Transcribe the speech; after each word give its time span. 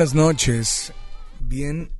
buenas 0.00 0.14
noches. 0.14 0.94
Bien, 1.40 1.90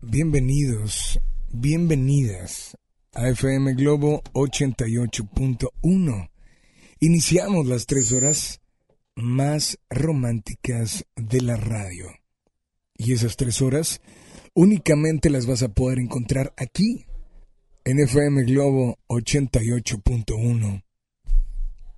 bienvenidos, 0.00 1.20
bienvenidas 1.52 2.78
a 3.12 3.28
FM 3.28 3.74
Globo 3.74 4.22
88.1. 4.32 6.30
Iniciamos 7.00 7.66
las 7.66 7.84
tres 7.84 8.10
horas 8.10 8.62
más 9.16 9.78
románticas 9.90 11.04
de 11.14 11.42
la 11.42 11.58
radio. 11.58 12.06
Y 12.96 13.12
esas 13.12 13.36
tres 13.36 13.60
horas 13.60 14.00
únicamente 14.54 15.28
las 15.28 15.44
vas 15.44 15.62
a 15.62 15.68
poder 15.68 15.98
encontrar 15.98 16.54
aquí, 16.56 17.04
en 17.84 18.00
FM 18.00 18.44
Globo 18.44 18.96
88.1. 19.08 20.84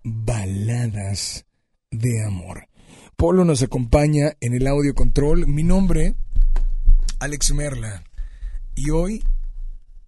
Baladas 0.02 1.46
de 1.92 2.24
amor. 2.24 2.66
Polo 3.16 3.44
nos 3.44 3.62
acompaña 3.62 4.36
en 4.40 4.54
el 4.54 4.66
audio 4.66 4.94
control. 4.94 5.46
Mi 5.46 5.62
nombre, 5.62 6.14
Alex 7.20 7.54
Merla. 7.54 8.04
Y 8.74 8.90
hoy, 8.90 9.22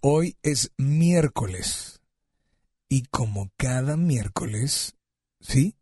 hoy 0.01 0.35
es 0.43 0.71
miércoles. 0.77 2.01
Y 2.89 3.03
como 3.03 3.49
cada 3.57 3.97
miércoles, 3.97 4.95
¿sí? 5.39 5.75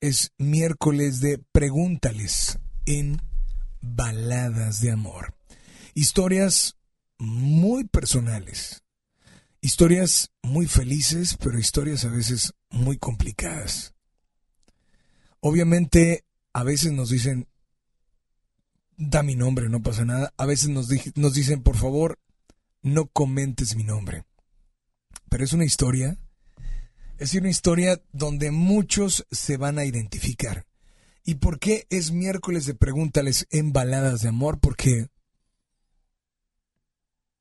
Es 0.00 0.32
miércoles 0.38 1.20
de 1.20 1.38
pregúntales 1.52 2.58
en 2.86 3.20
baladas 3.80 4.80
de 4.80 4.90
amor. 4.90 5.34
Historias 5.94 6.76
muy 7.18 7.84
personales. 7.84 8.82
Historias 9.60 10.32
muy 10.42 10.66
felices, 10.66 11.36
pero 11.36 11.58
historias 11.58 12.04
a 12.04 12.08
veces 12.08 12.54
muy 12.70 12.96
complicadas. 12.96 13.91
Obviamente, 15.44 16.24
a 16.52 16.62
veces 16.62 16.92
nos 16.92 17.10
dicen, 17.10 17.48
da 18.96 19.24
mi 19.24 19.34
nombre, 19.34 19.68
no 19.68 19.82
pasa 19.82 20.04
nada. 20.04 20.32
A 20.36 20.46
veces 20.46 20.68
nos, 20.68 20.88
di- 20.88 21.12
nos 21.16 21.34
dicen, 21.34 21.64
por 21.64 21.76
favor, 21.76 22.20
no 22.80 23.06
comentes 23.06 23.74
mi 23.74 23.82
nombre. 23.82 24.24
Pero 25.28 25.42
es 25.42 25.52
una 25.52 25.64
historia, 25.64 26.16
es 27.18 27.34
una 27.34 27.50
historia 27.50 28.00
donde 28.12 28.52
muchos 28.52 29.26
se 29.32 29.56
van 29.56 29.78
a 29.80 29.84
identificar. 29.84 30.64
¿Y 31.24 31.36
por 31.36 31.58
qué 31.58 31.88
es 31.90 32.12
miércoles 32.12 32.64
de 32.64 32.74
pregúntales 32.74 33.48
en 33.50 33.72
baladas 33.72 34.22
de 34.22 34.28
amor? 34.28 34.60
Porque, 34.60 35.08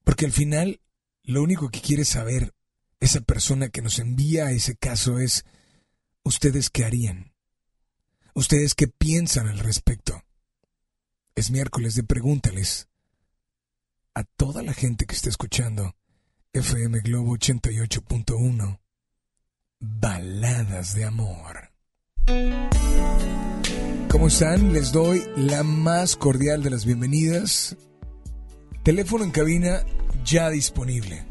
porque 0.03 0.25
al 0.25 0.31
final, 0.31 0.81
lo 1.21 1.43
único 1.43 1.69
que 1.69 1.81
quieres 1.81 2.07
saber 2.09 2.55
esa 2.99 3.21
persona 3.21 3.69
que 3.69 3.83
nos 3.83 3.99
envía 3.99 4.49
ese 4.49 4.75
caso 4.75 5.19
es, 5.19 5.45
¿ustedes 6.23 6.71
qué 6.71 6.83
harían? 6.83 7.30
¿Ustedes 8.33 8.75
qué 8.75 8.87
piensan 8.87 9.49
al 9.49 9.59
respecto? 9.59 10.23
Es 11.35 11.51
miércoles 11.51 11.95
de 11.95 12.03
pregúntales 12.03 12.87
a 14.13 14.23
toda 14.23 14.63
la 14.63 14.73
gente 14.73 15.05
que 15.05 15.15
está 15.15 15.29
escuchando 15.29 15.95
FM 16.53 16.99
Globo 17.01 17.35
88.1 17.35 18.79
Baladas 19.79 20.95
de 20.95 21.03
Amor. 21.03 21.71
¿Cómo 24.09 24.27
están? 24.27 24.71
Les 24.71 24.93
doy 24.93 25.23
la 25.35 25.63
más 25.63 26.15
cordial 26.15 26.63
de 26.63 26.69
las 26.69 26.85
bienvenidas. 26.85 27.75
Teléfono 28.83 29.25
en 29.25 29.31
cabina 29.31 29.83
ya 30.23 30.49
disponible. 30.49 31.25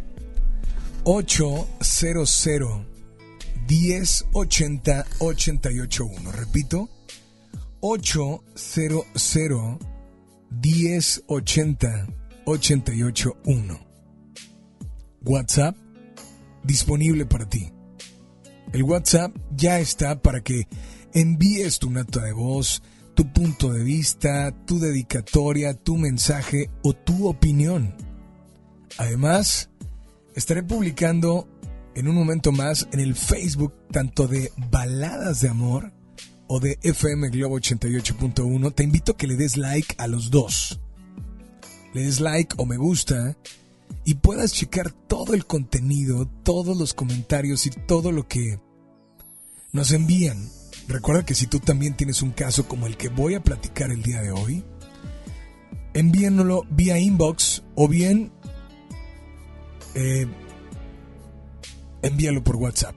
800 1.04 2.89
1080 3.70 5.06
881. 5.20 6.32
Repito, 6.32 6.88
800 7.80 9.78
1080 10.50 12.08
881. 12.46 13.78
WhatsApp 15.24 15.76
disponible 16.64 17.26
para 17.26 17.48
ti. 17.48 17.72
El 18.72 18.82
WhatsApp 18.82 19.36
ya 19.56 19.78
está 19.78 20.20
para 20.20 20.40
que 20.40 20.66
envíes 21.14 21.78
tu 21.78 21.90
nota 21.90 22.22
de 22.22 22.32
voz, 22.32 22.82
tu 23.14 23.32
punto 23.32 23.72
de 23.72 23.84
vista, 23.84 24.52
tu 24.66 24.80
dedicatoria, 24.80 25.74
tu 25.74 25.96
mensaje 25.96 26.70
o 26.82 26.92
tu 26.92 27.28
opinión. 27.28 27.94
Además, 28.98 29.70
estaré 30.34 30.64
publicando 30.64 31.46
en 32.00 32.08
un 32.08 32.14
momento 32.14 32.50
más 32.50 32.88
en 32.92 33.00
el 33.00 33.14
Facebook 33.14 33.74
tanto 33.92 34.26
de 34.26 34.50
Baladas 34.70 35.42
de 35.42 35.50
Amor 35.50 35.92
o 36.46 36.58
de 36.58 36.78
FM 36.82 37.28
Globo 37.28 37.58
88.1. 37.58 38.74
Te 38.74 38.84
invito 38.84 39.12
a 39.12 39.16
que 39.18 39.26
le 39.26 39.36
des 39.36 39.58
like 39.58 39.96
a 39.98 40.06
los 40.06 40.30
dos. 40.30 40.80
Le 41.92 42.02
des 42.02 42.20
like 42.20 42.54
o 42.56 42.64
me 42.64 42.78
gusta 42.78 43.36
y 44.06 44.14
puedas 44.14 44.54
checar 44.54 44.90
todo 44.90 45.34
el 45.34 45.44
contenido, 45.44 46.26
todos 46.42 46.74
los 46.74 46.94
comentarios 46.94 47.66
y 47.66 47.70
todo 47.70 48.12
lo 48.12 48.26
que 48.26 48.58
nos 49.72 49.92
envían. 49.92 50.48
Recuerda 50.88 51.26
que 51.26 51.34
si 51.34 51.48
tú 51.48 51.60
también 51.60 51.98
tienes 51.98 52.22
un 52.22 52.30
caso 52.30 52.66
como 52.66 52.86
el 52.86 52.96
que 52.96 53.10
voy 53.10 53.34
a 53.34 53.44
platicar 53.44 53.90
el 53.90 54.02
día 54.02 54.22
de 54.22 54.30
hoy, 54.30 54.64
envíenlo 55.92 56.64
vía 56.70 56.98
inbox 56.98 57.62
o 57.74 57.88
bien 57.88 58.32
eh, 59.94 60.26
envíalo 62.02 62.42
por 62.42 62.56
WhatsApp. 62.56 62.94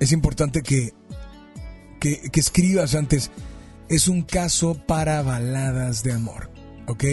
Es 0.00 0.12
importante 0.12 0.62
que, 0.62 0.92
que, 2.00 2.30
escribas 2.34 2.94
antes, 2.94 3.30
es 3.88 4.08
un 4.08 4.22
caso 4.22 4.74
para 4.86 5.22
baladas 5.22 6.02
de 6.02 6.12
amor, 6.12 6.50
¿ok? 6.86 7.04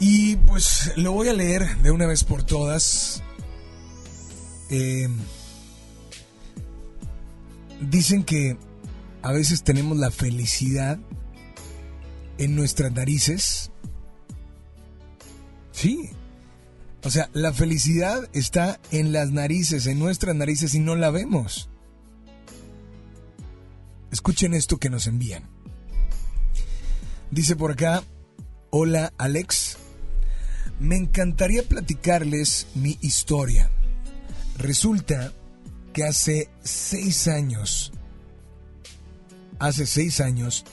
Y 0.00 0.36
pues 0.36 0.92
lo 0.96 1.12
voy 1.12 1.28
a 1.28 1.32
leer 1.32 1.76
de 1.78 1.90
una 1.90 2.06
vez 2.06 2.24
por 2.24 2.42
todas. 2.42 3.22
Eh, 4.70 5.08
dicen 7.80 8.24
que 8.24 8.56
a 9.22 9.32
veces 9.32 9.62
tenemos 9.62 9.98
la 9.98 10.10
felicidad 10.10 10.98
en 12.38 12.56
nuestras 12.56 12.92
narices. 12.92 13.70
Sí. 15.72 16.10
O 17.02 17.10
sea, 17.10 17.30
la 17.32 17.52
felicidad 17.52 18.28
está 18.32 18.78
en 18.90 19.12
las 19.12 19.30
narices, 19.30 19.86
en 19.86 19.98
nuestras 19.98 20.36
narices 20.36 20.74
y 20.74 20.80
no 20.80 20.96
la 20.96 21.10
vemos. 21.10 21.70
Escuchen 24.12 24.54
esto 24.54 24.78
que 24.78 24.90
nos 24.90 25.06
envían. 25.06 25.48
Dice 27.30 27.56
por 27.56 27.72
acá, 27.72 28.02
hola 28.70 29.12
Alex, 29.16 29.78
me 30.78 30.96
encantaría 30.96 31.62
platicarles 31.62 32.66
mi 32.74 32.98
historia. 33.00 33.70
Resulta 34.58 35.32
que 35.92 36.04
hace 36.04 36.50
seis 36.62 37.28
años, 37.28 37.92
hace 39.58 39.86
seis 39.86 40.20
años, 40.20 40.64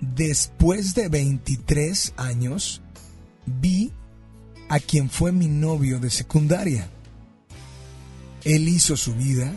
después 0.00 0.94
de 0.94 1.08
23 1.08 2.14
años, 2.16 2.82
vi 3.46 3.92
a 4.68 4.80
quien 4.80 5.10
fue 5.10 5.32
mi 5.32 5.48
novio 5.48 5.98
de 5.98 6.10
secundaria. 6.10 6.88
Él 8.44 8.68
hizo 8.68 8.96
su 8.96 9.14
vida 9.14 9.52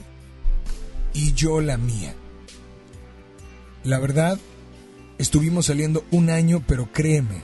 y 1.14 1.34
yo 1.34 1.62
la 1.62 1.78
mía. 1.78 2.14
La 3.84 4.00
verdad, 4.00 4.40
estuvimos 5.18 5.68
saliendo 5.68 6.06
un 6.12 6.30
año, 6.30 6.64
pero 6.68 6.92
créeme, 6.92 7.42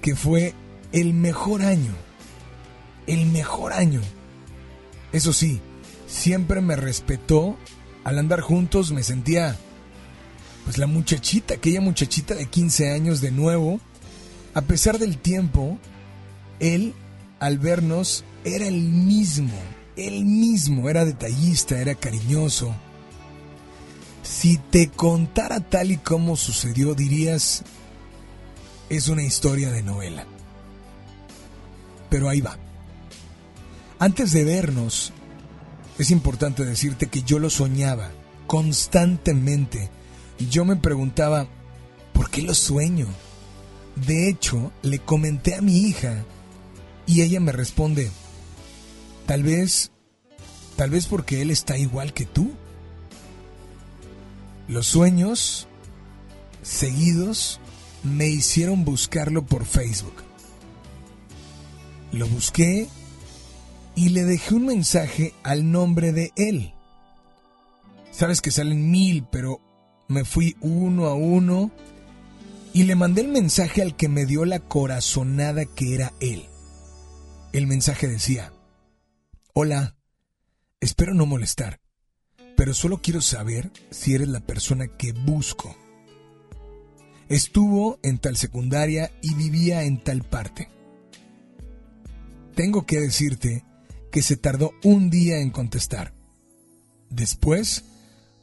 que 0.00 0.16
fue 0.16 0.54
el 0.92 1.14
mejor 1.14 1.62
año, 1.62 1.94
el 3.06 3.26
mejor 3.26 3.72
año. 3.72 4.00
Eso 5.12 5.32
sí, 5.32 5.60
siempre 6.06 6.60
me 6.60 6.76
respetó, 6.76 7.56
al 8.04 8.18
andar 8.18 8.40
juntos 8.40 8.92
me 8.92 9.02
sentía, 9.02 9.56
pues 10.64 10.78
la 10.78 10.86
muchachita, 10.86 11.54
aquella 11.54 11.80
muchachita 11.80 12.34
de 12.34 12.46
15 12.46 12.90
años 12.92 13.20
de 13.20 13.30
nuevo, 13.30 13.80
a 14.54 14.62
pesar 14.62 14.98
del 14.98 15.18
tiempo, 15.18 15.78
él, 16.60 16.94
al 17.40 17.58
vernos, 17.58 18.24
era 18.44 18.66
el 18.66 18.82
mismo, 18.82 19.58
el 19.96 20.24
mismo, 20.24 20.88
era 20.88 21.04
detallista, 21.04 21.78
era 21.78 21.94
cariñoso. 21.94 22.74
Si 24.22 24.58
te 24.58 24.88
contara 24.88 25.60
tal 25.60 25.90
y 25.90 25.96
como 25.96 26.36
sucedió, 26.36 26.94
dirías, 26.94 27.64
es 28.88 29.08
una 29.08 29.22
historia 29.22 29.70
de 29.70 29.82
novela. 29.82 30.26
Pero 32.10 32.28
ahí 32.28 32.40
va. 32.40 32.58
Antes 33.98 34.32
de 34.32 34.44
vernos, 34.44 35.12
es 35.98 36.10
importante 36.10 36.64
decirte 36.64 37.06
que 37.06 37.22
yo 37.22 37.38
lo 37.38 37.50
soñaba 37.50 38.10
constantemente. 38.46 39.90
Yo 40.50 40.64
me 40.64 40.76
preguntaba, 40.76 41.46
¿por 42.12 42.28
qué 42.30 42.42
lo 42.42 42.54
sueño? 42.54 43.06
De 43.96 44.28
hecho, 44.28 44.72
le 44.82 44.98
comenté 44.98 45.54
a 45.54 45.60
mi 45.60 45.78
hija 45.78 46.24
y 47.06 47.22
ella 47.22 47.40
me 47.40 47.52
responde, 47.52 48.10
tal 49.26 49.42
vez, 49.42 49.92
tal 50.76 50.90
vez 50.90 51.06
porque 51.06 51.42
él 51.42 51.50
está 51.50 51.76
igual 51.76 52.12
que 52.12 52.24
tú. 52.24 52.52
Los 54.68 54.86
sueños 54.86 55.68
seguidos 56.62 57.60
me 58.02 58.28
hicieron 58.28 58.84
buscarlo 58.84 59.44
por 59.44 59.66
Facebook. 59.66 60.14
Lo 62.12 62.26
busqué 62.28 62.88
y 63.94 64.10
le 64.10 64.24
dejé 64.24 64.54
un 64.54 64.66
mensaje 64.66 65.34
al 65.42 65.70
nombre 65.70 66.12
de 66.12 66.32
él. 66.36 66.72
Sabes 68.10 68.40
que 68.40 68.50
salen 68.50 68.90
mil, 68.90 69.24
pero 69.30 69.60
me 70.08 70.24
fui 70.24 70.56
uno 70.60 71.06
a 71.06 71.14
uno 71.14 71.70
y 72.74 72.84
le 72.84 72.94
mandé 72.94 73.20
el 73.22 73.28
mensaje 73.28 73.82
al 73.82 73.96
que 73.96 74.08
me 74.08 74.26
dio 74.26 74.44
la 74.44 74.60
corazonada 74.60 75.64
que 75.66 75.94
era 75.94 76.12
él. 76.20 76.46
El 77.52 77.66
mensaje 77.66 78.08
decía, 78.08 78.52
Hola, 79.52 79.96
espero 80.80 81.12
no 81.12 81.26
molestar, 81.26 81.80
pero 82.56 82.72
solo 82.72 83.02
quiero 83.02 83.20
saber 83.20 83.70
si 83.90 84.14
eres 84.14 84.28
la 84.28 84.40
persona 84.40 84.88
que 84.88 85.12
busco. 85.12 85.76
Estuvo 87.28 87.98
en 88.02 88.18
tal 88.18 88.36
secundaria 88.36 89.10
y 89.20 89.34
vivía 89.34 89.84
en 89.84 90.02
tal 90.02 90.22
parte. 90.22 90.68
Tengo 92.54 92.86
que 92.86 93.00
decirte 93.00 93.64
que 94.10 94.22
se 94.22 94.36
tardó 94.36 94.72
un 94.82 95.10
día 95.10 95.38
en 95.40 95.50
contestar. 95.50 96.14
Después 97.10 97.84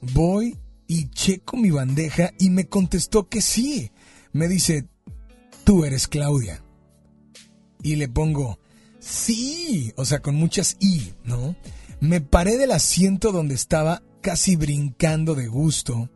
voy 0.01 0.57
y 0.87 1.09
checo 1.09 1.57
mi 1.57 1.69
bandeja 1.69 2.33
y 2.39 2.49
me 2.49 2.67
contestó 2.67 3.29
que 3.29 3.41
sí. 3.41 3.91
Me 4.31 4.47
dice, 4.47 4.87
tú 5.63 5.85
eres 5.85 6.07
Claudia. 6.07 6.63
Y 7.81 7.95
le 7.95 8.07
pongo, 8.07 8.59
sí, 8.99 9.93
o 9.95 10.05
sea, 10.05 10.21
con 10.21 10.35
muchas 10.35 10.77
I, 10.79 11.13
¿no? 11.23 11.55
Me 11.99 12.21
paré 12.21 12.57
del 12.57 12.71
asiento 12.71 13.31
donde 13.31 13.55
estaba 13.55 14.03
casi 14.21 14.55
brincando 14.55 15.35
de 15.35 15.47
gusto. 15.47 16.09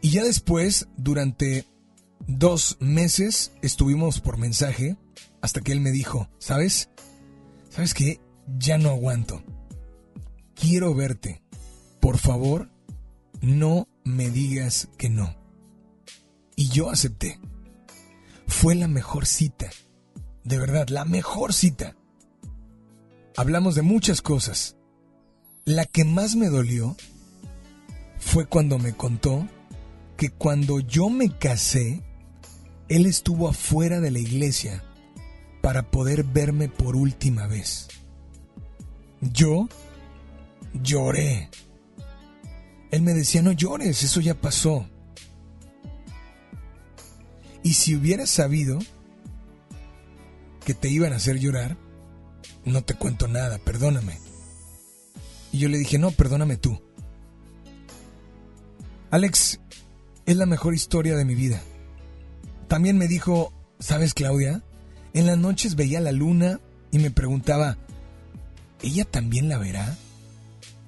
Y 0.00 0.10
ya 0.10 0.24
después, 0.24 0.88
durante 0.96 1.66
dos 2.26 2.76
meses 2.80 3.52
estuvimos 3.62 4.20
por 4.20 4.36
mensaje 4.36 4.96
hasta 5.40 5.60
que 5.60 5.72
él 5.72 5.80
me 5.80 5.92
dijo, 5.92 6.28
¿sabes? 6.38 6.90
¿Sabes 7.70 7.94
qué? 7.94 8.20
Ya 8.58 8.78
no 8.78 8.90
aguanto. 8.90 9.42
Quiero 10.54 10.94
verte. 10.94 11.42
Por 12.00 12.18
favor, 12.18 12.70
no 13.40 13.88
me 14.04 14.30
digas 14.30 14.88
que 14.96 15.08
no. 15.08 15.45
Y 16.56 16.68
yo 16.70 16.90
acepté. 16.90 17.38
Fue 18.46 18.74
la 18.74 18.88
mejor 18.88 19.26
cita. 19.26 19.70
De 20.42 20.58
verdad, 20.58 20.88
la 20.88 21.04
mejor 21.04 21.52
cita. 21.52 21.94
Hablamos 23.36 23.74
de 23.74 23.82
muchas 23.82 24.22
cosas. 24.22 24.76
La 25.66 25.84
que 25.84 26.04
más 26.04 26.34
me 26.34 26.48
dolió 26.48 26.96
fue 28.18 28.46
cuando 28.46 28.78
me 28.78 28.94
contó 28.94 29.46
que 30.16 30.30
cuando 30.30 30.80
yo 30.80 31.10
me 31.10 31.36
casé, 31.36 32.02
él 32.88 33.04
estuvo 33.04 33.48
afuera 33.48 34.00
de 34.00 34.10
la 34.10 34.18
iglesia 34.18 34.82
para 35.60 35.90
poder 35.90 36.24
verme 36.24 36.68
por 36.68 36.96
última 36.96 37.46
vez. 37.46 37.88
Yo 39.20 39.68
lloré. 40.72 41.50
Él 42.90 43.02
me 43.02 43.12
decía, 43.12 43.42
no 43.42 43.52
llores, 43.52 44.02
eso 44.02 44.20
ya 44.20 44.34
pasó. 44.34 44.88
Y 47.66 47.72
si 47.72 47.96
hubieras 47.96 48.30
sabido 48.30 48.78
que 50.64 50.72
te 50.72 50.88
iban 50.88 51.12
a 51.12 51.16
hacer 51.16 51.40
llorar, 51.40 51.76
no 52.64 52.84
te 52.84 52.94
cuento 52.94 53.26
nada, 53.26 53.58
perdóname. 53.58 54.20
Y 55.50 55.58
yo 55.58 55.68
le 55.68 55.76
dije, 55.76 55.98
no, 55.98 56.12
perdóname 56.12 56.58
tú. 56.58 56.80
Alex, 59.10 59.58
es 60.26 60.36
la 60.36 60.46
mejor 60.46 60.74
historia 60.76 61.16
de 61.16 61.24
mi 61.24 61.34
vida. 61.34 61.60
También 62.68 62.98
me 62.98 63.08
dijo, 63.08 63.52
¿sabes 63.80 64.14
Claudia? 64.14 64.62
En 65.12 65.26
las 65.26 65.36
noches 65.36 65.74
veía 65.74 65.98
la 65.98 66.12
luna 66.12 66.60
y 66.92 67.00
me 67.00 67.10
preguntaba, 67.10 67.78
¿ella 68.80 69.04
también 69.04 69.48
la 69.48 69.58
verá? 69.58 69.98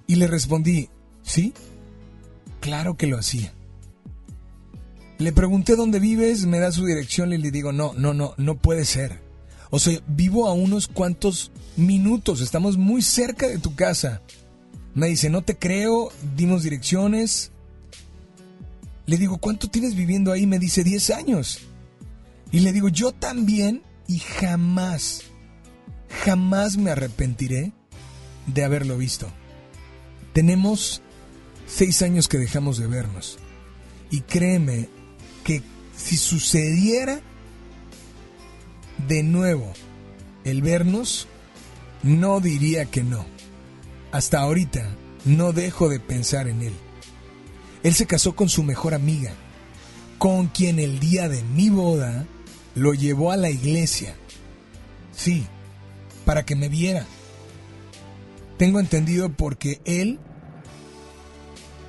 Y 0.07 0.15
le 0.15 0.29
respondí, 0.29 0.91
sí, 1.25 1.55
claro 2.61 2.97
que 2.97 3.09
lo 3.09 3.19
hacía. 3.19 3.53
Le 5.19 5.33
pregunté 5.33 5.75
dónde 5.75 5.99
vives, 5.99 6.47
me 6.47 6.61
da 6.61 6.71
su 6.71 6.87
dirección 6.87 7.33
y 7.33 7.39
le 7.39 7.51
digo, 7.51 7.73
no, 7.73 7.93
no, 7.95 8.15
no, 8.15 8.35
no 8.37 8.57
puede 8.57 8.85
ser. 8.85 9.21
O 9.71 9.81
sea, 9.81 10.01
vivo 10.07 10.47
a 10.47 10.53
unos 10.53 10.87
cuantos 10.87 11.51
minutos, 11.77 12.41
estamos 12.41 12.79
muy 12.79 13.03
cerca 13.03 13.49
de 13.49 13.59
tu 13.59 13.75
casa. 13.75 14.23
Me 14.95 15.09
dice, 15.09 15.29
no 15.29 15.43
te 15.43 15.57
creo, 15.57 16.13
dimos 16.37 16.63
direcciones. 16.63 17.51
Le 19.07 19.17
digo, 19.17 19.39
¿cuánto 19.39 19.69
tienes 19.69 19.97
viviendo 19.97 20.31
ahí? 20.31 20.47
Me 20.47 20.61
dice, 20.61 20.85
10 20.85 21.11
años. 21.11 21.61
Y 22.53 22.61
le 22.61 22.73
digo, 22.73 22.89
yo 22.89 23.13
también 23.13 23.83
y 24.07 24.19
jamás, 24.19 25.23
jamás 26.25 26.77
me 26.77 26.91
arrepentiré 26.91 27.73
de 28.47 28.65
haberlo 28.65 28.97
visto. 28.97 29.29
Tenemos 30.33 31.03
seis 31.67 32.03
años 32.03 32.29
que 32.29 32.39
dejamos 32.39 32.79
de 32.79 32.87
vernos. 32.87 33.39
Y 34.11 34.21
créeme 34.23 34.89
si 35.99 36.17
sucediera 36.17 37.21
de 39.09 39.23
nuevo 39.23 39.73
el 40.45 40.63
vernos, 40.63 41.27
no 42.03 42.41
diría 42.41 42.87
que 42.87 43.03
no. 43.03 43.27
Hasta 44.13 44.41
ahorita 44.41 44.89
no 45.25 45.53
dejo 45.53 45.89
de 45.89 46.01
pensar 46.01 46.49
en 46.49 46.63
él. 46.63 46.73
Él 47.83 47.95
se 47.95 48.07
casó 48.07 48.35
con 48.35 48.49
su 48.49 48.63
mejor 48.63 48.95
amiga, 48.95 49.35
con 50.17 50.47
quien 50.47 50.79
el 50.79 51.01
día 51.01 51.29
de 51.29 51.43
mi 51.43 51.69
boda 51.69 52.27
lo 52.75 52.95
llevó 52.95 53.33
a 53.33 53.37
la 53.37 53.51
iglesia. 53.51 54.15
Sí, 55.15 55.47
para 56.25 56.45
que 56.45 56.57
me 56.57 56.69
viera. 56.69 57.07
Tengo 58.57 58.81
entendido 58.81 59.31
porque 59.31 59.81
él, 59.85 60.19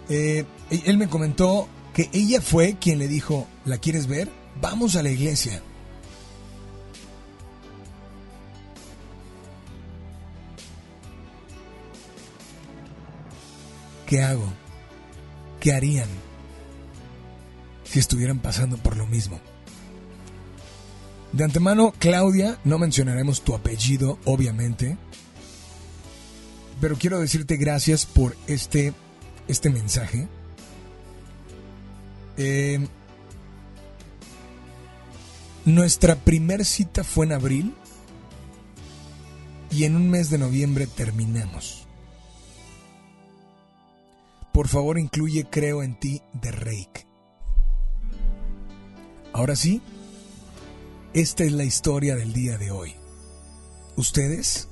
eh, 0.10 0.46
él 0.70 0.98
me 0.98 1.08
comentó 1.08 1.68
que 1.94 2.10
ella 2.14 2.42
fue 2.42 2.78
quien 2.80 3.00
le 3.00 3.08
dijo, 3.08 3.48
¿la 3.70 3.78
quieres 3.78 4.08
ver? 4.08 4.30
Vamos 4.60 4.96
a 4.96 5.04
la 5.04 5.12
iglesia. 5.12 5.62
¿Qué 14.08 14.24
hago? 14.24 14.52
¿Qué 15.60 15.72
harían 15.72 16.10
si 17.84 18.00
estuvieran 18.00 18.40
pasando 18.40 18.78
por 18.78 18.98
lo 18.98 19.06
mismo? 19.06 19.40
De 21.32 21.44
antemano, 21.44 21.94
Claudia, 22.00 22.58
no 22.64 22.80
mencionaremos 22.80 23.44
tu 23.44 23.54
apellido, 23.54 24.18
obviamente, 24.26 24.98
pero 26.82 26.98
quiero 26.98 27.20
decirte 27.20 27.56
gracias 27.58 28.08
por 28.08 28.36
este, 28.48 28.94
este 29.48 29.70
mensaje. 29.70 30.28
Eh, 32.38 32.88
nuestra 35.76 36.16
primer 36.16 36.66
cita 36.66 37.04
fue 37.04 37.26
en 37.28 37.32
abril 37.32 37.76
y 39.72 39.84
en 39.84 39.96
un 39.96 40.10
mes 40.10 40.30
de 40.30 40.38
noviembre 40.38 40.88
terminamos. 40.88 41.88
Por 44.52 44.68
favor, 44.68 44.98
incluye 44.98 45.46
Creo 45.50 45.84
en 45.84 46.00
ti 46.00 46.22
de 46.34 46.52
Reik. 46.52 47.06
Ahora 49.32 49.56
sí, 49.56 49.82
esta 51.14 51.44
es 51.44 51.52
la 51.52 51.66
historia 51.66 52.16
del 52.16 52.34
día 52.34 52.58
de 52.58 52.72
hoy. 52.72 52.96
¿Ustedes 53.96 54.70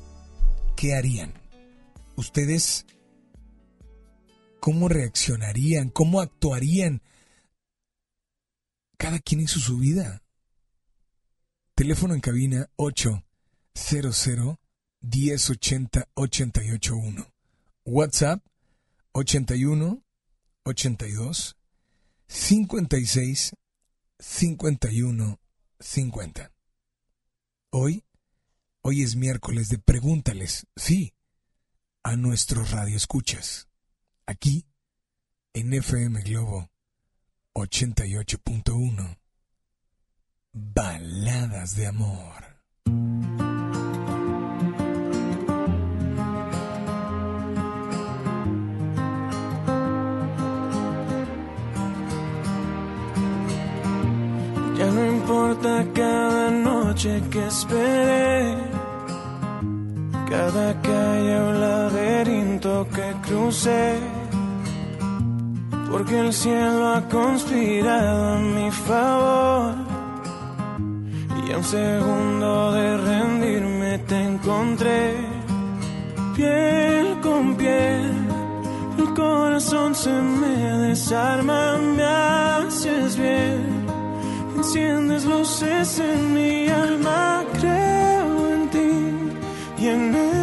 qué 0.76 0.96
harían? 0.96 1.34
¿Ustedes 2.16 2.86
cómo 4.60 4.90
reaccionarían? 4.90 5.90
¿Cómo 5.90 6.22
actuarían? 6.22 7.02
Cada 8.98 9.20
quien 9.20 9.42
hizo 9.42 9.60
su 9.60 9.78
vida. 9.78 10.24
Teléfono 11.78 12.16
en 12.16 12.22
cabina 12.22 12.68
800 12.78 14.58
1080 15.02 16.10
881. 16.16 17.32
WhatsApp 17.86 18.44
81 19.12 20.04
82 20.64 21.56
56 22.28 23.56
51 24.18 25.40
50. 25.80 26.52
Hoy, 27.70 28.04
hoy 28.82 29.04
es 29.04 29.16
miércoles 29.16 29.70
de 29.70 29.78
pregúntales, 29.78 30.66
sí, 30.76 31.14
a 32.02 32.16
nuestros 32.16 32.72
radioescuchas. 32.72 33.68
Aquí, 34.26 34.66
en 35.54 35.72
FM 35.76 36.24
Globo 36.24 36.72
88.1. 37.54 39.20
Baladas 40.58 41.76
de 41.76 41.86
amor. 41.88 42.38
Ya 54.78 54.86
no 54.92 55.06
importa 55.06 55.86
cada 55.94 56.50
noche 56.50 57.22
que 57.32 57.46
esperé, 57.46 58.58
cada 60.28 60.82
calle 60.82 61.40
o 61.40 61.52
laberinto 61.54 62.88
que 62.96 63.08
crucé, 63.28 64.00
porque 65.92 66.20
el 66.20 66.34
cielo 66.34 66.96
ha 66.96 67.02
conspirado 67.10 68.34
a 68.34 68.40
mi 68.40 68.72
favor. 68.72 69.77
Un 71.58 71.64
segundo 71.64 72.72
de 72.72 72.98
rendirme 72.98 73.98
te 74.08 74.16
encontré, 74.16 75.16
piel 76.36 77.20
con 77.22 77.56
piel. 77.56 78.12
El 79.00 79.14
corazón 79.16 79.96
se 79.96 80.12
me 80.12 80.88
desarma, 80.88 81.78
me 81.78 82.04
haces 82.04 83.18
bien 83.18 83.88
enciendes 84.58 85.26
luces 85.26 86.00
en 86.00 86.34
mi 86.34 86.68
alma, 86.68 87.44
creo 87.60 88.54
en 88.54 88.70
ti 88.70 89.82
y 89.82 89.88
en 89.88 90.14
este 90.14 90.37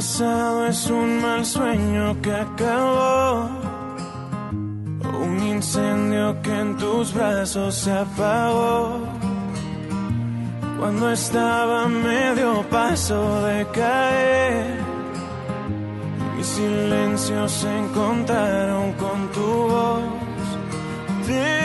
pasado 0.00 0.66
es 0.66 0.88
un 0.88 1.20
mal 1.20 1.44
sueño 1.44 2.16
que 2.22 2.32
acabó. 2.32 3.50
Un 5.24 5.42
incendio 5.46 6.40
que 6.40 6.58
en 6.58 6.78
tus 6.78 7.12
brazos 7.12 7.74
se 7.74 7.92
apagó. 7.92 8.98
Cuando 10.78 11.10
estaba 11.10 11.86
medio 11.86 12.64
paso 12.70 13.42
de 13.42 13.66
caer, 13.74 14.78
mis 16.34 16.46
silencios 16.46 17.52
se 17.52 17.70
encontraron 17.82 18.94
con 18.94 19.18
tu 19.34 19.48
voz. 19.74 20.02
Te 21.26 21.59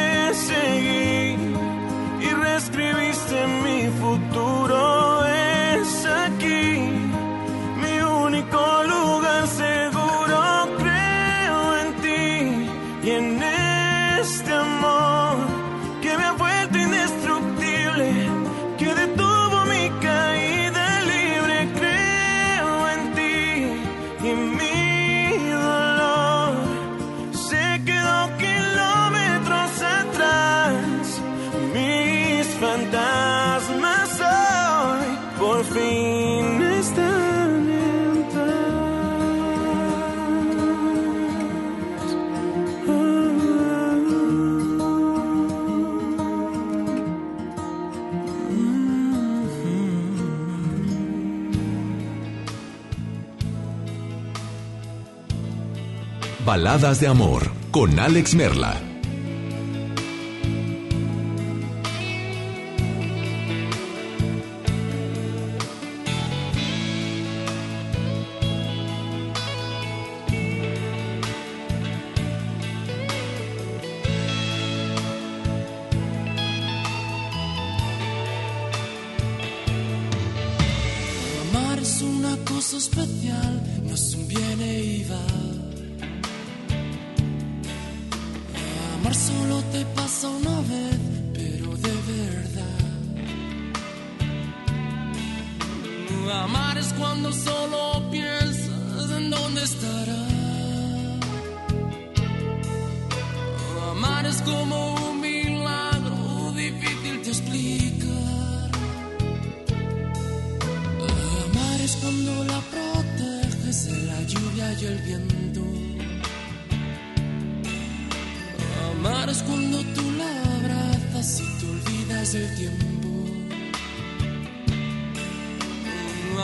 Baladas 56.46 57.00
de 57.00 57.08
Amor 57.08 57.50
con 57.72 58.00
Alex 58.00 58.36
Merla. 58.36 58.85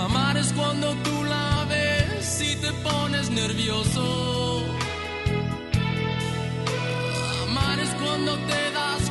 Amar 0.05 0.35
es 0.35 0.51
cuando 0.53 0.95
tú 1.03 1.23
la 1.25 1.63
ves 1.69 2.41
y 2.41 2.55
te 2.55 2.71
pones 2.81 3.29
nervioso. 3.29 4.63
Amar 7.47 7.79
es 7.79 7.89
cuando 8.01 8.35
te 8.35 8.71
das 8.71 9.10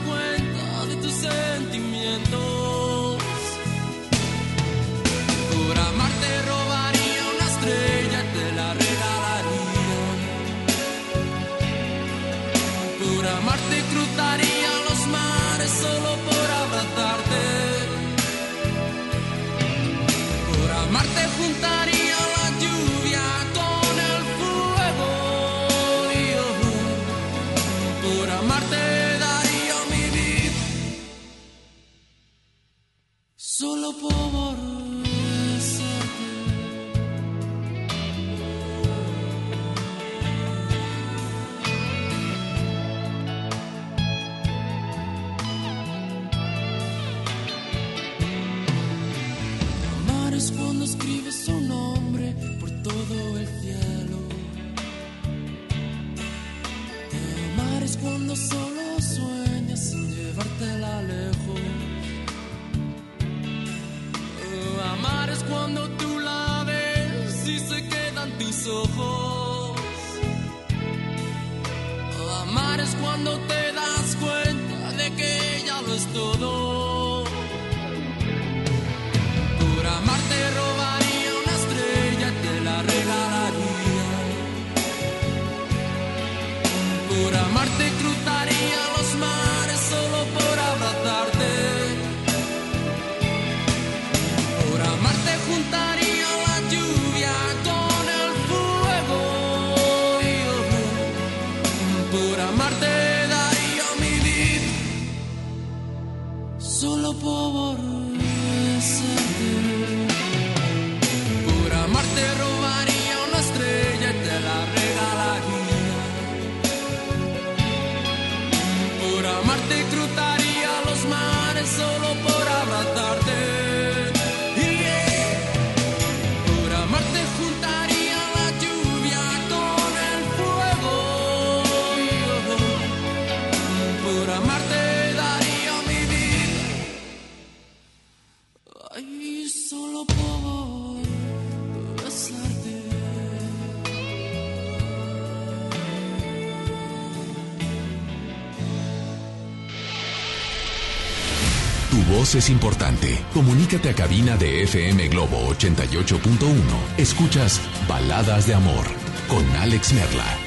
es 152.35 152.51
importante. 152.51 153.19
Comunícate 153.35 153.89
a 153.89 153.95
cabina 153.95 154.37
de 154.37 154.63
FM 154.63 155.09
Globo 155.09 155.49
88.1. 155.49 156.99
Escuchas 156.99 157.61
Baladas 157.89 158.47
de 158.47 158.55
Amor 158.55 158.85
con 159.29 159.45
Alex 159.57 159.93
Merla. 159.95 160.39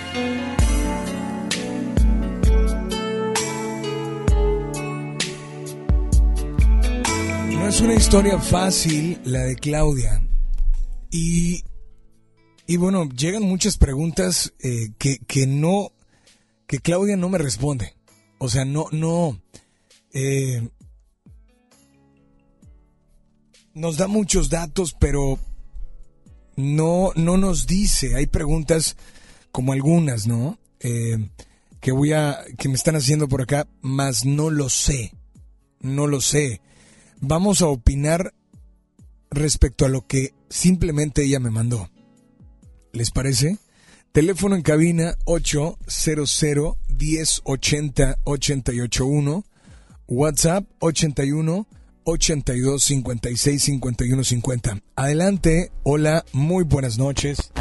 No 7.52 7.67
es 7.67 7.82
una 7.82 7.96
historia 7.96 8.39
fácil 8.39 9.19
la 9.26 9.39
de 9.39 9.56
Claudia. 9.56 10.22
Y, 11.12 11.63
y 12.65 12.78
bueno, 12.78 13.10
llegan 13.10 13.43
muchas 13.43 13.78
preguntas 13.78 14.54
eh, 14.60 14.89
que, 14.98 15.17
que 15.28 15.48
no, 15.48 15.91
que 16.65 16.80
Claudia 16.80 17.17
no 17.17 17.30
me 17.30 17.39
responde. 17.39 17.96
O 18.38 18.48
sea, 18.48 18.63
no, 18.63 18.86
no, 18.91 19.41
eh, 20.13 20.69
nos 23.74 23.98
da 23.98 24.08
muchos 24.08 24.50
datos, 24.50 24.96
pero 24.98 25.40
no, 26.56 27.12
no 27.16 27.38
nos 27.38 27.68
dice. 27.68 28.16
Hay 28.16 28.28
preguntas 28.28 28.96
como 29.52 29.74
algunas, 29.74 30.28
¿no? 30.28 30.58
Eh, 30.80 31.30
que 31.80 31.92
voy 31.92 32.14
a, 32.14 32.40
que 32.58 32.70
me 32.70 32.76
están 32.76 32.96
haciendo 32.96 33.28
por 33.28 33.42
acá, 33.42 33.68
mas 33.82 34.26
no 34.26 34.50
lo 34.50 34.70
sé. 34.70 35.14
No 35.80 36.08
lo 36.08 36.22
sé. 36.22 36.62
Vamos 37.20 37.62
a 37.62 37.68
opinar 37.68 38.34
respecto 39.32 39.86
a 39.86 39.90
lo 39.90 40.06
que 40.06 40.34
simplemente 40.50 41.24
ella 41.24 41.40
me 41.40 41.52
mandó. 41.52 41.90
¿Les 42.92 43.12
parece? 43.12 43.58
Teléfono 44.12 44.56
en 44.56 44.62
cabina 44.62 45.18
800 45.26 46.78
1080 46.88 48.20
881 48.24 49.44
WhatsApp 50.08 50.66
81 50.80 51.68
82 52.06 52.84
56 52.84 53.63
51 53.63 54.24
50. 54.24 54.78
Adelante, 54.96 55.72
hola, 55.84 56.26
muy 56.34 56.63
buenas 56.63 56.98
noches. 56.98 57.52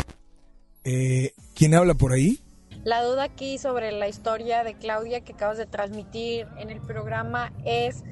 Eh, 0.84 1.32
¿Quién 1.54 1.74
habla 1.74 1.94
por 1.94 2.12
ahí? 2.12 2.40
La 2.84 3.02
duda 3.02 3.22
aquí 3.24 3.58
sobre 3.58 3.92
la 3.92 4.08
historia 4.08 4.64
de 4.64 4.74
Claudia 4.74 5.20
que 5.20 5.34
acabas 5.34 5.58
de 5.58 5.66
transmitir 5.66 6.48
en 6.58 6.70
el 6.70 6.80
programa 6.80 7.52
es 7.64 8.02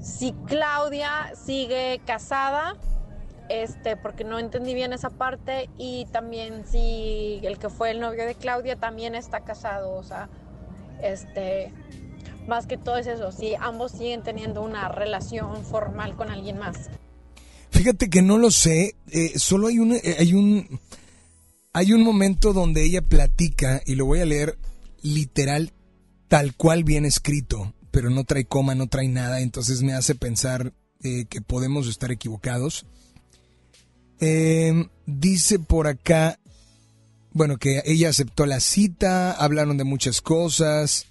si 0.00 0.32
Claudia 0.46 1.32
sigue 1.44 2.00
casada, 2.04 2.76
este, 3.48 3.96
porque 3.96 4.24
no 4.24 4.40
entendí 4.40 4.74
bien 4.74 4.92
esa 4.92 5.10
parte, 5.10 5.70
y 5.78 6.06
también 6.06 6.66
si 6.66 7.40
el 7.44 7.58
que 7.58 7.68
fue 7.68 7.92
el 7.92 8.00
novio 8.00 8.26
de 8.26 8.34
Claudia 8.34 8.76
también 8.76 9.14
está 9.14 9.40
casado, 9.40 9.92
o 9.92 10.02
sea, 10.02 10.28
este, 11.02 11.72
más 12.48 12.66
que 12.66 12.76
todo 12.76 12.96
es 12.96 13.06
eso, 13.06 13.32
si 13.32 13.54
ambos 13.54 13.92
siguen 13.92 14.22
teniendo 14.22 14.62
una 14.62 14.88
relación 14.88 15.64
formal 15.64 16.16
con 16.16 16.30
alguien 16.30 16.58
más. 16.58 16.90
Fíjate 17.70 18.08
que 18.08 18.22
no 18.22 18.38
lo 18.38 18.50
sé, 18.50 18.96
eh, 19.10 19.38
solo 19.38 19.68
hay 19.68 19.78
un, 19.78 19.92
eh, 19.92 20.16
hay 20.18 20.34
un, 20.34 20.80
hay 21.72 21.92
un 21.92 22.02
momento 22.02 22.52
donde 22.52 22.84
ella 22.84 23.02
platica 23.02 23.82
y 23.84 23.94
lo 23.96 24.06
voy 24.06 24.20
a 24.20 24.26
leer 24.26 24.58
literal 25.02 25.72
tal 26.28 26.54
cual 26.54 26.84
bien 26.84 27.04
escrito, 27.04 27.74
pero 27.90 28.10
no 28.10 28.24
trae 28.24 28.46
coma, 28.46 28.74
no 28.74 28.86
trae 28.86 29.08
nada, 29.08 29.40
entonces 29.40 29.82
me 29.82 29.92
hace 29.92 30.14
pensar 30.14 30.72
eh, 31.02 31.26
que 31.26 31.40
podemos 31.40 31.86
estar 31.88 32.10
equivocados. 32.10 32.86
dice 34.18 35.58
por 35.58 35.86
acá, 35.86 36.38
bueno, 37.32 37.58
que 37.58 37.82
ella 37.84 38.08
aceptó 38.08 38.46
la 38.46 38.60
cita, 38.60 39.32
hablaron 39.32 39.76
de 39.76 39.84
muchas 39.84 40.22
cosas, 40.22 41.06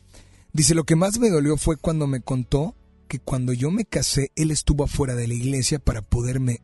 Dice, 0.56 0.74
lo 0.74 0.86
que 0.86 0.96
más 0.96 1.20
me 1.20 1.30
dolió 1.30 1.58
fue 1.58 1.76
cuando 1.76 2.08
me 2.08 2.22
contó 2.22 2.78
que 3.10 3.20
cuando 3.20 3.52
yo 3.52 3.72
me 3.72 3.84
casé, 3.84 4.32
él 4.38 4.52
estuvo 4.52 4.86
afuera 4.86 5.14
de 5.14 5.28
la 5.28 5.34
iglesia 5.34 5.80
para 5.80 6.02
poderme, 6.02 6.62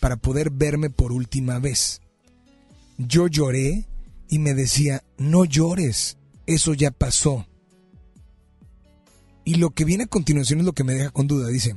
para 0.00 0.16
poder 0.16 0.48
verme 0.48 0.88
por 0.88 1.12
última 1.12 1.58
vez. 1.58 2.00
Yo 2.96 3.26
lloré 3.26 3.84
y 4.30 4.38
me 4.38 4.54
decía, 4.54 5.04
no 5.18 5.44
llores, 5.44 6.16
eso 6.46 6.72
ya 6.72 6.90
pasó. 6.90 7.46
Y 9.44 9.56
lo 9.56 9.68
que 9.68 9.84
viene 9.84 10.04
a 10.04 10.08
continuación 10.08 10.60
es 10.60 10.64
lo 10.64 10.72
que 10.72 10.84
me 10.84 10.94
deja 10.94 11.10
con 11.10 11.26
duda. 11.26 11.48
Dice, 11.48 11.76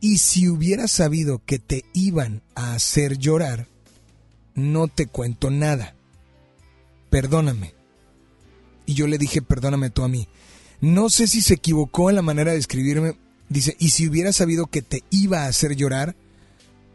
y 0.00 0.16
si 0.16 0.48
hubiera 0.48 0.88
sabido 0.88 1.44
que 1.44 1.58
te 1.58 1.84
iban 1.92 2.42
a 2.54 2.72
hacer 2.72 3.18
llorar, 3.18 3.68
no 4.54 4.88
te 4.88 5.06
cuento 5.06 5.50
nada. 5.50 5.94
Perdóname. 7.10 7.74
Y 8.86 8.94
yo 8.94 9.06
le 9.06 9.18
dije, 9.18 9.42
perdóname 9.42 9.90
tú 9.90 10.02
a 10.02 10.08
mí. 10.08 10.28
No 10.80 11.10
sé 11.10 11.26
si 11.26 11.40
se 11.40 11.54
equivocó 11.54 12.08
en 12.10 12.16
la 12.16 12.22
manera 12.22 12.52
de 12.52 12.58
escribirme. 12.58 13.16
Dice, 13.48 13.76
y 13.78 13.90
si 13.90 14.06
hubiera 14.08 14.32
sabido 14.32 14.66
que 14.66 14.82
te 14.82 15.02
iba 15.10 15.44
a 15.44 15.48
hacer 15.48 15.74
llorar, 15.74 16.14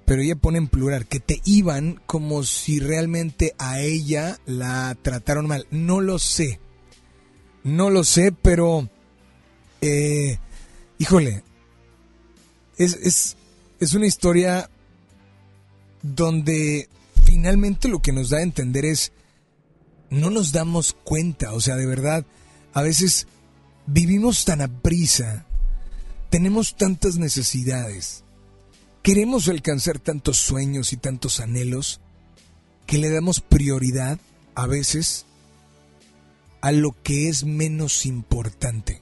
pero 0.05 0.21
ella 0.21 0.35
pone 0.35 0.57
en 0.57 0.67
plural, 0.67 1.07
que 1.07 1.19
te 1.19 1.41
iban 1.45 2.01
como 2.05 2.43
si 2.43 2.79
realmente 2.79 3.55
a 3.57 3.79
ella 3.79 4.39
la 4.45 4.95
trataron 5.01 5.47
mal. 5.47 5.67
No 5.71 6.01
lo 6.01 6.19
sé. 6.19 6.59
No 7.63 7.89
lo 7.89 8.03
sé, 8.03 8.31
pero... 8.31 8.89
Eh, 9.81 10.37
híjole. 10.97 11.43
Es, 12.77 12.93
es, 12.93 13.37
es 13.79 13.93
una 13.93 14.07
historia 14.07 14.69
donde 16.01 16.89
finalmente 17.25 17.87
lo 17.87 18.01
que 18.01 18.11
nos 18.11 18.29
da 18.29 18.37
a 18.37 18.43
entender 18.43 18.85
es... 18.85 19.11
No 20.09 20.29
nos 20.29 20.51
damos 20.51 20.95
cuenta, 21.03 21.53
o 21.53 21.59
sea, 21.59 21.75
de 21.75 21.87
verdad, 21.87 22.23
a 22.73 22.83
veces 22.83 23.25
Vivimos 23.85 24.45
tan 24.45 24.61
a 24.61 24.69
prisa, 24.69 25.45
tenemos 26.29 26.77
tantas 26.77 27.17
necesidades, 27.17 28.23
queremos 29.01 29.49
alcanzar 29.49 29.99
tantos 29.99 30.37
sueños 30.37 30.93
y 30.93 30.97
tantos 30.97 31.41
anhelos 31.41 31.99
que 32.85 32.97
le 32.97 33.09
damos 33.09 33.41
prioridad 33.41 34.19
a 34.55 34.67
veces 34.67 35.25
a 36.61 36.71
lo 36.71 36.95
que 37.03 37.27
es 37.27 37.43
menos 37.43 38.05
importante. 38.05 39.01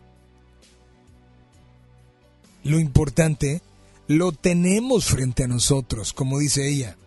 Lo 2.63 2.79
importante 2.79 3.61
lo 4.07 4.31
tenemos 4.31 5.05
frente 5.05 5.43
a 5.43 5.47
nosotros, 5.47 6.11
como 6.11 6.39
dice 6.39 6.67
ella. 6.67 6.97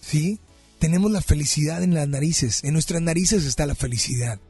¿Sí? 0.00 0.40
Tenemos 0.78 1.10
la 1.10 1.20
felicidad 1.20 1.82
en 1.82 1.92
las 1.92 2.08
narices, 2.08 2.64
en 2.64 2.72
nuestras 2.72 3.02
narices 3.02 3.44
está 3.44 3.66
la 3.66 3.74
felicidad 3.74 4.40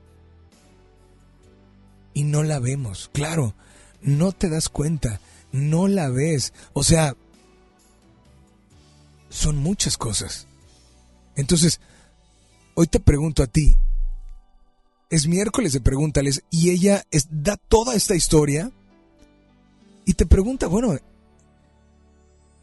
y 2.19 2.25
no 2.25 2.43
la 2.43 2.59
vemos. 2.59 3.11
Claro, 3.13 3.55
no 4.01 4.33
te 4.33 4.49
das 4.49 4.69
cuenta, 4.69 5.21
no 5.53 5.87
la 5.87 6.09
ves. 6.09 6.53
O 6.73 6.83
sea, 6.83 7.15
son 9.29 9.59
muchas 9.59 9.97
cosas. 9.97 10.49
Entonces, 11.37 11.81
hoy 12.75 12.89
te 12.89 12.99
pregunto 12.99 13.45
a 13.45 13.47
ti, 13.47 13.77
es 15.11 15.29
miércoles 15.29 15.73
de 15.73 15.81
pregúntales 15.81 16.43
y 16.51 16.71
ella 16.71 17.05
da 17.31 17.57
toda 17.57 17.95
esta 17.95 18.17
historia 18.17 18.73
y 20.05 20.15
te 20.15 20.27
pregunta, 20.27 20.67
bueno, 20.67 20.97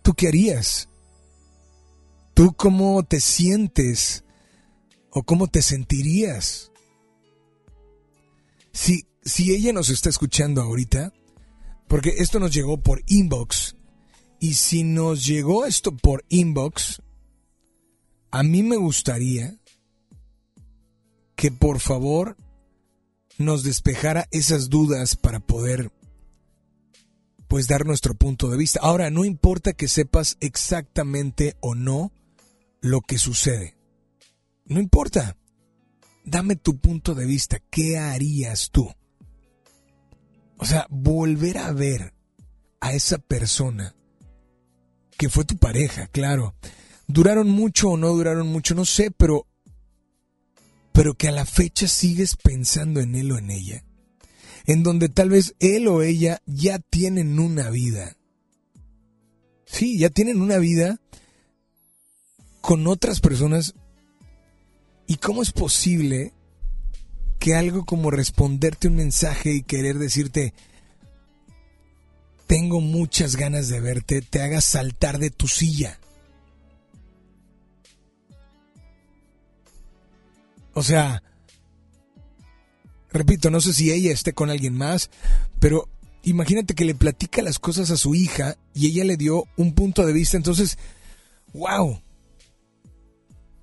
¿tú 0.02 0.14
qué 0.16 0.28
harías? 0.28 0.90
¿Tú 2.34 2.54
cómo 2.58 3.04
te 3.04 3.22
sientes? 3.22 4.26
¿O 5.12 5.24
cómo 5.24 5.48
te 5.48 5.62
sentirías? 5.62 6.74
Si 8.74 9.08
si 9.26 9.54
ella 9.54 9.74
nos 9.74 9.90
está 9.90 10.10
escuchando 10.10 10.62
ahorita, 10.62 11.12
porque 11.88 12.16
esto 12.20 12.40
nos 12.40 12.54
llegó 12.54 12.82
por 12.82 13.04
inbox, 13.08 13.76
y 14.40 14.54
si 14.54 14.84
nos 14.84 15.26
llegó 15.26 15.66
esto 15.66 15.96
por 15.96 16.24
inbox, 16.30 17.02
a 18.32 18.44
mí 18.44 18.64
me 18.64 18.78
gustaría 18.78 19.58
que 21.36 21.52
por 21.52 21.80
favor 21.80 22.38
nos 23.38 23.64
despejara 23.64 24.28
esas 24.32 24.70
dudas 24.70 25.16
para 25.16 25.40
poder 25.40 25.92
pues 27.48 27.68
dar 27.68 27.86
nuestro 27.86 28.16
punto 28.16 28.50
de 28.50 28.58
vista. 28.58 28.80
Ahora, 28.82 29.10
no 29.10 29.26
importa 29.26 29.74
que 29.74 29.88
sepas 29.88 30.38
exactamente 30.40 31.56
o 31.60 31.76
no 31.76 32.12
lo 32.82 33.02
que 33.02 33.18
sucede. 33.18 33.78
No 34.66 34.80
importa. 34.80 35.38
Dame 36.24 36.56
tu 36.56 36.78
punto 36.78 37.14
de 37.14 37.26
vista. 37.26 37.60
¿Qué 37.70 37.98
harías 37.98 38.72
tú? 38.72 38.92
O 40.58 40.66
sea, 40.66 40.88
volver 40.90 41.58
a 41.58 41.72
ver 41.72 42.14
a 42.80 42.94
esa 42.94 43.18
persona 43.18 43.96
que 45.18 45.30
fue 45.30 45.46
tu 45.46 45.58
pareja, 45.58 46.08
claro. 46.08 46.56
Duraron 47.08 47.50
mucho 47.50 47.92
o 47.92 47.98
no 47.98 48.10
duraron 48.10 48.48
mucho, 48.48 48.76
no 48.76 48.86
sé, 48.86 49.12
pero 49.12 49.48
pero 50.96 51.14
que 51.16 51.28
a 51.28 51.32
la 51.32 51.46
fecha 51.46 51.90
sigues 51.90 52.38
pensando 52.38 53.02
en 53.02 53.16
él 53.16 53.32
o 53.34 53.38
en 53.38 53.52
ella. 53.52 53.84
En 54.66 54.82
donde 54.82 55.10
tal 55.10 55.30
vez 55.30 55.54
él 55.60 55.90
o 55.90 56.02
ella 56.02 56.42
ya 56.46 56.80
tienen 56.80 57.38
una 57.38 57.70
vida. 57.70 58.16
Sí, 59.66 59.98
ya 60.00 60.10
tienen 60.10 60.42
una 60.42 60.58
vida 60.58 61.02
con 62.62 62.88
otras 62.88 63.20
personas. 63.20 63.76
¿Y 65.06 65.18
cómo 65.18 65.42
es 65.42 65.52
posible 65.52 66.34
que 67.40 67.56
algo 67.56 67.86
como 67.86 68.12
responderte 68.12 68.88
un 68.88 68.96
mensaje 68.96 69.54
y 69.54 69.64
querer 69.64 69.98
decirte, 70.00 70.54
tengo 72.48 72.82
muchas 72.82 73.36
ganas 73.36 73.70
de 73.70 73.80
verte, 73.80 74.22
te 74.22 74.42
haga 74.42 74.62
saltar 74.62 75.20
de 75.20 75.32
tu 75.32 75.48
silla. 75.48 76.00
O 80.74 80.84
sea, 80.84 81.24
repito, 83.12 83.50
no 83.50 83.62
sé 83.62 83.74
si 83.74 83.92
ella 83.92 84.12
esté 84.12 84.34
con 84.34 84.50
alguien 84.50 84.78
más, 84.78 85.10
pero 85.60 85.88
imagínate 86.24 86.76
que 86.76 86.86
le 86.86 86.96
platica 86.96 87.42
las 87.42 87.60
cosas 87.60 87.92
a 87.92 87.98
su 87.98 88.14
hija 88.14 88.58
y 88.74 88.88
ella 88.88 89.06
le 89.06 89.18
dio 89.18 89.46
un 89.56 89.74
punto 89.74 90.06
de 90.06 90.14
vista, 90.14 90.38
entonces, 90.38 90.78
wow. 91.54 92.02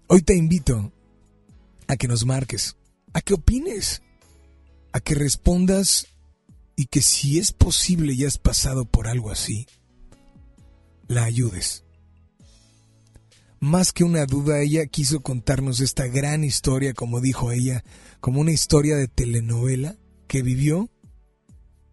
Hoy 0.09 0.23
te 0.23 0.35
invito 0.35 0.91
a 1.87 1.97
que 1.97 2.09
nos 2.09 2.25
marques, 2.25 2.77
a 3.13 3.21
que 3.21 3.35
opines, 3.35 4.03
a 4.93 5.01
que 5.01 5.15
respondas 5.15 6.09
y 6.77 6.87
que 6.87 7.03
si 7.03 7.39
es 7.39 7.53
posible 7.53 8.15
y 8.15 8.25
has 8.25 8.39
pasado 8.39 8.85
por 8.85 9.09
algo 9.09 9.31
así, 9.31 9.67
la 11.09 11.25
ayudes. 11.25 11.85
Más 13.61 13.93
que 13.93 14.03
una 14.03 14.27
duda, 14.27 14.61
ella 14.61 14.87
quiso 14.87 15.21
contarnos 15.21 15.81
esta 15.81 16.09
gran 16.09 16.43
historia, 16.43 16.95
como 16.95 17.21
dijo 17.21 17.53
ella, 17.53 17.85
como 18.21 18.41
una 18.41 18.51
historia 18.51 18.97
de 18.97 19.07
telenovela 19.07 19.97
que 20.27 20.43
vivió, 20.43 20.91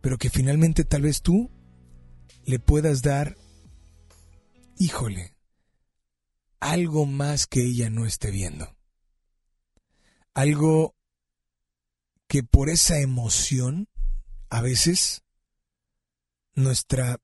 pero 0.02 0.18
que 0.18 0.30
finalmente 0.30 0.84
tal 0.84 1.04
vez 1.04 1.22
tú 1.22 1.52
le 2.46 2.58
puedas 2.58 3.04
dar, 3.04 3.38
híjole, 4.80 5.36
algo 6.60 7.06
más 7.06 7.46
que 7.46 7.64
ella 7.64 7.90
no 7.90 8.06
esté 8.06 8.32
viendo. 8.32 8.76
Algo 10.34 10.96
que 12.30 12.44
por 12.44 12.70
esa 12.70 13.00
emoción 13.00 13.90
a 14.50 14.62
veces 14.62 15.24
nuestra, 16.54 17.20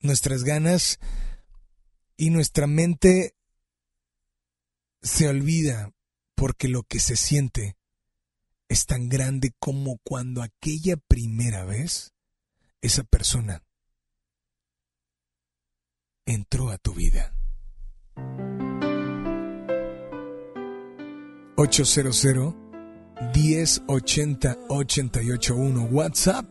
nuestras 0.00 0.42
ganas 0.42 0.98
y 2.16 2.30
nuestra 2.30 2.66
mente 2.66 3.36
se 5.00 5.28
olvida 5.28 5.92
porque 6.34 6.66
lo 6.66 6.82
que 6.82 6.98
se 6.98 7.14
siente 7.14 7.76
es 8.68 8.86
tan 8.86 9.08
grande 9.08 9.54
como 9.60 9.98
cuando 9.98 10.42
aquella 10.42 10.96
primera 10.96 11.64
vez 11.64 12.12
esa 12.82 13.04
persona 13.04 13.62
entró 16.26 16.70
a 16.70 16.78
tu 16.78 16.94
vida. 16.94 17.32
800 21.56 22.24
1080 23.20 24.56
881 24.68 25.88
WhatsApp 25.90 26.46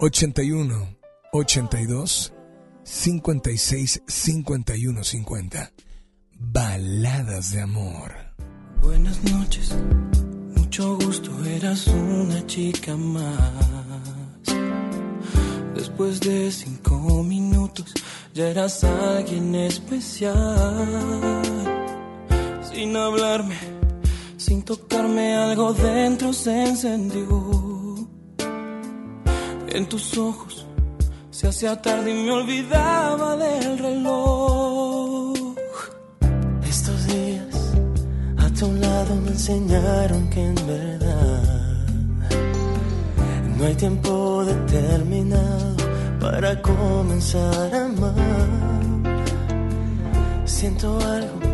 81 0.00 0.96
82 1.32 2.32
56 2.84 4.02
51 4.06 5.04
50 5.04 5.70
Baladas 6.38 7.52
de 7.52 7.60
amor. 7.62 8.12
Buenas 8.82 9.22
noches, 9.24 9.74
mucho 10.54 10.96
gusto, 10.96 11.30
eras 11.46 11.86
una 11.86 12.46
chica 12.46 12.96
más. 12.96 14.44
Después 15.74 16.20
de 16.20 16.50
cinco 16.52 17.22
minutos 17.22 17.94
ya 18.34 18.48
eras 18.48 18.84
alguien 18.84 19.54
especial. 19.54 20.34
Sin 22.70 22.94
hablarme 22.94 23.83
sin 24.44 24.62
tocarme 24.62 25.34
algo 25.36 25.72
dentro 25.72 26.30
se 26.34 26.66
encendió. 26.66 27.26
En 29.68 29.88
tus 29.88 30.18
ojos 30.18 30.66
se 31.30 31.48
hacía 31.48 31.80
tarde 31.80 32.10
y 32.10 32.24
me 32.24 32.30
olvidaba 32.30 33.36
del 33.38 33.78
reloj. 33.78 35.34
Estos 36.62 37.06
días 37.06 37.72
a 38.36 38.50
tu 38.50 38.70
lado 38.74 39.14
me 39.24 39.28
enseñaron 39.28 40.28
que 40.28 40.40
en 40.44 40.54
verdad 40.66 41.86
no 43.56 43.64
hay 43.64 43.74
tiempo 43.76 44.44
determinado 44.44 45.76
para 46.20 46.60
comenzar 46.60 47.74
a 47.74 47.86
amar. 47.86 49.14
Siento 50.44 50.98
algo 51.00 51.53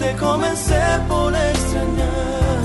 te 0.00 0.16
comencé 0.16 0.80
por 1.08 1.34
extrañar, 1.34 2.60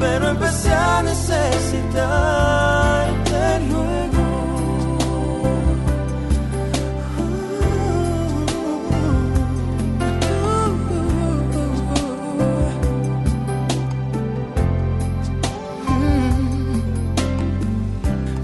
pero 0.00 0.30
empecé 0.30 0.72
a 0.72 1.02
necesitarte 1.02 3.60
luego. 3.70 4.24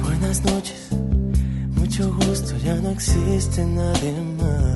Buenas 0.04 0.44
noches, 0.44 0.90
mucho 1.74 2.14
gusto, 2.14 2.56
ya 2.58 2.76
no 2.76 2.90
existe 2.90 3.66
nadie 3.66 4.12
más. 4.38 4.75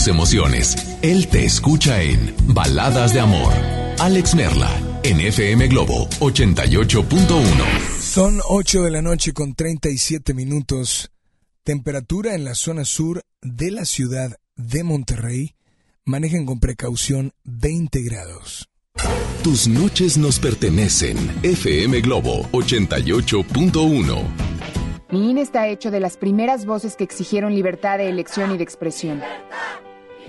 Tus 0.00 0.08
emociones. 0.08 0.76
Él 1.02 1.28
te 1.28 1.44
escucha 1.44 2.00
en 2.02 2.34
Baladas 2.46 3.12
de 3.12 3.20
Amor. 3.20 3.52
Alex 3.98 4.34
Merla, 4.34 4.70
en 5.02 5.20
FM 5.20 5.68
Globo 5.68 6.08
88.1. 6.20 7.98
Son 8.00 8.40
8 8.48 8.82
de 8.84 8.90
la 8.90 9.02
noche 9.02 9.34
con 9.34 9.54
37 9.54 10.32
minutos. 10.32 11.10
Temperatura 11.64 12.34
en 12.34 12.44
la 12.44 12.54
zona 12.54 12.86
sur 12.86 13.20
de 13.42 13.70
la 13.70 13.84
ciudad 13.84 14.36
de 14.56 14.84
Monterrey. 14.84 15.54
Manejen 16.06 16.46
con 16.46 16.60
precaución 16.60 17.32
20 17.44 18.00
grados. 18.00 18.70
Tus 19.42 19.68
noches 19.68 20.16
nos 20.16 20.38
pertenecen. 20.38 21.18
FM 21.42 22.00
Globo 22.00 22.48
88.1. 22.52 24.24
Mi 25.10 25.30
INE 25.30 25.42
está 25.42 25.68
hecho 25.68 25.90
de 25.90 26.00
las 26.00 26.16
primeras 26.16 26.64
voces 26.64 26.96
que 26.96 27.04
exigieron 27.04 27.54
libertad 27.54 27.98
de 27.98 28.08
elección 28.08 28.54
y 28.54 28.56
de 28.56 28.62
expresión. 28.62 29.20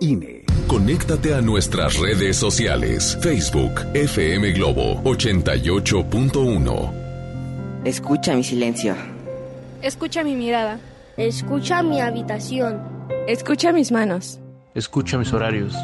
INE. 0.00 0.44
Conéctate 0.66 1.34
a 1.34 1.40
nuestras 1.40 1.98
redes 1.98 2.36
sociales. 2.36 3.16
Facebook, 3.20 3.80
FM 3.94 4.52
Globo 4.52 5.02
88.1. 5.04 6.92
Escucha 7.84 8.34
mi 8.34 8.42
silencio. 8.42 8.94
Escucha 9.82 10.24
mi 10.24 10.34
mirada. 10.34 10.80
Escucha 11.16 11.82
mi 11.82 12.00
habitación. 12.00 12.80
Escucha 13.28 13.72
mis 13.72 13.92
manos. 13.92 14.40
Escucha 14.74 15.18
mis 15.18 15.32
horarios. 15.32 15.74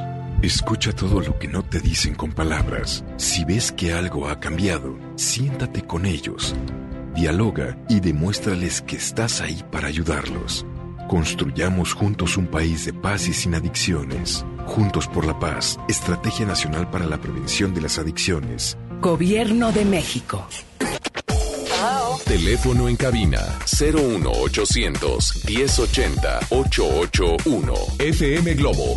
Escucha 0.42 0.92
todo 0.92 1.20
lo 1.20 1.38
que 1.38 1.46
no 1.46 1.62
te 1.62 1.78
dicen 1.80 2.14
con 2.16 2.32
palabras. 2.32 3.04
Si 3.16 3.44
ves 3.44 3.70
que 3.70 3.92
algo 3.92 4.28
ha 4.28 4.40
cambiado, 4.40 4.98
siéntate 5.14 5.82
con 5.82 6.04
ellos. 6.04 6.56
Dialoga 7.14 7.78
y 7.88 8.00
demuéstrales 8.00 8.82
que 8.82 8.96
estás 8.96 9.40
ahí 9.40 9.62
para 9.70 9.86
ayudarlos. 9.86 10.66
Construyamos 11.12 11.92
juntos 11.92 12.38
un 12.38 12.46
país 12.46 12.86
de 12.86 12.94
paz 12.94 13.28
y 13.28 13.34
sin 13.34 13.54
adicciones. 13.54 14.46
Juntos 14.64 15.06
por 15.06 15.26
la 15.26 15.38
paz, 15.38 15.78
Estrategia 15.86 16.46
Nacional 16.46 16.88
para 16.88 17.04
la 17.04 17.20
Prevención 17.20 17.74
de 17.74 17.82
las 17.82 17.98
Adicciones. 17.98 18.78
Gobierno 18.98 19.72
de 19.72 19.84
México. 19.84 20.46
Teléfono 22.24 22.88
en 22.88 22.96
cabina 22.96 23.40
01800 23.78 25.44
1080 25.44 26.40
881. 26.48 27.74
FM 27.98 28.54
Globo 28.54 28.96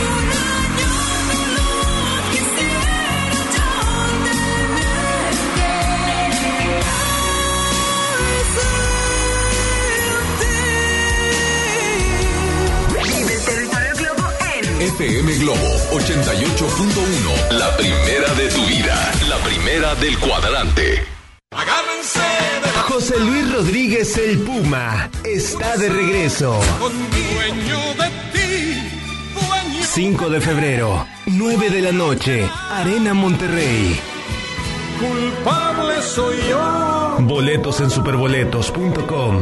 FM 14.81 15.37
Globo 15.37 15.77
88.1. 15.91 17.51
La 17.51 17.77
primera 17.77 18.33
de 18.33 18.49
tu 18.49 18.65
vida. 18.65 19.11
La 19.29 19.37
primera 19.37 19.93
del 19.93 20.17
cuadrante. 20.17 21.05
José 22.87 23.19
Luis 23.19 23.53
Rodríguez 23.53 24.17
el 24.17 24.39
Puma 24.39 25.11
está 25.23 25.77
de 25.77 25.87
regreso. 25.87 26.59
5 29.83 30.29
de 30.31 30.41
febrero, 30.41 31.05
9 31.27 31.69
de 31.69 31.81
la 31.81 31.91
noche, 31.91 32.49
Arena 32.71 33.13
Monterrey. 33.13 33.99
Culpable 34.99 36.01
soy 36.01 36.37
yo. 36.49 37.17
Boletos 37.19 37.81
en 37.81 37.91
superboletos.com. 37.91 39.41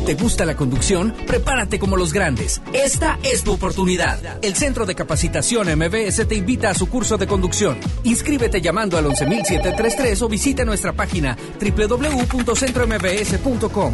¿Te 0.08 0.16
gusta 0.16 0.46
la 0.46 0.56
conducción? 0.56 1.14
Prepárate 1.28 1.78
como 1.78 1.96
los 1.96 2.12
grandes. 2.12 2.60
Esta 2.74 3.20
es 3.22 3.44
tu 3.44 3.54
oportunidad. 3.54 4.40
El 4.42 4.56
Centro 4.56 4.88
de 4.88 4.96
Capacitación 4.96 5.68
MBS 5.78 6.28
te 6.28 6.34
invita 6.34 6.72
a 6.72 6.74
su 6.74 6.90
curso 6.90 7.20
de 7.20 7.28
conducción. 7.28 7.78
Inscríbete 8.04 8.62
llamando 8.62 8.98
al 8.98 9.06
11733 9.06 10.24
o 10.24 10.28
visita 10.28 10.66
nuestra 10.66 10.94
página 10.94 11.38
www.centrombs.com. 11.60 13.94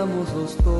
lo 0.00 0.06
sabíamos 0.06 0.32
los 0.34 0.64
dos. 0.64 0.79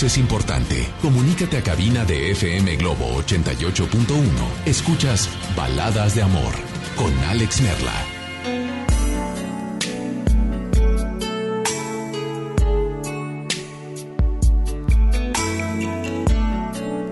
Es 0.00 0.16
importante. 0.16 0.88
Comunícate 1.02 1.58
a 1.58 1.62
cabina 1.62 2.06
de 2.06 2.30
FM 2.30 2.76
Globo 2.76 3.22
88.1. 3.22 4.24
Escuchas 4.64 5.28
Baladas 5.54 6.14
de 6.14 6.22
Amor 6.22 6.54
con 6.96 7.12
Alex 7.24 7.60
Merla. 7.60 7.92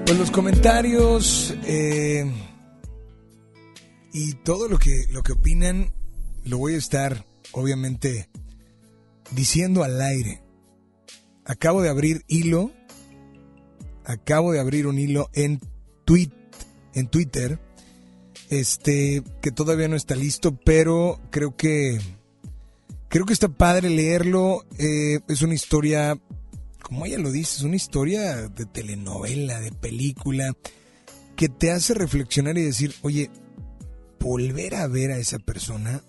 Pues 0.07 0.19
los 0.19 0.31
comentarios 0.31 1.55
eh, 1.65 2.25
y 4.15 4.33
todo 4.37 4.69
lo 4.69 4.79
que, 4.79 5.05
lo 5.11 5.23
que 5.23 5.33
opinan 5.33 5.93
lo 6.45 6.57
voy 6.57 6.77
a 6.77 6.79
estar, 6.79 7.27
obviamente, 7.53 8.31
diciendo 9.33 9.85
al 9.85 10.01
aire. 10.01 10.50
Acabo 11.51 11.83
de 11.83 11.89
abrir 11.89 12.23
hilo, 12.29 12.71
acabo 14.05 14.53
de 14.53 14.61
abrir 14.61 14.87
un 14.87 15.01
hilo 15.01 15.31
en, 15.33 15.59
en 16.95 17.09
Twitter, 17.09 17.59
este, 18.51 19.25
que 19.43 19.51
todavía 19.51 19.89
no 19.89 19.97
está 19.97 20.15
listo, 20.15 20.57
pero 20.65 21.21
creo 21.31 21.57
que, 21.57 21.99
creo 23.09 23.27
que 23.27 23.33
está 23.33 23.49
padre 23.49 23.91
leerlo. 23.91 24.65
Eh, 24.79 25.19
es 25.27 25.43
una 25.43 25.55
historia 25.55 26.21
como 26.83 27.05
ella 27.05 27.19
lo 27.19 27.33
dice, 27.33 27.57
es 27.57 27.63
una 27.65 27.75
historia 27.75 28.49
de 28.49 28.65
telenovela, 28.67 29.59
de 29.59 29.73
película, 29.73 30.57
que 31.35 31.49
te 31.49 31.73
hace 31.73 31.95
reflexionar 31.95 32.59
y 32.59 32.63
decir, 32.63 32.95
oye, 33.03 33.29
volver 34.21 34.77
a 34.77 34.87
ver 34.87 35.11
a 35.11 35.19
esa 35.19 35.41
persona 35.41 36.01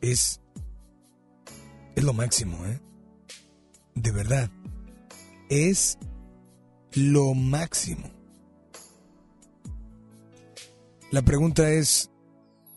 es, 0.00 0.40
es 1.96 2.04
lo 2.04 2.12
máximo, 2.12 2.64
¿eh? 2.66 2.78
De 3.94 4.10
verdad, 4.10 4.50
es 5.48 5.98
lo 6.92 7.34
máximo. 7.34 8.10
La 11.10 11.22
pregunta 11.22 11.70
es, 11.70 12.10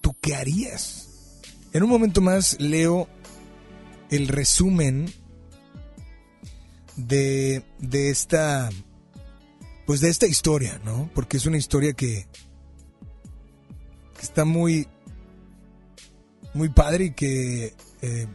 ¿tú 0.01 0.16
qué 0.22 0.36
harías? 0.36 1.41
En 1.72 1.84
un 1.84 1.89
momento 1.89 2.22
más 2.22 2.59
leo 2.59 3.07
el 4.09 4.28
resumen 4.28 5.11
de, 6.95 7.63
de 7.80 8.09
esta 8.09 8.70
pues 9.86 10.01
de 10.01 10.09
esta 10.09 10.26
historia, 10.26 10.82
¿no? 10.84 11.09
Porque 11.13 11.38
es 11.38 11.45
una 11.45 11.57
historia 11.57 11.93
que, 11.93 12.28
que 14.18 14.22
está 14.22 14.45
muy 14.45 14.88
muy 16.53 16.70
padre 16.70 17.05
y 17.05 17.11
que 17.11 17.76
eh, 18.01 18.28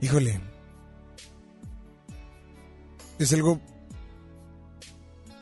híjole 0.00 0.40
es 3.18 3.32
algo 3.32 3.60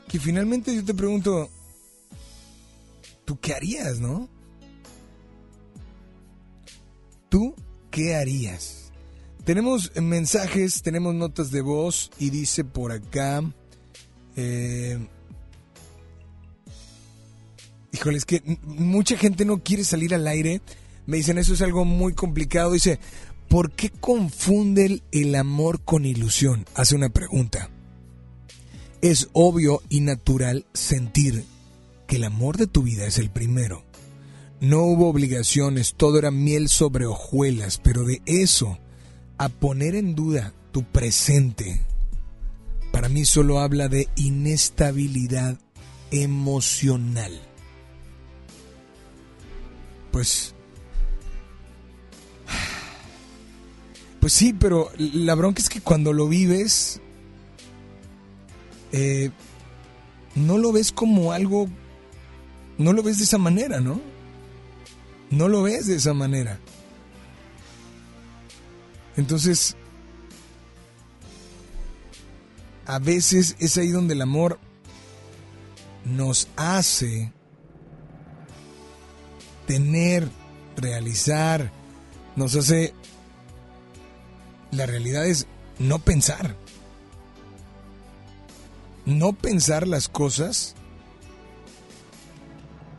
que 0.08 0.18
finalmente 0.18 0.74
yo 0.74 0.84
te 0.84 0.94
pregunto 0.94 1.50
tú 3.24 3.38
qué 3.40 3.54
harías, 3.54 4.00
¿no? 4.00 4.28
¿Tú 7.28 7.54
qué 7.90 8.14
harías? 8.14 8.92
Tenemos 9.44 9.92
mensajes, 10.00 10.82
tenemos 10.82 11.14
notas 11.14 11.50
de 11.50 11.60
voz 11.60 12.10
y 12.18 12.30
dice 12.30 12.64
por 12.64 12.92
acá... 12.92 13.42
Eh, 14.36 14.98
híjole, 17.92 18.18
es 18.18 18.24
que 18.24 18.42
mucha 18.62 19.16
gente 19.16 19.44
no 19.44 19.62
quiere 19.62 19.84
salir 19.84 20.14
al 20.14 20.26
aire. 20.26 20.60
Me 21.06 21.18
dicen, 21.18 21.38
eso 21.38 21.54
es 21.54 21.62
algo 21.62 21.84
muy 21.84 22.12
complicado. 22.12 22.72
Dice, 22.72 22.98
¿por 23.48 23.70
qué 23.72 23.90
confunden 23.90 25.02
el 25.12 25.34
amor 25.34 25.80
con 25.82 26.04
ilusión? 26.04 26.66
Hace 26.74 26.94
una 26.94 27.08
pregunta. 27.08 27.70
Es 29.02 29.28
obvio 29.32 29.82
y 29.88 30.00
natural 30.00 30.66
sentir 30.72 31.44
que 32.06 32.16
el 32.16 32.24
amor 32.24 32.56
de 32.56 32.66
tu 32.66 32.82
vida 32.82 33.06
es 33.06 33.18
el 33.18 33.30
primero. 33.30 33.84
No 34.60 34.82
hubo 34.82 35.08
obligaciones, 35.08 35.94
todo 35.96 36.18
era 36.18 36.30
miel 36.30 36.68
sobre 36.68 37.06
hojuelas, 37.06 37.78
pero 37.82 38.04
de 38.04 38.22
eso 38.26 38.78
a 39.38 39.48
poner 39.48 39.94
en 39.94 40.14
duda 40.14 40.54
tu 40.72 40.82
presente, 40.82 41.80
para 42.90 43.08
mí 43.08 43.24
solo 43.24 43.60
habla 43.60 43.88
de 43.88 44.08
inestabilidad 44.16 45.58
emocional. 46.10 47.32
Pues... 50.10 50.55
Pues 54.26 54.32
sí, 54.32 54.52
pero 54.52 54.90
la 54.98 55.36
bronca 55.36 55.62
es 55.62 55.68
que 55.68 55.80
cuando 55.80 56.12
lo 56.12 56.26
vives, 56.26 57.00
eh, 58.90 59.30
no 60.34 60.58
lo 60.58 60.72
ves 60.72 60.90
como 60.90 61.30
algo, 61.30 61.68
no 62.76 62.92
lo 62.92 63.04
ves 63.04 63.18
de 63.18 63.22
esa 63.22 63.38
manera, 63.38 63.78
¿no? 63.78 64.00
No 65.30 65.46
lo 65.46 65.62
ves 65.62 65.86
de 65.86 65.94
esa 65.94 66.12
manera. 66.12 66.58
Entonces, 69.16 69.76
a 72.84 72.98
veces 72.98 73.54
es 73.60 73.78
ahí 73.78 73.90
donde 73.90 74.14
el 74.14 74.22
amor 74.22 74.58
nos 76.04 76.48
hace 76.56 77.32
tener, 79.68 80.28
realizar, 80.76 81.70
nos 82.34 82.56
hace... 82.56 82.92
La 84.76 84.86
realidad 84.86 85.26
es 85.26 85.46
no 85.78 85.98
pensar. 85.98 86.54
No 89.04 89.32
pensar 89.32 89.88
las 89.88 90.08
cosas 90.08 90.74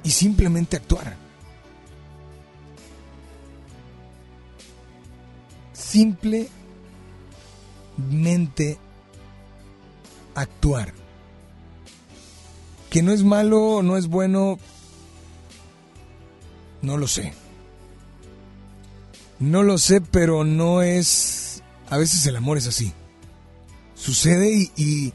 y 0.04 0.12
simplemente 0.12 0.76
actuar. 0.76 1.28
simplemente 5.88 8.78
actuar. 10.36 10.94
Que 12.90 13.02
no 13.02 13.12
es 13.12 13.24
malo, 13.24 13.82
no 13.84 13.98
es 13.98 14.08
bueno, 14.08 14.60
no 16.82 16.98
lo 16.98 17.08
sé. 17.08 17.34
No 19.40 19.64
lo 19.64 19.78
sé, 19.78 20.02
pero 20.02 20.44
no 20.44 20.82
es... 20.82 21.37
A 21.90 21.98
veces 21.98 22.26
el 22.26 22.36
amor 22.36 22.58
es 22.58 22.68
así. 22.68 22.94
Sucede 23.96 24.72
y, 24.76 25.14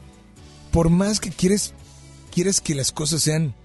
por 0.71 0.89
más 0.89 1.19
que 1.19 1.29
quieres, 1.29 1.73
quieres 2.31 2.61
que 2.61 2.75
las 2.75 2.91
cosas 2.91 3.21
sean... 3.21 3.55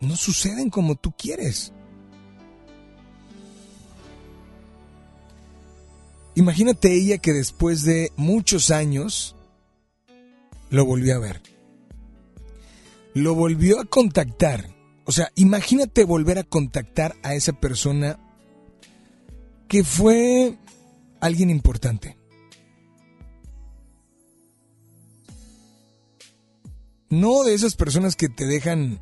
No 0.00 0.16
suceden 0.16 0.70
como 0.70 0.94
tú 0.94 1.12
quieres. 1.16 1.72
Imagínate 6.34 6.92
ella 6.92 7.18
que 7.18 7.32
después 7.32 7.82
de 7.82 8.12
muchos 8.16 8.70
años 8.70 9.34
lo 10.68 10.84
volvió 10.84 11.16
a 11.16 11.18
ver. 11.18 11.42
Lo 13.14 13.34
volvió 13.34 13.80
a 13.80 13.86
contactar. 13.86 14.68
O 15.04 15.12
sea, 15.12 15.30
imagínate 15.34 16.04
volver 16.04 16.38
a 16.38 16.44
contactar 16.44 17.16
a 17.22 17.34
esa 17.34 17.54
persona 17.54 18.18
que 19.68 19.84
fue 19.84 20.58
alguien 21.20 21.50
importante. 21.50 22.16
No 27.08 27.44
de 27.44 27.54
esas 27.54 27.76
personas 27.76 28.16
que 28.16 28.28
te 28.28 28.46
dejan 28.46 29.00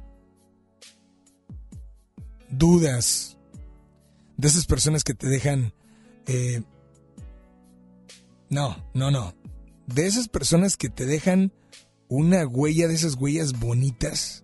dudas, 2.51 3.39
de 4.37 4.49
esas 4.49 4.67
personas 4.67 5.05
que 5.05 5.15
te 5.15 5.27
dejan 5.27 5.73
eh, 6.27 6.63
no, 8.55 8.77
no, 8.95 9.11
no. 9.11 9.35
De 9.87 10.07
esas 10.07 10.29
personas 10.29 10.77
que 10.77 10.89
te 10.89 11.07
dejan 11.07 11.53
una 12.09 12.47
huella, 12.47 12.89
de 12.89 12.95
esas 12.95 13.15
huellas 13.15 13.59
bonitas, 13.59 14.43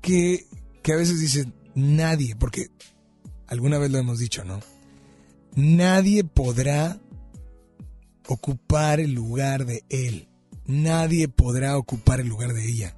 que, 0.00 0.46
que 0.82 0.92
a 0.92 0.96
veces 0.96 1.20
dicen 1.20 1.54
nadie, 1.74 2.34
porque 2.36 2.70
alguna 3.54 3.78
vez 3.78 3.90
lo 3.90 3.98
hemos 3.98 4.18
dicho, 4.18 4.44
¿no? 4.44 4.60
Nadie 5.54 6.24
podrá 6.24 7.00
ocupar 8.28 9.00
el 9.00 9.12
lugar 9.12 9.64
de 9.64 9.84
él. 9.88 10.28
Nadie 10.66 11.28
podrá 11.28 11.78
ocupar 11.78 12.20
el 12.20 12.28
lugar 12.28 12.52
de 12.52 12.64
ella. 12.66 12.96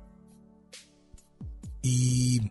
Y... 1.82 2.50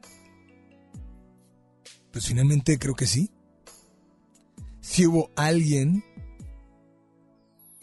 Pues 2.11 2.27
finalmente 2.27 2.79
creo 2.79 2.93
que 2.93 3.07
sí. 3.07 3.29
Si 4.79 5.05
hubo 5.05 5.31
alguien 5.35 6.03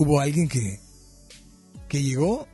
hubo 0.02 0.20
alguien 0.20 0.48
que, 0.48 0.80
que 1.88 2.02
llegó 2.02 2.48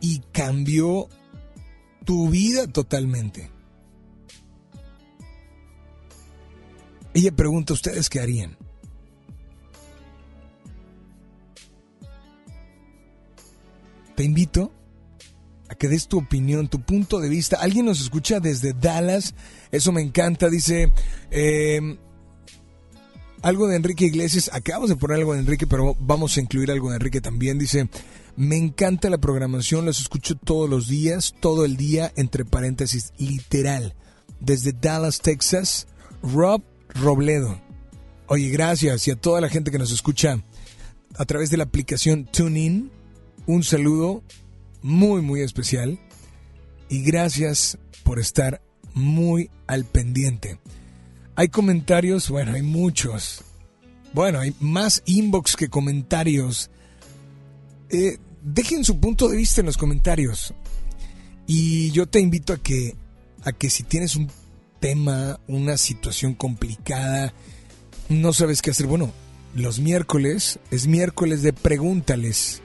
y 0.00 0.20
cambió 0.32 1.08
tu 2.04 2.28
vida 2.28 2.66
totalmente. 2.66 3.50
Ella 7.14 7.32
pregunta, 7.32 7.72
¿ustedes 7.72 8.10
qué 8.10 8.20
harían? 8.20 8.56
Te 14.16 14.24
invito 14.24 14.72
a 15.68 15.74
que 15.74 15.88
des 15.88 16.06
tu 16.08 16.18
opinión, 16.18 16.68
tu 16.68 16.82
punto 16.82 17.20
de 17.20 17.28
vista. 17.28 17.56
Alguien 17.60 17.86
nos 17.86 18.00
escucha 18.00 18.40
desde 18.40 18.72
Dallas, 18.72 19.34
eso 19.70 19.92
me 19.92 20.02
encanta, 20.02 20.50
dice... 20.50 20.92
eh, 21.30 21.98
algo 23.44 23.68
de 23.68 23.76
Enrique 23.76 24.06
Iglesias, 24.06 24.50
acabamos 24.54 24.88
de 24.88 24.96
poner 24.96 25.18
algo 25.18 25.34
de 25.34 25.40
Enrique, 25.40 25.66
pero 25.66 25.94
vamos 26.00 26.34
a 26.34 26.40
incluir 26.40 26.70
algo 26.70 26.88
de 26.88 26.96
Enrique 26.96 27.20
también. 27.20 27.58
Dice, 27.58 27.90
me 28.36 28.56
encanta 28.56 29.10
la 29.10 29.18
programación, 29.18 29.84
los 29.84 30.00
escucho 30.00 30.34
todos 30.34 30.68
los 30.68 30.88
días, 30.88 31.34
todo 31.40 31.66
el 31.66 31.76
día, 31.76 32.10
entre 32.16 32.46
paréntesis, 32.46 33.12
literal. 33.18 33.94
Desde 34.40 34.72
Dallas, 34.72 35.20
Texas, 35.20 35.86
Rob 36.22 36.62
Robledo. 36.94 37.60
Oye, 38.26 38.48
gracias 38.48 39.06
y 39.08 39.10
a 39.10 39.16
toda 39.16 39.40
la 39.40 39.48
gente 39.48 39.70
que 39.70 39.78
nos 39.78 39.92
escucha 39.92 40.42
a 41.16 41.24
través 41.24 41.50
de 41.50 41.56
la 41.56 41.64
aplicación 41.64 42.24
TuneIn, 42.24 42.90
un 43.46 43.62
saludo 43.62 44.22
muy, 44.82 45.22
muy 45.22 45.40
especial 45.40 45.98
y 46.88 47.02
gracias 47.02 47.78
por 48.02 48.18
estar 48.18 48.62
muy 48.94 49.50
al 49.66 49.84
pendiente. 49.84 50.58
Hay 51.36 51.48
comentarios, 51.48 52.30
bueno, 52.30 52.52
hay 52.52 52.62
muchos. 52.62 53.42
Bueno, 54.12 54.38
hay 54.38 54.54
más 54.60 55.02
inbox 55.06 55.56
que 55.56 55.68
comentarios. 55.68 56.70
Eh, 57.90 58.18
dejen 58.42 58.84
su 58.84 59.00
punto 59.00 59.28
de 59.28 59.36
vista 59.36 59.60
en 59.60 59.66
los 59.66 59.76
comentarios. 59.76 60.54
Y 61.46 61.90
yo 61.90 62.06
te 62.06 62.20
invito 62.20 62.52
a 62.52 62.58
que, 62.58 62.94
a 63.42 63.52
que 63.52 63.68
si 63.70 63.82
tienes 63.82 64.14
un 64.16 64.30
tema, 64.84 65.40
una 65.48 65.78
situación 65.78 66.34
complicada, 66.34 67.32
no 68.10 68.34
sabes 68.34 68.60
qué 68.60 68.70
hacer. 68.70 68.86
Bueno, 68.86 69.14
los 69.54 69.78
miércoles 69.78 70.58
es 70.70 70.86
miércoles 70.86 71.40
de 71.40 71.54
pregúntales 71.54 72.60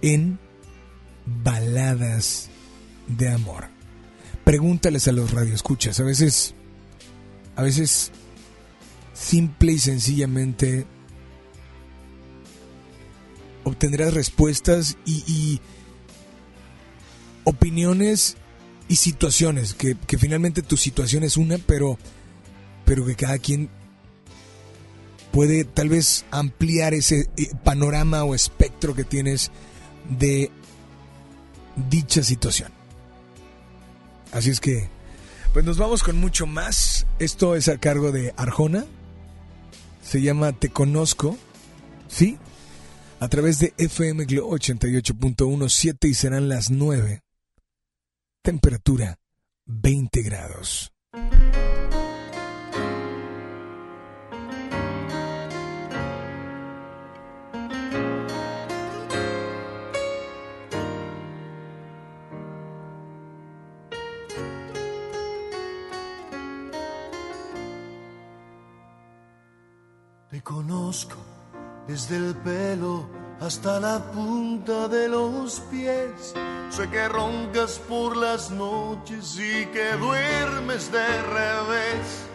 en 0.00 0.38
baladas 1.26 2.50
de 3.08 3.30
amor. 3.30 3.64
Pregúntales 4.44 5.08
a 5.08 5.12
los 5.12 5.32
radioescuchas. 5.32 5.98
A 5.98 6.04
veces 6.04 6.54
a 7.56 7.64
veces 7.64 8.12
simple 9.12 9.72
y 9.72 9.80
sencillamente 9.80 10.86
obtendrás 13.64 14.14
respuestas 14.14 14.96
y, 15.04 15.24
y 15.26 15.60
opiniones 17.42 18.36
y 18.88 18.96
situaciones, 18.96 19.74
que, 19.74 19.96
que, 20.06 20.18
finalmente 20.18 20.62
tu 20.62 20.76
situación 20.76 21.22
es 21.22 21.36
una, 21.36 21.58
pero, 21.58 21.98
pero 22.84 23.04
que 23.04 23.14
cada 23.14 23.38
quien 23.38 23.68
puede 25.30 25.64
tal 25.64 25.90
vez 25.90 26.24
ampliar 26.30 26.94
ese 26.94 27.28
eh, 27.36 27.50
panorama 27.64 28.24
o 28.24 28.34
espectro 28.34 28.94
que 28.94 29.04
tienes 29.04 29.50
de 30.08 30.50
dicha 31.90 32.22
situación. 32.22 32.72
Así 34.32 34.50
es 34.50 34.60
que 34.60 34.88
pues 35.52 35.64
nos 35.64 35.78
vamos 35.78 36.02
con 36.02 36.18
mucho 36.18 36.46
más. 36.46 37.06
Esto 37.18 37.56
es 37.56 37.68
a 37.68 37.78
cargo 37.78 38.12
de 38.12 38.34
Arjona. 38.36 38.84
Se 40.02 40.20
llama 40.20 40.52
Te 40.52 40.68
Conozco. 40.68 41.36
¿Sí? 42.08 42.38
A 43.20 43.28
través 43.28 43.58
de 43.58 43.74
FM 43.76 44.24
Glo 44.26 44.48
88.17 44.50 46.08
y 46.08 46.14
serán 46.14 46.48
las 46.48 46.70
9. 46.70 47.22
Temperatura 48.42 49.18
20 49.66 50.22
grados. 50.22 50.92
Te 70.30 70.42
conozco 70.42 71.16
desde 71.86 72.16
el 72.16 72.34
pelo 72.36 73.08
hasta 73.40 73.80
la 73.80 74.10
punta 74.12 74.88
de 74.88 75.08
los 75.08 75.60
pies. 75.70 76.34
Sé 76.70 76.88
que 76.90 77.08
roncas 77.08 77.78
por 77.78 78.16
las 78.16 78.50
noches 78.50 79.38
y 79.38 79.66
que 79.66 79.92
duermes 79.92 80.92
de 80.92 81.22
revés. 81.22 82.26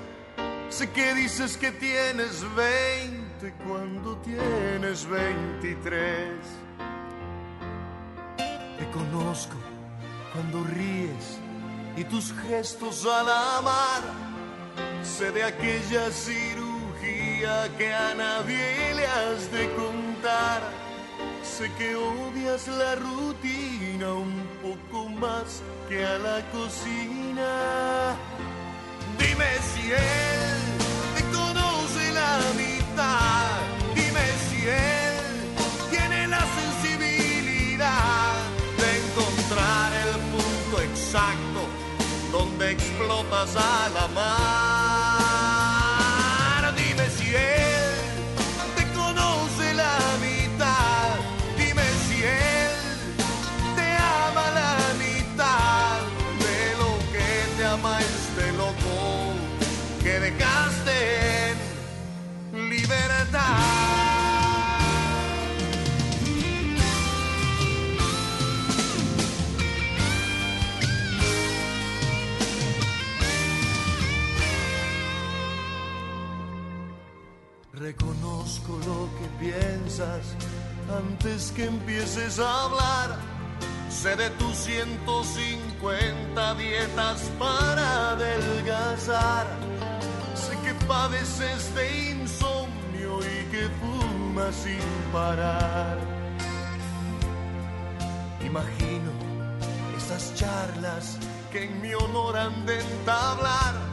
Sé 0.69 0.89
que 0.89 1.13
dices 1.13 1.55
que 1.55 1.71
tienes 1.71 2.43
20 2.55 3.53
cuando 3.65 4.17
tienes 4.17 5.07
23. 5.07 6.29
Te 8.79 8.89
conozco 8.91 9.55
cuando 10.33 10.63
ríes 10.63 11.39
y 11.95 12.03
tus 12.03 12.33
gestos 12.33 13.05
al 13.05 13.29
amar. 13.29 14.01
Sé 15.03 15.31
de 15.31 15.43
aquella 15.43 16.09
cirugía 16.09 17.69
que 17.77 17.93
a 17.93 18.15
nadie 18.15 18.95
le 18.95 19.05
has 19.05 19.51
de 19.51 19.69
contar. 19.75 20.82
Sé 21.43 21.69
que 21.77 21.95
odias 21.95 22.67
la 22.67 22.95
rutina 22.95 24.13
un 24.13 24.47
poco 24.61 25.09
más 25.09 25.61
que 25.89 26.03
a 26.03 26.17
la 26.17 26.41
cocina. 26.51 28.15
Dime 29.19 29.51
si 29.71 29.91
él 29.91 30.61
te 31.15 31.21
conoce 31.35 32.11
la 32.13 32.39
mitad. 32.55 33.59
Dime 33.93 34.25
si 34.47 34.67
él 34.67 35.51
tiene 35.91 36.27
la 36.27 36.43
sensibilidad 36.59 38.33
de 38.79 38.97
encontrar 39.03 39.93
el 40.05 40.13
punto 40.31 40.81
exacto 40.81 41.61
donde 42.31 42.71
explotas 42.71 43.55
a 43.57 43.89
la 43.89 44.07
mar. 44.07 44.72
Antes 80.97 81.51
que 81.55 81.65
empieces 81.65 82.39
a 82.39 82.63
hablar. 82.65 83.17
Sé 83.89 84.15
de 84.15 84.29
tus 84.31 84.55
150 84.57 86.55
dietas 86.55 87.31
para 87.37 88.11
adelgazar. 88.11 89.47
Sé 90.35 90.57
que 90.63 90.73
padeces 90.85 91.73
de 91.75 92.11
insomnio 92.11 93.19
y 93.19 93.45
que 93.51 93.69
fumas 93.79 94.55
sin 94.55 94.81
parar. 95.11 95.97
Imagino 98.43 99.11
esas 99.97 100.33
charlas 100.35 101.17
que 101.51 101.65
en 101.65 101.81
mi 101.81 101.93
honor 101.93 102.37
han 102.37 102.65
de 102.65 102.79
entablar. 102.79 103.92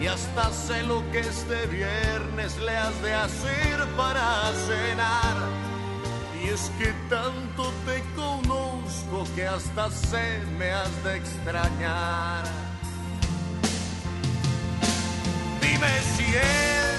Y 0.00 0.06
hasta 0.06 0.52
sé 0.52 0.82
lo 0.82 1.02
que 1.10 1.20
este 1.20 1.66
viernes 1.66 2.58
le 2.58 2.76
has 2.76 3.02
de 3.02 3.14
hacer 3.14 3.86
para 3.96 4.52
cenar. 4.66 5.36
Y 6.42 6.48
es 6.48 6.70
que 6.78 6.92
tanto 7.08 7.72
te 7.86 8.02
conozco 8.14 9.26
que 9.34 9.46
hasta 9.46 9.90
sé 9.90 10.42
me 10.58 10.70
has 10.70 11.04
de 11.04 11.16
extrañar. 11.16 12.44
Dime 15.60 16.00
si 16.16 16.24
él 16.24 16.96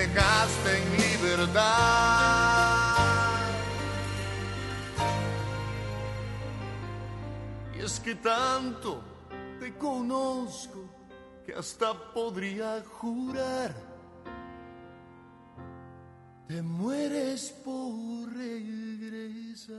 dejaste 0.00 0.70
en 0.78 0.84
libertad. 1.04 1.60
Y 7.76 7.78
es 7.80 8.00
que 8.00 8.14
tanto 8.14 9.02
te 9.58 9.76
conozco 9.76 10.80
que 11.44 11.52
hasta 11.54 11.92
podría 12.14 12.82
jurar. 12.98 13.74
Te 16.48 16.62
mueres 16.62 17.50
por 17.64 18.32
regresar. 18.32 19.78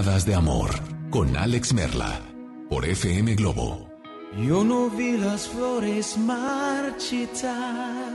Baladas 0.00 0.24
de 0.24 0.34
Amor 0.34 0.70
con 1.10 1.36
Alex 1.36 1.74
Merla 1.74 2.22
por 2.70 2.86
FM 2.86 3.34
Globo. 3.34 3.86
Yo 4.48 4.64
no 4.64 4.88
vi 4.88 5.18
las 5.18 5.46
flores 5.46 6.16
marchitar, 6.16 8.10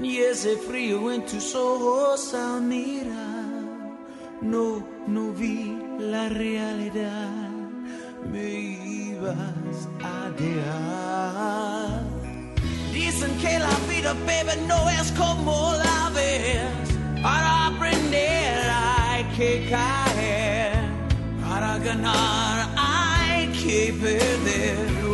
ni 0.00 0.16
ese 0.16 0.56
frío 0.56 1.12
en 1.12 1.24
tus 1.24 1.54
ojos 1.54 2.34
al 2.34 2.62
mirar. 2.62 4.00
No, 4.42 4.84
no 5.06 5.30
vi 5.32 5.78
la 6.00 6.28
realidad, 6.28 7.50
me 8.32 8.50
ibas 8.50 9.88
a 10.02 10.30
dejar. 10.30 12.02
Dicen 12.92 13.30
que 13.38 13.60
la 13.60 13.76
vida, 13.88 14.12
baby, 14.26 14.60
no 14.66 14.90
es 14.90 15.12
como 15.12 15.72
la 15.84 16.10
ves. 16.16 17.22
Para 17.22 17.68
aprender 17.68 18.70
hay 18.70 19.24
que 19.36 19.68
caer, 19.70 20.05
para 21.86 21.94
ganar 21.94 22.68
hay 22.76 23.46
que 23.48 23.92
perder. 24.00 25.05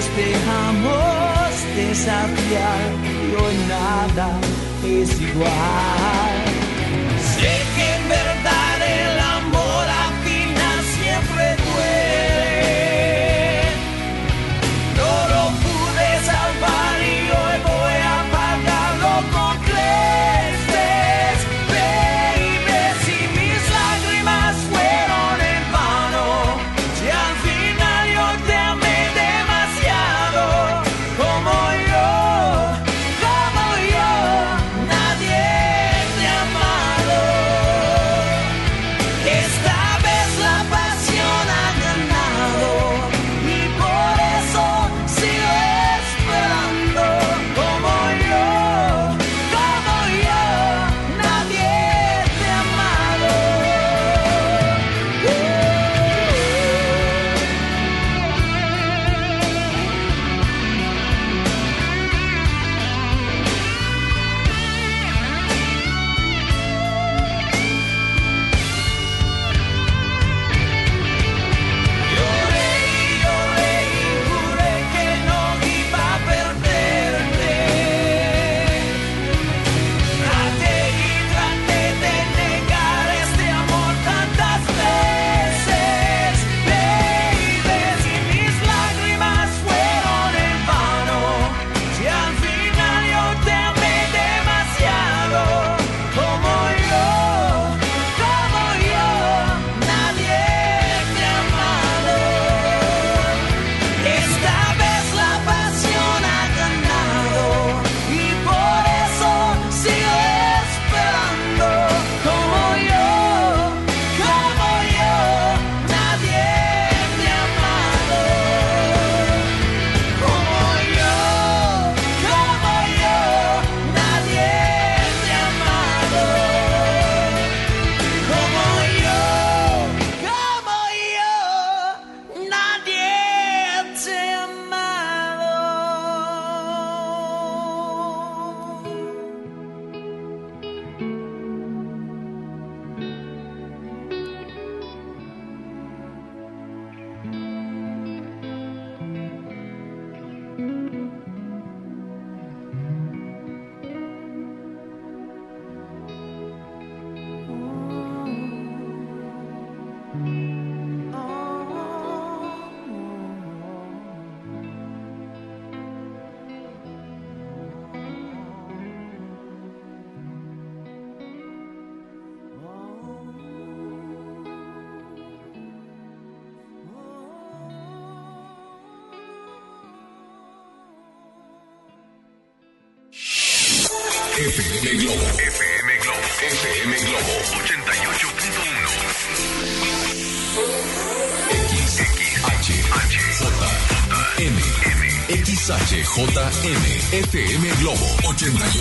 Nos 0.00 0.16
dejamos 0.16 1.76
desafiar 1.76 2.90
hoy 3.38 3.54
nada 3.68 4.40
es 4.82 5.20
igual. 5.20 6.59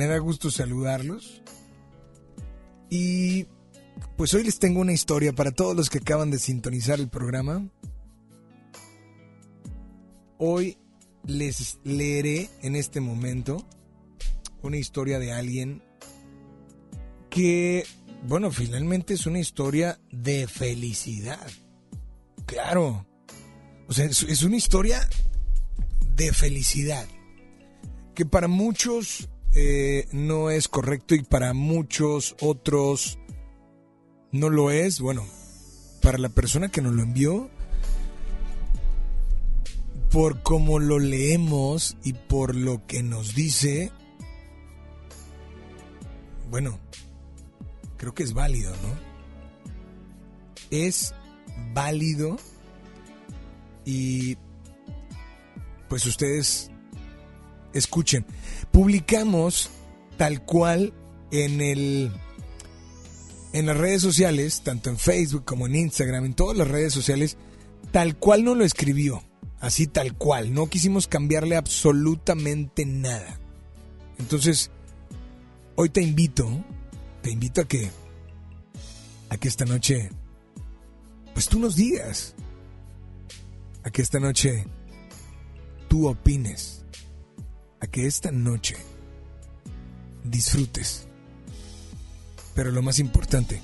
Me 0.00 0.06
da 0.06 0.16
gusto 0.16 0.50
saludarlos. 0.50 1.42
Y 2.88 3.46
pues 4.16 4.32
hoy 4.32 4.44
les 4.44 4.58
tengo 4.58 4.80
una 4.80 4.94
historia 4.94 5.34
para 5.34 5.50
todos 5.50 5.76
los 5.76 5.90
que 5.90 5.98
acaban 5.98 6.30
de 6.30 6.38
sintonizar 6.38 6.98
el 6.98 7.10
programa. 7.10 7.68
Hoy 10.38 10.78
les 11.26 11.80
leeré 11.84 12.48
en 12.62 12.76
este 12.76 13.02
momento 13.02 13.62
una 14.62 14.78
historia 14.78 15.18
de 15.18 15.32
alguien 15.32 15.82
que, 17.28 17.84
bueno, 18.26 18.50
finalmente 18.50 19.12
es 19.12 19.26
una 19.26 19.38
historia 19.38 20.00
de 20.10 20.46
felicidad. 20.46 21.46
Claro. 22.46 23.06
O 23.86 23.92
sea, 23.92 24.06
es, 24.06 24.42
una 24.42 24.56
historia 24.56 25.06
de 26.16 26.32
felicidad. 26.32 27.06
Que 28.14 28.24
para 28.24 28.48
muchos 28.48 29.28
eh, 29.54 30.06
no 30.12 30.50
es 30.50 30.68
correcto 30.68 31.14
y 31.14 31.22
para 31.22 31.52
muchos 31.52 32.36
otros 32.40 33.18
no 34.32 34.50
lo 34.50 34.70
es. 34.70 35.00
Bueno, 35.00 35.26
para 36.02 36.18
la 36.18 36.28
persona 36.28 36.70
que 36.70 36.82
nos 36.82 36.94
lo 36.94 37.02
envió, 37.02 37.50
por 40.10 40.42
cómo 40.42 40.78
lo 40.78 40.98
leemos 40.98 41.96
y 42.02 42.12
por 42.14 42.54
lo 42.54 42.86
que 42.86 43.02
nos 43.02 43.34
dice, 43.34 43.92
bueno, 46.50 46.78
creo 47.96 48.12
que 48.14 48.24
es 48.24 48.32
válido, 48.32 48.72
¿no? 48.72 49.10
Es 50.70 51.14
válido 51.72 52.38
y 53.84 54.36
pues 55.88 56.06
ustedes 56.06 56.69
escuchen. 57.74 58.26
Publicamos 58.70 59.70
tal 60.16 60.44
cual 60.44 60.92
en 61.30 61.60
el 61.60 62.12
en 63.52 63.66
las 63.66 63.76
redes 63.76 64.00
sociales, 64.02 64.62
tanto 64.62 64.90
en 64.90 64.98
Facebook 64.98 65.44
como 65.44 65.66
en 65.66 65.74
Instagram, 65.74 66.24
en 66.24 66.34
todas 66.34 66.56
las 66.56 66.68
redes 66.68 66.92
sociales, 66.92 67.36
tal 67.90 68.16
cual 68.16 68.44
no 68.44 68.54
lo 68.54 68.64
escribió, 68.64 69.24
así 69.58 69.88
tal 69.88 70.16
cual, 70.16 70.54
no 70.54 70.68
quisimos 70.68 71.08
cambiarle 71.08 71.56
absolutamente 71.56 72.86
nada. 72.86 73.40
Entonces, 74.18 74.70
hoy 75.74 75.88
te 75.88 76.00
invito, 76.00 76.48
te 77.22 77.30
invito 77.30 77.62
a 77.62 77.64
que 77.64 77.90
a 79.30 79.36
que 79.36 79.48
esta 79.48 79.64
noche 79.64 80.10
pues 81.32 81.48
tú 81.48 81.58
nos 81.58 81.76
digas 81.76 82.34
a 83.82 83.90
que 83.90 84.02
esta 84.02 84.20
noche 84.20 84.66
tú 85.88 86.08
opines, 86.08 86.79
a 87.80 87.86
que 87.86 88.06
esta 88.06 88.30
noche 88.30 88.76
disfrutes. 90.24 91.06
Pero 92.54 92.70
lo 92.70 92.82
más 92.82 92.98
importante, 92.98 93.62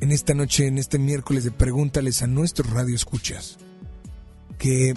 en 0.00 0.12
esta 0.12 0.34
noche, 0.34 0.66
en 0.66 0.78
este 0.78 0.98
miércoles 0.98 1.44
de 1.44 1.50
pregúntales 1.50 2.22
a 2.22 2.26
nuestros 2.26 2.70
radio 2.70 2.94
escuchas, 2.94 3.58
que 4.58 4.94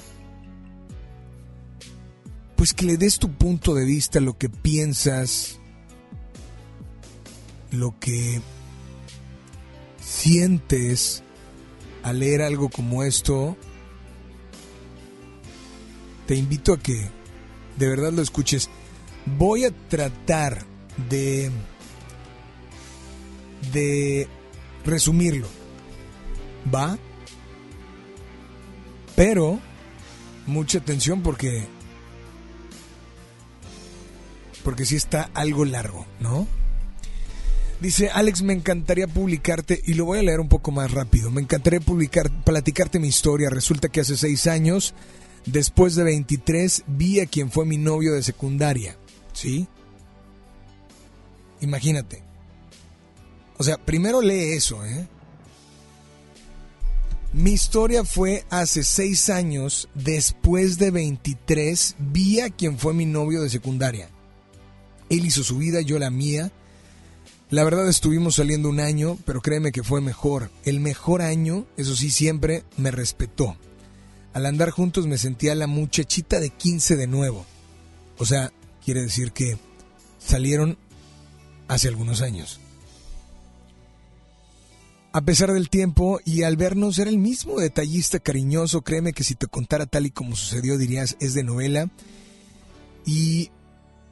pues 2.55 2.73
que 2.73 2.85
le 2.85 2.97
des 2.97 3.19
tu 3.19 3.29
punto 3.31 3.73
de 3.73 3.85
vista, 3.85 4.19
lo 4.19 4.37
que 4.37 4.47
piensas, 4.47 5.59
lo 7.71 7.99
que 7.99 8.41
sientes 10.01 11.23
al 12.03 12.19
leer 12.19 12.41
algo 12.41 12.69
como 12.69 13.03
esto, 13.03 13.57
te 16.27 16.35
invito 16.35 16.73
a 16.73 16.79
que 16.79 17.09
de 17.77 17.87
verdad 17.87 18.11
lo 18.11 18.21
escuches. 18.21 18.69
Voy 19.37 19.65
a 19.65 19.71
tratar 19.89 20.65
de 21.09 21.51
de 23.71 24.27
resumirlo. 24.85 25.47
¿Va? 26.73 26.97
Pero 29.15 29.59
mucha 30.47 30.79
atención 30.79 31.21
porque 31.21 31.65
porque 34.63 34.85
sí 34.85 34.95
está 34.95 35.29
algo 35.33 35.65
largo, 35.65 36.05
¿no? 36.19 36.47
Dice, 37.81 38.09
Alex, 38.09 38.43
me 38.43 38.53
encantaría 38.53 39.07
publicarte, 39.07 39.81
y 39.85 39.95
lo 39.95 40.05
voy 40.05 40.19
a 40.19 40.23
leer 40.23 40.39
un 40.39 40.47
poco 40.47 40.71
más 40.71 40.91
rápido, 40.91 41.29
me 41.31 41.41
encantaría 41.41 41.81
publicar, 41.81 42.31
platicarte 42.45 42.97
mi 42.97 43.09
historia. 43.09 43.49
Resulta 43.49 43.89
que 43.89 43.99
hace 43.99 44.15
seis 44.15 44.47
años 44.47 44.93
Después 45.45 45.95
de 45.95 46.03
23 46.03 46.83
vi 46.87 47.19
a 47.19 47.25
quien 47.25 47.51
fue 47.51 47.65
mi 47.65 47.77
novio 47.77 48.13
de 48.13 48.23
secundaria. 48.23 48.97
¿Sí? 49.33 49.67
Imagínate. 51.61 52.23
O 53.57 53.63
sea, 53.63 53.77
primero 53.77 54.21
lee 54.21 54.53
eso, 54.53 54.85
¿eh? 54.85 55.07
Mi 57.33 57.51
historia 57.51 58.03
fue 58.03 58.45
hace 58.51 58.83
seis 58.83 59.29
años, 59.31 59.89
después 59.95 60.77
de 60.77 60.91
23, 60.91 61.95
vi 61.97 62.41
a 62.41 62.51
quien 62.51 62.77
fue 62.77 62.93
mi 62.93 63.07
novio 63.07 63.41
de 63.41 63.49
secundaria. 63.49 64.07
Él 65.09 65.25
hizo 65.25 65.43
su 65.43 65.57
vida, 65.57 65.81
yo 65.81 65.97
la 65.97 66.11
mía. 66.11 66.51
La 67.49 67.63
verdad 67.63 67.87
estuvimos 67.89 68.35
saliendo 68.35 68.69
un 68.69 68.79
año, 68.79 69.17
pero 69.25 69.41
créeme 69.41 69.71
que 69.71 69.83
fue 69.83 69.99
mejor. 69.99 70.51
El 70.63 70.79
mejor 70.79 71.23
año, 71.23 71.65
eso 71.75 71.95
sí, 71.95 72.11
siempre 72.11 72.63
me 72.77 72.91
respetó. 72.91 73.57
Al 74.33 74.45
andar 74.47 74.71
juntos 74.71 75.05
me 75.05 75.17
sentía 75.17 75.53
la 75.55 75.67
muchachita 75.67 76.39
de 76.39 76.49
15 76.49 76.95
de 76.95 77.07
nuevo. 77.07 77.45
O 78.17 78.25
sea, 78.25 78.51
quiere 78.83 79.01
decir 79.01 79.31
que 79.31 79.57
salieron 80.17 80.77
hace 81.67 81.87
algunos 81.87 82.21
años. 82.21 82.59
A 85.11 85.21
pesar 85.21 85.53
del 85.53 85.69
tiempo 85.69 86.19
y 86.25 86.41
al 86.41 86.57
vernos 86.57 86.97
era 86.97 87.11
el 87.11 87.19
mismo 87.19 87.59
detallista 87.59 88.19
cariñoso, 88.19 88.81
créeme 88.81 89.13
que 89.13 89.23
si 89.23 89.35
te 89.35 89.45
contara 89.45 89.85
tal 89.85 90.07
y 90.07 90.11
como 90.11 90.35
sucedió 90.35 90.79
dirías 90.79 91.15
es 91.19 91.35
de 91.35 91.43
novela. 91.43 91.91
Y 93.05 93.51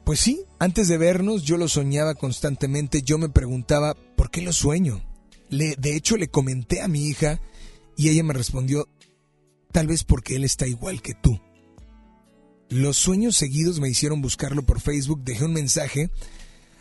pues 0.04 0.20
sí, 0.20 0.44
antes 0.60 0.86
de 0.86 0.98
vernos 0.98 1.42
yo 1.42 1.56
lo 1.56 1.66
soñaba 1.66 2.14
constantemente, 2.14 3.02
yo 3.02 3.18
me 3.18 3.28
preguntaba 3.28 3.96
¿por 4.16 4.30
qué 4.30 4.42
lo 4.42 4.52
sueño? 4.52 5.02
Le, 5.48 5.74
de 5.74 5.96
hecho 5.96 6.16
le 6.16 6.28
comenté 6.28 6.80
a 6.80 6.88
mi 6.88 7.08
hija 7.08 7.40
y 7.96 8.08
ella 8.08 8.22
me 8.22 8.32
respondió 8.32 8.86
tal 9.72 9.86
vez 9.86 10.04
porque 10.04 10.36
él 10.36 10.44
está 10.44 10.66
igual 10.66 11.02
que 11.02 11.14
tú. 11.14 11.40
Los 12.68 12.96
sueños 12.96 13.36
seguidos 13.36 13.80
me 13.80 13.88
hicieron 13.88 14.22
buscarlo 14.22 14.62
por 14.62 14.80
Facebook, 14.80 15.22
dejé 15.24 15.44
un 15.44 15.52
mensaje 15.52 16.10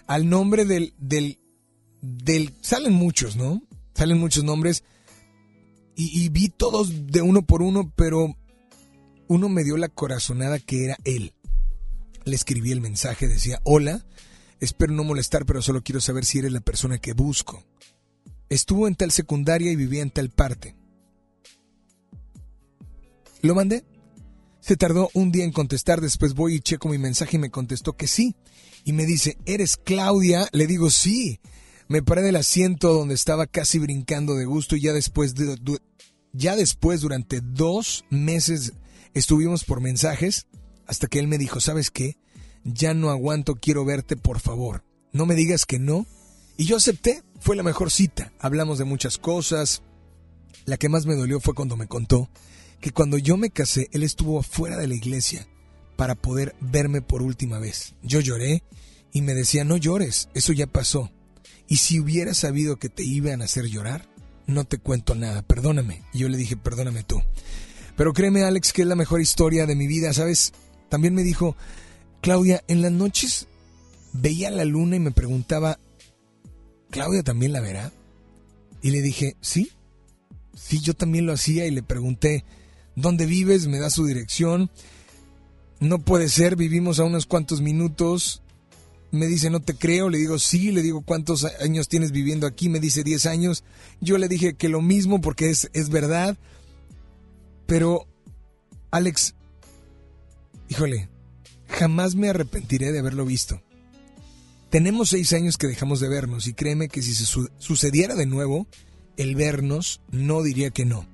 al 0.08 0.30
nombre 0.30 0.66
del, 0.66 0.94
del, 0.98 1.40
del, 2.02 2.54
salen 2.62 2.94
muchos, 2.94 3.36
¿no? 3.36 3.62
Salen 3.96 4.18
muchos 4.18 4.44
nombres 4.44 4.84
y, 5.96 6.24
y 6.24 6.30
vi 6.30 6.50
todos 6.50 7.08
de 7.08 7.22
uno 7.22 7.46
por 7.46 7.62
uno, 7.62 7.92
pero 7.96 8.38
uno 9.28 9.50
me 9.50 9.64
dio 9.64 9.78
la 9.78 9.90
corazonada 9.90 10.60
que 10.60 10.86
era 10.86 10.98
él. 11.04 11.34
Le 12.26 12.36
escribí 12.36 12.72
el 12.72 12.82
mensaje, 12.82 13.28
decía, 13.28 13.60
hola, 13.64 14.06
espero 14.60 14.94
no 14.94 15.04
molestar, 15.04 15.46
pero 15.46 15.62
solo 15.62 15.84
quiero 15.84 16.02
saber 16.02 16.26
si 16.26 16.40
eres 16.40 16.52
la 16.52 16.62
persona 16.62 16.98
que 17.00 17.14
busco. 17.14 17.64
Estuvo 18.50 18.88
en 18.88 18.96
tal 18.96 19.12
secundaria 19.12 19.72
y 19.72 19.76
vivía 19.76 20.02
en 20.02 20.12
tal 20.12 20.30
parte. 20.30 20.76
Lo 23.42 23.56
mandé. 23.56 23.84
Se 24.60 24.78
tardó 24.78 25.10
un 25.14 25.32
día 25.32 25.44
en 25.44 25.52
contestar, 25.52 26.02
después 26.02 26.36
voy 26.36 26.56
y 26.56 26.60
checo 26.60 26.88
mi 26.88 27.00
mensaje 27.00 27.38
y 27.38 27.40
me 27.40 27.50
contestó 27.50 27.94
que 27.94 28.08
sí. 28.08 28.36
Y 28.86 28.94
me 28.94 29.06
dice, 29.06 29.38
¿eres 29.46 29.78
Claudia? 29.78 30.48
Le 30.52 30.68
digo, 30.68 30.90
sí. 30.92 31.40
Me 31.88 32.04
paré 32.04 32.22
del 32.22 32.36
asiento 32.36 32.94
donde 32.94 33.16
estaba 33.16 33.48
casi 33.48 33.80
brincando 33.80 34.36
de 34.36 34.46
gusto 34.46 34.76
y 34.76 34.82
ya 34.82 34.94
después, 34.94 35.34
de- 35.36 35.58
ya 36.32 36.56
después 36.56 37.02
durante 37.02 37.42
dos 37.42 38.06
meses 38.10 38.74
estuvimos 39.14 39.64
por 39.64 39.82
mensajes 39.82 40.46
hasta 40.86 41.08
que 41.08 41.20
él 41.20 41.28
me 41.28 41.38
dijo, 41.38 41.60
¿sabes 41.60 41.90
qué? 41.90 42.18
Ya 42.64 42.94
no 42.94 43.10
aguanto, 43.10 43.56
quiero 43.56 43.84
verte, 43.84 44.16
por 44.16 44.40
favor. 44.40 44.84
No 45.12 45.26
me 45.26 45.36
digas 45.36 45.66
que 45.66 45.80
no. 45.80 46.06
Y 46.56 46.66
yo 46.66 46.78
acepté, 46.78 47.24
fue 47.40 47.56
la 47.56 47.64
mejor 47.64 47.90
cita. 47.92 48.32
Hablamos 48.40 48.78
de 48.78 48.86
muchas 48.86 49.18
cosas. 49.18 49.82
La 50.66 50.78
que 50.78 50.90
más 50.90 51.08
me 51.08 51.16
dolió 51.16 51.40
fue 51.40 51.56
cuando 51.56 51.76
me 51.76 51.88
contó 51.88 52.30
que 52.82 52.92
cuando 52.92 53.18
yo 53.18 53.38
me 53.38 53.52
casé, 53.52 53.88
él 53.94 54.04
estuvo 54.04 54.40
afuera 54.40 54.78
de 54.78 54.88
la 54.88 54.96
iglesia 54.96 55.48
para 55.96 56.16
poder 56.16 56.56
verme 56.60 57.02
por 57.02 57.22
última 57.22 57.60
vez. 57.60 57.94
Yo 58.02 58.20
lloré 58.20 58.64
y 59.14 59.22
me 59.22 59.36
decía, 59.36 59.64
no 59.64 59.78
llores, 59.78 60.30
eso 60.34 60.52
ya 60.52 60.68
pasó. 60.68 61.12
Y 61.68 61.78
si 61.78 62.00
hubiera 62.00 62.34
sabido 62.34 62.78
que 62.78 62.90
te 62.90 63.04
iban 63.04 63.42
a 63.42 63.46
hacer 63.46 63.68
llorar, 63.68 64.10
no 64.48 64.66
te 64.66 64.80
cuento 64.80 65.16
nada, 65.16 65.44
perdóname. 65.44 66.04
Y 66.12 66.20
yo 66.20 66.30
le 66.30 66.38
dije, 66.38 66.58
perdóname 66.58 67.04
tú. 67.04 67.22
Pero 67.96 68.14
créeme, 68.14 68.44
Alex, 68.44 68.74
que 68.74 68.82
es 68.82 68.88
la 68.88 68.96
mejor 68.96 69.22
historia 69.22 69.66
de 69.68 69.76
mi 69.76 69.88
vida, 69.88 70.12
¿sabes? 70.12 70.54
También 70.90 71.14
me 71.14 71.24
dijo, 71.24 71.56
Claudia, 72.22 72.64
en 72.68 72.82
las 72.82 72.92
noches 72.92 73.48
veía 74.12 74.50
la 74.50 74.66
luna 74.66 74.96
y 74.96 75.00
me 75.00 75.12
preguntaba, 75.12 75.78
¿Claudia 76.90 77.24
también 77.24 77.54
la 77.54 77.62
verá? 77.62 77.92
Y 78.82 78.92
le 78.92 79.02
dije, 79.02 79.38
sí, 79.40 79.72
sí, 80.56 80.80
yo 80.82 80.96
también 80.96 81.26
lo 81.26 81.34
hacía 81.34 81.68
y 81.68 81.72
le 81.72 81.84
pregunté, 81.84 82.44
¿dónde 82.96 83.26
vives? 83.26 83.68
Me 83.68 83.80
da 83.80 83.90
su 83.90 84.06
dirección. 84.06 84.70
No 85.80 86.00
puede 86.00 86.30
ser, 86.30 86.56
vivimos 86.56 87.00
a 87.00 87.04
unos 87.04 87.26
cuantos 87.26 87.62
minutos. 87.62 88.42
Me 89.12 89.28
dice, 89.28 89.50
no 89.50 89.60
te 89.60 89.76
creo. 89.76 90.10
Le 90.10 90.18
digo, 90.20 90.40
sí. 90.40 90.72
Le 90.72 90.82
digo, 90.82 91.02
¿cuántos 91.02 91.46
años 91.62 91.88
tienes 91.88 92.12
viviendo 92.12 92.48
aquí? 92.48 92.70
Me 92.70 92.80
dice, 92.80 93.04
10 93.04 93.26
años. 93.26 93.64
Yo 94.00 94.18
le 94.18 94.28
dije 94.28 94.54
que 94.56 94.70
lo 94.70 94.82
mismo 94.82 95.22
porque 95.22 95.50
es, 95.50 95.70
es 95.74 95.90
verdad. 95.90 96.38
Pero, 97.66 98.08
Alex, 98.92 99.34
híjole, 100.70 101.10
jamás 101.68 102.16
me 102.16 102.30
arrepentiré 102.30 102.92
de 102.92 103.00
haberlo 103.00 103.26
visto. 103.26 103.62
Tenemos 104.70 105.10
seis 105.10 105.34
años 105.34 105.58
que 105.58 105.68
dejamos 105.68 106.00
de 106.00 106.08
vernos 106.08 106.48
y 106.48 106.54
créeme 106.54 106.88
que 106.88 107.02
si 107.02 107.14
se 107.14 107.26
su- 107.26 107.50
sucediera 107.58 108.16
de 108.16 108.26
nuevo, 108.26 108.68
el 109.18 109.36
vernos 109.36 110.00
no 110.12 110.44
diría 110.44 110.70
que 110.70 110.86
no. 110.86 111.06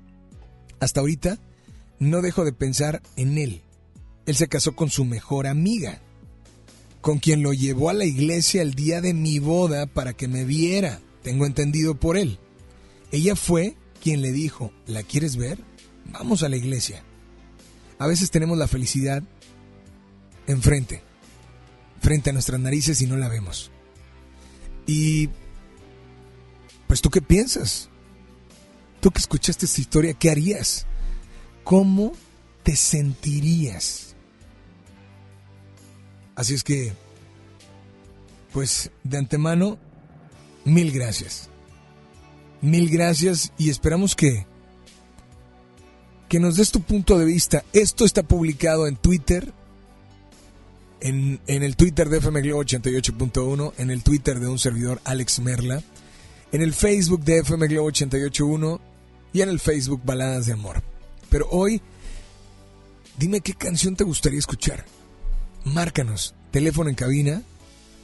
Hasta 0.78 1.00
ahorita 1.00 1.38
no 1.98 2.22
dejo 2.22 2.44
de 2.44 2.52
pensar 2.52 3.02
en 3.16 3.38
él. 3.38 3.62
Él 4.26 4.36
se 4.36 4.48
casó 4.48 4.76
con 4.76 4.90
su 4.90 5.04
mejor 5.04 5.46
amiga, 5.46 6.00
con 7.00 7.18
quien 7.18 7.42
lo 7.42 7.52
llevó 7.52 7.90
a 7.90 7.94
la 7.94 8.04
iglesia 8.04 8.62
el 8.62 8.74
día 8.74 9.00
de 9.00 9.14
mi 9.14 9.38
boda 9.38 9.86
para 9.86 10.12
que 10.12 10.28
me 10.28 10.44
viera. 10.44 11.00
Tengo 11.22 11.46
entendido 11.46 11.94
por 11.94 12.16
él. 12.16 12.38
Ella 13.10 13.36
fue 13.36 13.76
quien 14.02 14.22
le 14.22 14.32
dijo, 14.32 14.72
¿la 14.86 15.02
quieres 15.02 15.36
ver? 15.36 15.58
Vamos 16.12 16.42
a 16.42 16.48
la 16.48 16.56
iglesia. 16.56 17.02
A 17.98 18.06
veces 18.06 18.30
tenemos 18.30 18.56
la 18.58 18.68
felicidad 18.68 19.22
enfrente, 20.46 21.02
frente 22.00 22.30
a 22.30 22.32
nuestras 22.32 22.60
narices 22.60 23.00
y 23.02 23.06
no 23.06 23.16
la 23.16 23.28
vemos. 23.28 23.70
Y, 24.86 25.28
pues 26.86 27.02
tú 27.02 27.10
qué 27.10 27.20
piensas? 27.20 27.88
Tú 29.00 29.10
que 29.10 29.20
escuchaste 29.20 29.66
esta 29.66 29.80
historia, 29.80 30.14
¿qué 30.14 30.30
harías? 30.30 30.87
¿Cómo 31.68 32.14
te 32.62 32.76
sentirías? 32.76 34.14
Así 36.34 36.54
es 36.54 36.64
que, 36.64 36.94
pues 38.54 38.90
de 39.04 39.18
antemano, 39.18 39.76
mil 40.64 40.90
gracias. 40.92 41.50
Mil 42.62 42.88
gracias 42.88 43.52
y 43.58 43.68
esperamos 43.68 44.16
que 44.16 44.46
que 46.30 46.40
nos 46.40 46.56
des 46.56 46.70
tu 46.70 46.80
punto 46.80 47.18
de 47.18 47.26
vista. 47.26 47.62
Esto 47.74 48.06
está 48.06 48.22
publicado 48.22 48.86
en 48.86 48.96
Twitter, 48.96 49.52
en, 51.02 51.38
en 51.46 51.62
el 51.62 51.76
Twitter 51.76 52.08
de 52.08 52.16
FM 52.16 52.40
Globo 52.40 52.64
88.1, 52.64 53.74
en 53.76 53.90
el 53.90 54.02
Twitter 54.02 54.40
de 54.40 54.48
un 54.48 54.58
servidor 54.58 55.02
Alex 55.04 55.40
Merla, 55.40 55.82
en 56.50 56.62
el 56.62 56.72
Facebook 56.72 57.24
de 57.24 57.40
FM 57.40 57.66
Globo 57.66 57.90
88.1 57.90 58.80
y 59.34 59.42
en 59.42 59.50
el 59.50 59.60
Facebook 59.60 60.00
Baladas 60.02 60.46
de 60.46 60.54
Amor. 60.54 60.82
Pero 61.30 61.48
hoy, 61.50 61.80
dime 63.18 63.40
qué 63.40 63.54
canción 63.54 63.96
te 63.96 64.04
gustaría 64.04 64.38
escuchar. 64.38 64.84
Márcanos, 65.64 66.34
teléfono 66.50 66.88
en 66.88 66.94
cabina 66.94 67.42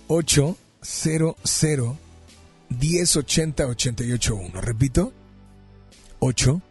800 0.08 1.36
1080 2.68 3.66
881. 3.66 4.60
Repito, 4.60 5.12
8 6.18 6.62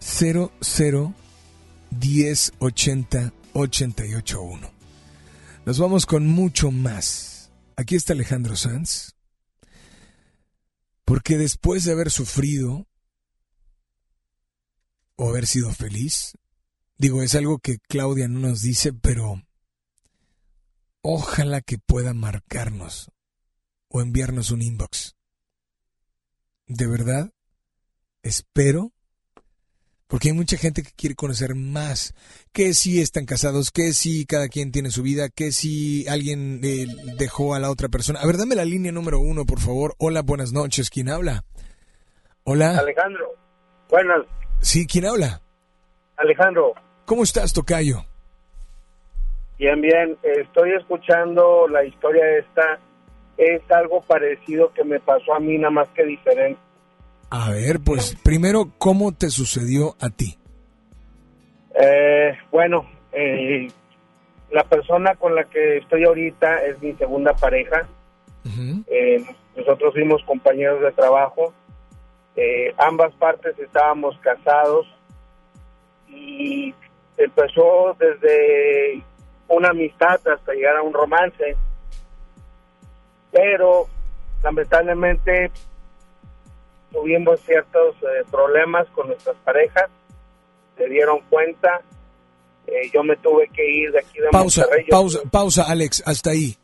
00 0.00 1.14
1080 1.90 3.32
881. 3.52 4.70
Nos 5.64 5.78
vamos 5.78 6.06
con 6.06 6.26
mucho 6.26 6.70
más. 6.70 7.50
Aquí 7.76 7.96
está 7.96 8.12
Alejandro 8.12 8.56
Sanz. 8.56 9.14
Porque 11.04 11.38
después 11.38 11.84
de 11.84 11.92
haber 11.92 12.10
sufrido 12.10 12.86
o 15.16 15.30
haber 15.30 15.46
sido 15.46 15.70
feliz, 15.72 16.36
digo, 16.98 17.22
es 17.22 17.34
algo 17.34 17.58
que 17.58 17.78
Claudia 17.78 18.28
no 18.28 18.40
nos 18.40 18.62
dice, 18.62 18.92
pero 18.92 19.42
ojalá 21.02 21.60
que 21.60 21.78
pueda 21.78 22.14
marcarnos 22.14 23.10
o 23.88 24.00
enviarnos 24.00 24.50
un 24.50 24.62
inbox. 24.62 25.16
De 26.66 26.86
verdad, 26.86 27.32
espero 28.22 28.92
porque 30.08 30.28
hay 30.28 30.34
mucha 30.34 30.56
gente 30.56 30.82
que 30.82 30.92
quiere 30.92 31.16
conocer 31.16 31.54
más. 31.54 32.14
Que 32.52 32.74
si 32.74 33.00
están 33.00 33.26
casados, 33.26 33.70
que 33.70 33.92
si 33.92 34.24
cada 34.24 34.48
quien 34.48 34.70
tiene 34.70 34.90
su 34.90 35.02
vida, 35.02 35.28
que 35.28 35.50
si 35.52 36.06
alguien 36.08 36.60
eh, 36.62 36.86
dejó 37.18 37.54
a 37.54 37.60
la 37.60 37.70
otra 37.70 37.88
persona. 37.88 38.20
A 38.20 38.26
ver, 38.26 38.36
dame 38.36 38.54
la 38.54 38.64
línea 38.64 38.92
número 38.92 39.18
uno, 39.18 39.44
por 39.44 39.60
favor. 39.60 39.94
Hola, 39.98 40.22
buenas 40.22 40.52
noches. 40.52 40.90
¿Quién 40.90 41.08
habla? 41.08 41.44
Hola. 42.44 42.78
Alejandro, 42.78 43.34
buenas. 43.90 44.26
Sí, 44.60 44.86
¿quién 44.86 45.06
habla? 45.06 45.40
Alejandro, 46.16 46.74
¿Cómo 47.04 47.22
estás, 47.22 47.52
Tocayo? 47.52 48.04
bien, 49.58 49.80
bien. 49.80 50.16
Estoy 50.22 50.72
escuchando 50.72 51.68
la 51.68 51.84
historia 51.84 52.38
esta. 52.38 52.78
Es 53.38 53.62
algo 53.70 54.00
parecido 54.02 54.72
que 54.72 54.82
me 54.82 54.98
pasó 54.98 55.34
a 55.34 55.40
mí, 55.40 55.56
nada 55.56 55.70
más 55.70 55.88
que 55.90 56.04
diferente. 56.04 56.58
A 57.30 57.50
ver, 57.50 57.80
pues 57.80 58.16
primero, 58.22 58.72
¿cómo 58.78 59.12
te 59.12 59.30
sucedió 59.30 59.94
a 60.00 60.10
ti? 60.10 60.36
Eh, 61.78 62.36
bueno, 62.50 62.86
eh, 63.12 63.68
la 64.50 64.64
persona 64.64 65.14
con 65.14 65.34
la 65.34 65.44
que 65.44 65.78
estoy 65.78 66.04
ahorita 66.04 66.64
es 66.64 66.80
mi 66.82 66.92
segunda 66.94 67.34
pareja. 67.34 67.86
Eh, 68.86 69.24
nosotros 69.56 69.92
fuimos 69.92 70.22
compañeros 70.24 70.80
de 70.80 70.92
trabajo. 70.92 71.52
Eh, 72.36 72.74
ambas 72.76 73.14
partes 73.14 73.58
estábamos 73.58 74.18
casados 74.18 74.86
y 76.08 76.74
empezó 77.16 77.96
desde 77.98 79.02
una 79.48 79.70
amistad 79.70 80.20
hasta 80.26 80.52
llegar 80.52 80.76
a 80.76 80.82
un 80.82 80.92
romance. 80.92 81.56
Pero 83.32 83.86
lamentablemente 84.42 85.50
tuvimos 86.92 87.40
ciertos 87.40 87.96
eh, 88.02 88.24
problemas 88.30 88.86
con 88.88 89.08
nuestras 89.08 89.36
parejas, 89.38 89.90
se 90.76 90.88
dieron 90.88 91.20
cuenta, 91.30 91.80
eh, 92.66 92.90
yo 92.92 93.02
me 93.02 93.16
tuve 93.16 93.48
que 93.48 93.68
ir 93.68 93.92
de 93.92 94.00
aquí 94.00 94.18
de 94.18 94.28
Pausa, 94.30 94.62
Monterrey. 94.62 94.86
pausa, 94.88 95.18
pausa, 95.30 95.62
Alex, 95.68 96.02
hasta 96.06 96.30
ahí. 96.30 96.56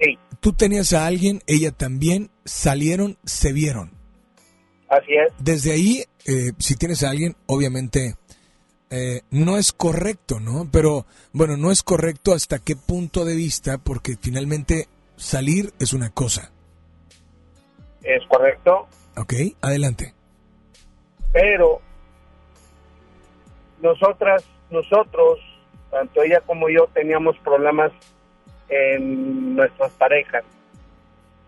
Sí. 0.00 0.18
Tú 0.40 0.52
tenías 0.52 0.92
a 0.92 1.06
alguien, 1.06 1.40
ella 1.46 1.70
también, 1.70 2.30
salieron, 2.44 3.16
se 3.24 3.52
vieron. 3.52 4.01
Así 4.92 5.14
es. 5.14 5.32
Desde 5.38 5.72
ahí, 5.72 6.04
eh, 6.26 6.52
si 6.58 6.76
tienes 6.76 7.02
a 7.02 7.08
alguien, 7.08 7.34
obviamente 7.46 8.16
eh, 8.90 9.22
no 9.30 9.56
es 9.56 9.72
correcto, 9.72 10.38
¿no? 10.38 10.68
Pero 10.70 11.06
bueno, 11.32 11.56
no 11.56 11.70
es 11.70 11.82
correcto 11.82 12.34
hasta 12.34 12.58
qué 12.58 12.76
punto 12.76 13.24
de 13.24 13.34
vista, 13.34 13.78
porque 13.78 14.16
finalmente 14.20 14.88
salir 15.16 15.72
es 15.80 15.94
una 15.94 16.10
cosa. 16.10 16.52
Es 18.02 18.22
correcto, 18.28 18.86
¿Ok? 19.16 19.32
Adelante. 19.62 20.12
pero 21.32 21.80
nosotras, 23.80 24.44
nosotros, 24.70 25.38
tanto 25.90 26.22
ella 26.22 26.42
como 26.42 26.68
yo, 26.68 26.86
teníamos 26.92 27.38
problemas 27.38 27.92
en 28.68 29.56
nuestras 29.56 29.90
parejas. 29.92 30.44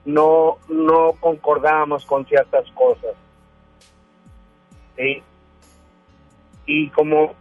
No, 0.07 0.59
no 0.69 1.12
concordábamos 1.21 2.07
con 2.07 2.25
ciertas 2.27 2.65
cosas. 2.73 3.15
¿Sí? 4.97 5.23
Y 6.66 6.89
como 6.91 7.35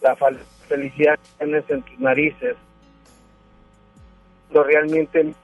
la 0.00 0.16
felicidad 0.68 1.18
tienes 1.38 1.64
en 1.68 1.82
tus 1.82 1.98
narices. 1.98 2.56
Lo 4.50 4.64
realmente 4.64 5.34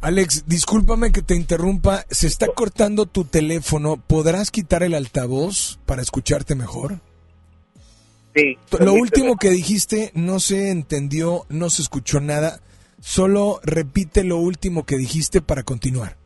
Alex, 0.00 0.44
discúlpame 0.46 1.10
que 1.10 1.22
te 1.22 1.34
interrumpa. 1.34 2.04
Se 2.08 2.28
está 2.28 2.46
cortando 2.46 3.06
tu 3.06 3.24
teléfono. 3.24 3.96
¿Podrás 3.96 4.50
quitar 4.50 4.82
el 4.82 4.94
altavoz 4.94 5.80
para 5.86 6.02
escucharte 6.02 6.54
mejor? 6.54 7.00
Sí. 8.34 8.56
Lo 8.78 8.92
último 8.92 9.36
que 9.36 9.50
dijiste 9.50 10.12
no 10.14 10.38
se 10.38 10.70
entendió, 10.70 11.46
no 11.48 11.68
se 11.68 11.82
escuchó 11.82 12.20
nada. 12.20 12.60
Solo 13.00 13.60
repite 13.64 14.22
lo 14.22 14.36
último 14.36 14.86
que 14.86 14.96
dijiste 14.96 15.40
para 15.40 15.64
continuar. 15.64 16.16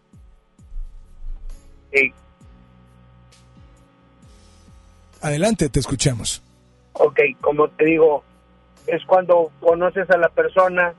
Sí. 1.92 2.12
Adelante, 5.20 5.68
te 5.68 5.80
escuchamos. 5.80 6.42
Ok, 6.94 7.20
como 7.40 7.68
te 7.68 7.84
digo, 7.84 8.24
es 8.86 9.04
cuando 9.04 9.50
conoces 9.60 10.10
a 10.10 10.16
la 10.16 10.28
persona, 10.28 10.94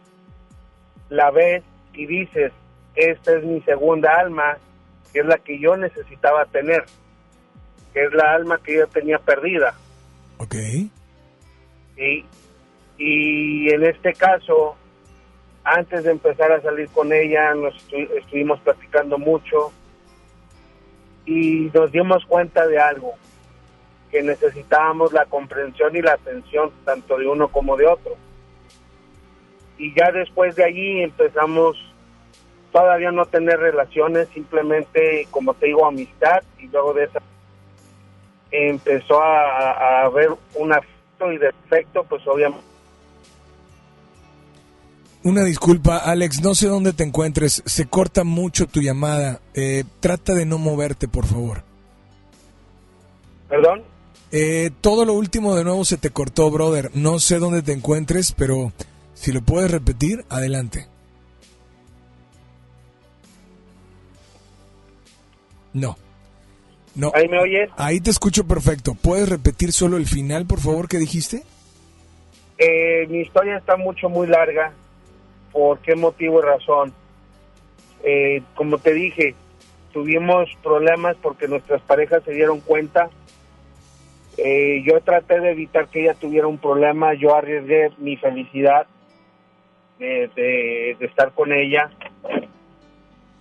la 1.09 1.29
ves 1.31 1.63
y 1.93 2.05
dices, 2.05 2.51
esta 2.95 3.35
es 3.37 3.43
mi 3.43 3.61
segunda 3.61 4.15
alma, 4.19 4.57
que 5.11 5.19
es 5.19 5.25
la 5.25 5.37
que 5.37 5.59
yo 5.59 5.75
necesitaba 5.75 6.45
tener, 6.45 6.85
que 7.93 8.03
es 8.05 8.13
la 8.13 8.33
alma 8.33 8.59
que 8.63 8.77
yo 8.77 8.87
tenía 8.87 9.19
perdida. 9.19 9.75
Ok. 10.37 10.55
¿sí? 11.95 12.25
Y 12.97 13.69
en 13.69 13.83
este 13.83 14.13
caso, 14.13 14.75
antes 15.63 16.03
de 16.05 16.11
empezar 16.11 16.51
a 16.51 16.61
salir 16.61 16.87
con 16.89 17.11
ella, 17.11 17.53
nos 17.53 17.73
estu- 17.75 18.09
estuvimos 18.17 18.59
platicando 18.61 19.17
mucho 19.17 19.71
y 21.25 21.71
nos 21.73 21.91
dimos 21.91 22.25
cuenta 22.25 22.67
de 22.67 22.79
algo, 22.79 23.13
que 24.11 24.21
necesitábamos 24.21 25.13
la 25.13 25.25
comprensión 25.25 25.95
y 25.95 26.01
la 26.01 26.13
atención 26.13 26.71
tanto 26.85 27.17
de 27.17 27.27
uno 27.27 27.47
como 27.47 27.77
de 27.77 27.87
otro. 27.87 28.15
Y 29.77 29.93
ya 29.95 30.11
después 30.11 30.55
de 30.55 30.63
allí 30.63 31.01
empezamos 31.01 31.77
todavía 32.71 33.11
no 33.11 33.25
tener 33.25 33.59
relaciones, 33.59 34.27
simplemente, 34.29 35.27
como 35.31 35.53
te 35.53 35.67
digo, 35.67 35.85
amistad, 35.85 36.43
y 36.59 36.67
luego 36.67 36.93
de 36.93 37.05
esa 37.05 37.21
empezó 38.51 39.21
a, 39.21 40.03
haber 40.03 40.29
un 40.55 40.73
afecto 40.73 41.31
y 41.31 41.37
defecto, 41.37 42.03
pues 42.03 42.25
obviamente 42.27 42.72
Una 45.23 45.43
disculpa, 45.45 45.97
Alex, 45.97 46.41
no 46.41 46.53
sé 46.53 46.67
dónde 46.67 46.91
te 46.91 47.03
encuentres. 47.03 47.63
Se 47.65 47.85
corta 47.85 48.25
mucho 48.25 48.67
tu 48.67 48.81
llamada. 48.81 49.39
Eh, 49.53 49.85
trata 50.01 50.33
de 50.33 50.45
no 50.45 50.57
moverte, 50.57 51.07
por 51.07 51.25
favor. 51.25 51.63
¿Perdón? 53.47 53.83
Eh, 54.31 54.71
todo 54.81 55.05
lo 55.05 55.13
último 55.13 55.55
de 55.55 55.63
nuevo 55.63 55.85
se 55.85 55.97
te 55.97 56.09
cortó, 56.09 56.51
brother. 56.51 56.91
No 56.93 57.19
sé 57.19 57.39
dónde 57.39 57.61
te 57.61 57.71
encuentres, 57.71 58.33
pero 58.33 58.73
si 59.13 59.31
lo 59.31 59.41
puedes 59.41 59.71
repetir, 59.71 60.25
adelante. 60.27 60.87
No. 65.71 65.97
No. 66.95 67.11
¿Ahí 67.15 67.29
me 67.29 67.39
oyes? 67.39 67.69
Ahí 67.77 68.01
te 68.01 68.09
escucho 68.09 68.45
perfecto. 68.45 68.93
¿Puedes 68.93 69.29
repetir 69.29 69.71
solo 69.71 69.95
el 69.95 70.05
final, 70.05 70.45
por 70.45 70.59
favor, 70.59 70.89
que 70.89 70.97
dijiste? 70.97 71.43
Eh, 72.57 73.07
mi 73.09 73.21
historia 73.21 73.57
está 73.57 73.77
mucho, 73.77 74.09
muy 74.09 74.27
larga. 74.27 74.73
¿Por 75.53 75.79
qué 75.79 75.95
motivo 75.95 76.39
y 76.39 76.45
razón? 76.45 76.93
Eh, 78.03 78.41
como 78.55 78.79
te 78.79 78.91
dije, 78.93 79.35
tuvimos 79.93 80.49
problemas 80.61 81.15
porque 81.21 81.47
nuestras 81.47 81.81
parejas 81.83 82.23
se 82.25 82.33
dieron 82.33 82.59
cuenta. 82.59 83.09
Eh, 84.37 84.83
yo 84.85 84.99
traté 85.01 85.39
de 85.39 85.51
evitar 85.51 85.87
que 85.87 86.01
ella 86.01 86.15
tuviera 86.15 86.47
un 86.47 86.57
problema. 86.57 87.13
Yo 87.13 87.35
arriesgué 87.35 87.91
mi 87.99 88.17
felicidad 88.17 88.87
de, 89.99 90.27
de- 90.35 90.97
de 90.99 91.05
estar 91.05 91.31
con 91.33 91.53
ella. 91.53 91.91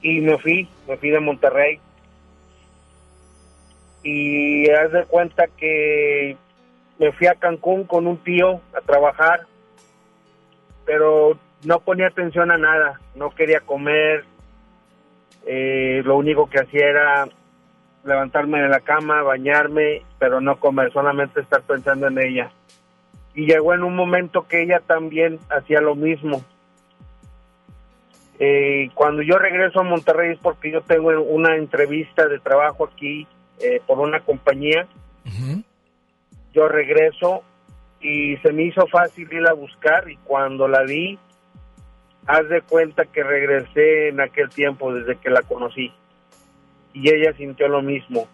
Y 0.03 0.21
me 0.21 0.37
fui, 0.39 0.69
me 0.87 0.97
fui 0.99 1.11
de 1.11 1.21
Monterrey. 1.21 1.81
Y 4.03 4.69
haz 4.71 4.93
de 4.93 5.05
cuenta 5.07 5.47
que 5.57 6.37
me 6.99 7.13
fui 7.13 7.27
a 7.29 7.35
Cancún 7.37 7.85
con 7.85 8.07
un 8.07 8.19
tío 8.19 8.61
a 8.77 8.81
trabajar, 8.85 9.47
pero 10.85 11.39
no 11.65 11.81
ponía 11.81 12.09
atención 12.09 12.51
a 12.51 12.59
nada, 12.59 13.01
no 13.15 13.31
quería 13.31 13.61
comer, 13.61 14.25
eh, 15.47 16.03
lo 16.05 16.17
único 16.17 16.49
que 16.49 16.61
hacía 16.61 16.89
era 16.89 17.29
levantarme 18.05 18.61
de 18.61 18.69
la 18.69 18.81
cama, 18.81 19.23
bañarme, 19.23 20.03
pero 20.19 20.41
no 20.41 20.59
comer, 20.59 20.93
solamente 20.93 21.41
estar 21.41 21.63
pensando 21.63 22.09
en 22.09 22.19
ella. 22.19 22.51
Y 23.35 23.47
llegó 23.47 23.75
en 23.75 23.83
un 23.83 23.97
momento 23.97 24.47
que 24.47 24.63
ella 24.63 24.81
también 24.87 25.39
hacía 25.51 25.81
lo 25.81 25.95
mismo. 25.95 26.45
Eh, 28.39 28.91
cuando 28.95 29.23
yo 29.23 29.39
regreso 29.39 29.81
a 29.81 29.85
Monterrey 29.85 30.33
es 30.33 30.39
porque 30.39 30.71
yo 30.71 30.81
tengo 30.81 31.11
una 31.23 31.57
entrevista 31.57 32.27
de 32.27 32.41
trabajo 32.41 32.89
aquí 32.93 33.27
eh, 33.61 33.81
por 33.87 34.01
una 34.01 34.21
compañía 34.21 34.87
yo 36.53 36.69
regreso 36.69 37.43
y 38.01 38.37
se 38.39 38.53
me 38.53 38.65
hizo 38.65 38.87
fácil 38.89 39.33
ir 39.33 39.47
a 39.47 39.55
buscar 39.55 40.11
y 40.11 40.17
cuando 40.17 40.69
la 40.69 40.83
vi, 40.83 41.19
haz 42.27 42.49
de 42.49 42.63
cuenta 42.63 43.05
que 43.07 43.23
regresé 43.23 44.09
en 44.09 44.21
aquel 44.21 44.49
tiempo 44.51 44.93
desde 44.93 45.17
que 45.17 45.31
la 45.31 45.43
conocí 45.43 45.93
y 46.93 47.11
ella 47.11 47.33
sintió 47.35 47.69
lo 47.69 47.83
mismo. 47.83 48.29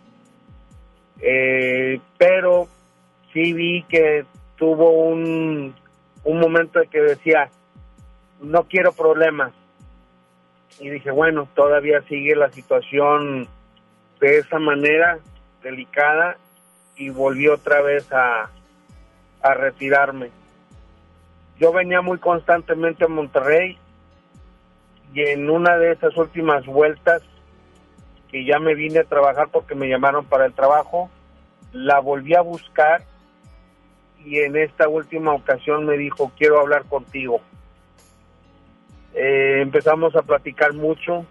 Eh, 1.20 2.00
pero 2.16 2.68
sí 3.32 3.52
vi 3.52 3.82
que 3.84 4.24
tuvo 4.56 4.90
un, 4.90 5.74
un 6.24 6.40
momento 6.40 6.80
de 6.80 6.88
que 6.88 7.00
decía, 7.00 7.50
no 8.40 8.64
quiero 8.64 8.92
problemas. 8.92 9.52
Y 10.80 10.90
dije, 10.90 11.10
bueno, 11.10 11.48
todavía 11.54 12.02
sigue 12.02 12.36
la 12.36 12.50
situación 12.50 13.48
de 14.20 14.38
esa 14.38 14.58
manera 14.58 15.18
delicada 15.62 16.36
y 16.96 17.10
volví 17.10 17.48
otra 17.48 17.80
vez 17.80 18.10
a, 18.12 18.50
a 19.42 19.54
retirarme. 19.54 20.30
Yo 21.58 21.72
venía 21.72 22.00
muy 22.02 22.18
constantemente 22.18 23.04
a 23.04 23.08
Monterrey 23.08 23.78
y 25.12 25.22
en 25.22 25.50
una 25.50 25.76
de 25.76 25.92
esas 25.92 26.16
últimas 26.16 26.64
vueltas 26.66 27.22
que 28.30 28.44
ya 28.44 28.58
me 28.58 28.74
vine 28.74 29.00
a 29.00 29.04
trabajar 29.04 29.48
porque 29.50 29.74
me 29.74 29.88
llamaron 29.88 30.24
para 30.24 30.46
el 30.46 30.52
trabajo, 30.52 31.10
la 31.72 31.98
volví 31.98 32.34
a 32.34 32.42
buscar 32.42 33.02
y 34.24 34.38
en 34.40 34.56
esta 34.56 34.88
última 34.88 35.32
ocasión 35.32 35.86
me 35.86 35.96
dijo, 35.96 36.30
quiero 36.36 36.60
hablar 36.60 36.84
contigo. 36.84 37.40
Eh, 39.14 39.60
empezamos 39.62 40.14
a 40.14 40.22
platicar 40.22 40.74
mucho 40.74 41.24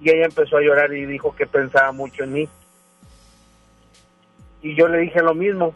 y 0.00 0.10
ella 0.10 0.26
empezó 0.26 0.58
a 0.58 0.60
llorar 0.60 0.92
y 0.92 1.06
dijo 1.06 1.34
que 1.34 1.46
pensaba 1.46 1.92
mucho 1.92 2.24
en 2.24 2.32
mí 2.32 2.48
y 4.60 4.74
yo 4.74 4.88
le 4.88 4.98
dije 4.98 5.22
lo 5.22 5.34
mismo 5.34 5.72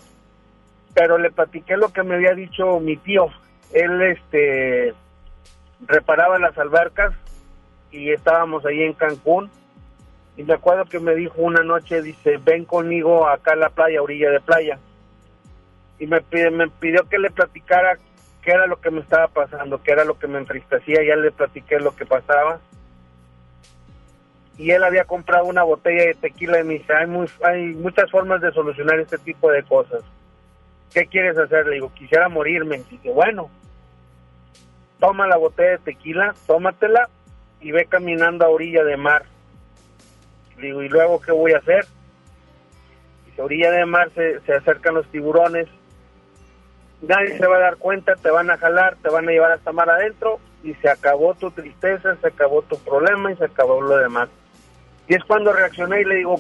pero 0.99 1.17
le 1.17 1.31
platiqué 1.31 1.77
lo 1.77 1.91
que 1.91 2.03
me 2.03 2.17
había 2.17 2.35
dicho 2.35 2.81
mi 2.81 2.97
tío. 2.97 3.29
Él 3.73 4.03
este 4.03 4.93
reparaba 5.87 6.41
las 6.41 6.59
albercas 6.59 7.15
y 7.93 8.11
estábamos 8.11 8.67
ahí 8.67 8.83
en 8.83 8.95
Cancún. 8.95 9.49
Y 10.37 10.43
me 10.43 10.55
acuerdo 10.55 10.87
que 10.87 10.99
me 10.99 11.15
dijo 11.15 11.41
una 11.41 11.63
noche 11.63 12.03
dice 12.03 12.41
ven 12.45 12.65
conmigo 12.65 13.29
acá 13.29 13.53
a 13.53 13.57
la 13.57 13.71
playa 13.71 14.03
orilla 14.03 14.29
de 14.31 14.41
playa 14.41 14.81
y 16.01 16.09
me 16.09 16.21
me 16.51 16.69
pidió 16.69 17.09
que 17.09 17.19
le 17.19 17.31
platicara 17.31 17.97
qué 18.43 18.51
era 18.51 18.67
lo 18.67 18.81
que 18.81 18.91
me 18.91 19.01
estaba 19.01 19.29
pasando 19.29 19.81
qué 19.81 19.93
era 19.93 20.05
lo 20.05 20.19
que 20.19 20.27
me 20.27 20.39
entristecía. 20.39 21.05
Ya 21.05 21.15
le 21.15 21.31
platiqué 21.31 21.79
lo 21.79 21.95
que 21.95 22.07
pasaba. 22.07 22.59
Y 24.57 24.73
él 24.73 24.83
había 24.83 25.05
comprado 25.05 25.45
una 25.45 25.63
botella 25.63 26.07
de 26.07 26.15
tequila 26.15 26.59
y 26.59 26.65
me 26.65 26.75
dice, 26.75 26.93
hay, 26.93 27.07
muy, 27.07 27.29
hay 27.45 27.67
muchas 27.75 28.11
formas 28.11 28.41
de 28.41 28.51
solucionar 28.51 28.99
este 28.99 29.19
tipo 29.19 29.49
de 29.53 29.63
cosas. 29.63 30.03
¿Qué 30.93 31.07
quieres 31.07 31.37
hacer? 31.37 31.67
Le 31.67 31.75
digo, 31.75 31.93
quisiera 31.95 32.29
morirme. 32.29 32.83
Dice, 32.91 33.11
bueno, 33.11 33.51
toma 34.99 35.27
la 35.27 35.37
botella 35.37 35.71
de 35.71 35.79
tequila, 35.79 36.35
tómatela 36.47 37.09
y 37.61 37.73
ve 37.73 37.87
caminando 37.87 38.45
a 38.45 38.49
orilla 38.49 38.85
de 38.85 38.97
mar. 38.97 39.25
Le 40.57 40.67
digo, 40.69 40.83
¿y 40.83 40.89
luego 40.89 41.21
qué 41.21 41.33
voy 41.33 41.53
a 41.53 41.59
hacer? 41.59 41.87
Dice, 43.27 43.43
orilla 43.43 43.71
de 43.71 43.87
mar 43.87 44.11
se, 44.15 44.41
se 44.41 44.55
acercan 44.55 44.95
los 44.95 45.07
tiburones, 45.09 45.69
nadie 47.03 47.37
se 47.39 47.47
va 47.47 47.57
a 47.57 47.61
dar 47.61 47.77
cuenta, 47.77 48.15
te 48.17 48.31
van 48.31 48.51
a 48.51 48.59
jalar, 48.59 48.97
te 49.03 49.09
van 49.09 49.29
a 49.29 49.33
llevar 49.33 49.53
hasta 49.53 49.73
mar 49.73 49.91
adentro 49.91 50.41
y 50.63 50.75
se 50.75 50.89
acabó 50.89 51.35
tu 51.35 51.51
tristeza, 51.51 52.17
se 52.17 52.27
acabó 52.27 52.63
tu 52.63 52.79
problema 52.79 53.31
y 53.33 53.37
se 53.37 53.45
acabó 53.45 53.81
lo 53.81 53.97
demás. 53.99 54.29
Y 55.07 55.15
es 55.15 55.25
cuando 55.25 55.53
reaccioné 55.53 56.01
y 56.01 56.05
le 56.05 56.17
digo, 56.17 56.37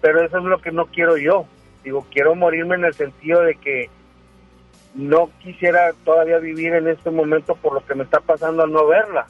pero 0.00 0.22
eso 0.22 0.38
es 0.38 0.44
lo 0.44 0.60
que 0.60 0.72
no 0.72 0.86
quiero 0.86 1.16
yo. 1.16 1.46
Digo, 1.84 2.06
quiero 2.10 2.34
morirme 2.34 2.74
en 2.76 2.84
el 2.84 2.94
sentido 2.94 3.42
de 3.42 3.54
que 3.56 3.88
no 4.94 5.30
quisiera 5.40 5.92
todavía 6.04 6.38
vivir 6.38 6.74
en 6.74 6.88
este 6.88 7.10
momento 7.10 7.54
por 7.54 7.74
lo 7.74 7.86
que 7.86 7.94
me 7.94 8.04
está 8.04 8.20
pasando 8.20 8.62
al 8.64 8.72
no 8.72 8.86
verla. 8.86 9.26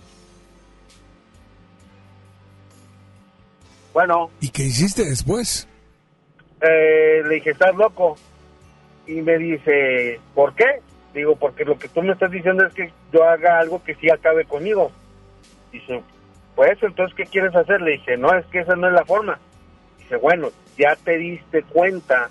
Bueno, 3.93 4.31
¿Y 4.41 4.51
qué 4.51 4.65
hiciste 4.65 5.05
después? 5.05 5.67
eh, 6.61 7.23
le 7.27 7.37
dije, 7.37 7.51
¿estás 7.51 7.75
loco? 7.75 8.17
Y 9.07 9.23
me 9.23 9.39
dice, 9.39 10.21
¿por 10.35 10.55
qué? 10.55 10.81
Digo, 11.15 11.35
porque 11.37 11.65
lo 11.65 11.79
que 11.79 11.89
tú 11.89 12.03
me 12.03 12.13
estás 12.13 12.31
diciendo 12.31 12.65
es 12.65 12.73
que 12.75 12.93
yo 13.13 13.25
haga 13.25 13.59
algo 13.59 13.83
que 13.83 13.95
sí 13.97 14.09
acabe 14.11 14.45
conmigo. 14.45 14.93
Dice, 15.73 16.03
pues 16.55 16.79
entonces, 16.83 17.17
¿qué 17.17 17.25
quieres 17.25 17.55
hacer? 17.57 17.81
Le 17.81 17.93
dije, 17.93 18.17
no, 18.17 18.33
es 18.37 18.47
que 18.47 18.61
esa 18.61 18.77
no 18.77 18.87
es 18.89 18.93
la 18.93 19.05
forma. 19.05 19.39
Dice, 19.99 20.17
bueno, 20.17 20.51
ya 20.79 20.95
te 20.97 21.17
diste 21.19 21.63
cuenta 21.65 22.31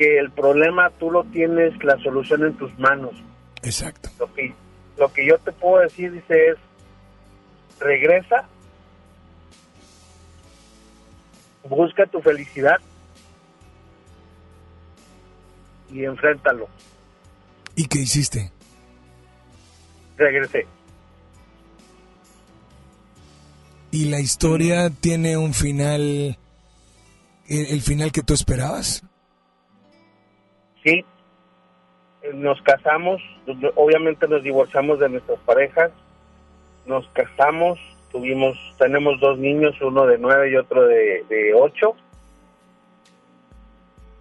que 0.00 0.18
el 0.18 0.30
problema 0.30 0.88
tú 0.98 1.10
lo 1.10 1.24
tienes, 1.24 1.74
la 1.84 1.98
solución 1.98 2.46
en 2.46 2.54
tus 2.54 2.76
manos. 2.78 3.12
Exacto. 3.62 4.08
Lo 4.18 4.32
que, 4.32 4.54
lo 4.96 5.12
que 5.12 5.26
yo 5.26 5.36
te 5.36 5.52
puedo 5.52 5.82
decir, 5.82 6.10
dice, 6.10 6.52
es, 6.52 6.56
regresa, 7.78 8.48
busca 11.68 12.06
tu 12.06 12.22
felicidad 12.22 12.78
y 15.92 16.06
enfréntalo. 16.06 16.66
¿Y 17.76 17.84
qué 17.84 17.98
hiciste? 17.98 18.50
Regresé. 20.16 20.66
¿Y 23.90 24.06
la 24.06 24.20
historia 24.20 24.88
tiene 24.88 25.36
un 25.36 25.52
final, 25.52 26.38
el, 27.48 27.66
el 27.66 27.82
final 27.82 28.12
que 28.12 28.22
tú 28.22 28.32
esperabas? 28.32 29.02
Sí, 30.82 31.04
nos 32.34 32.60
casamos, 32.62 33.20
obviamente 33.74 34.28
nos 34.28 34.42
divorciamos 34.42 34.98
de 34.98 35.08
nuestras 35.08 35.38
parejas, 35.40 35.90
nos 36.86 37.06
casamos, 37.08 37.78
tuvimos, 38.10 38.56
tenemos 38.78 39.20
dos 39.20 39.38
niños, 39.38 39.80
uno 39.80 40.06
de 40.06 40.18
nueve 40.18 40.50
y 40.50 40.56
otro 40.56 40.86
de, 40.86 41.52
ocho. 41.54 41.94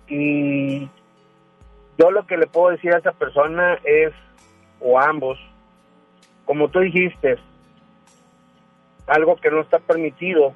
Y 0.07 0.90
yo 1.98 2.11
lo 2.11 2.26
que 2.26 2.38
le 2.38 2.48
puedo 2.48 2.72
decir 2.72 2.94
a 2.94 2.99
esa 2.99 3.11
persona 3.11 3.80
es, 3.84 4.11
o 4.80 4.99
ambos, 4.99 5.38
como 6.45 6.69
tú 6.69 6.80
dijiste, 6.80 7.38
algo 9.07 9.36
que 9.36 9.52
no 9.52 9.61
está 9.61 9.80
permitido, 9.80 10.53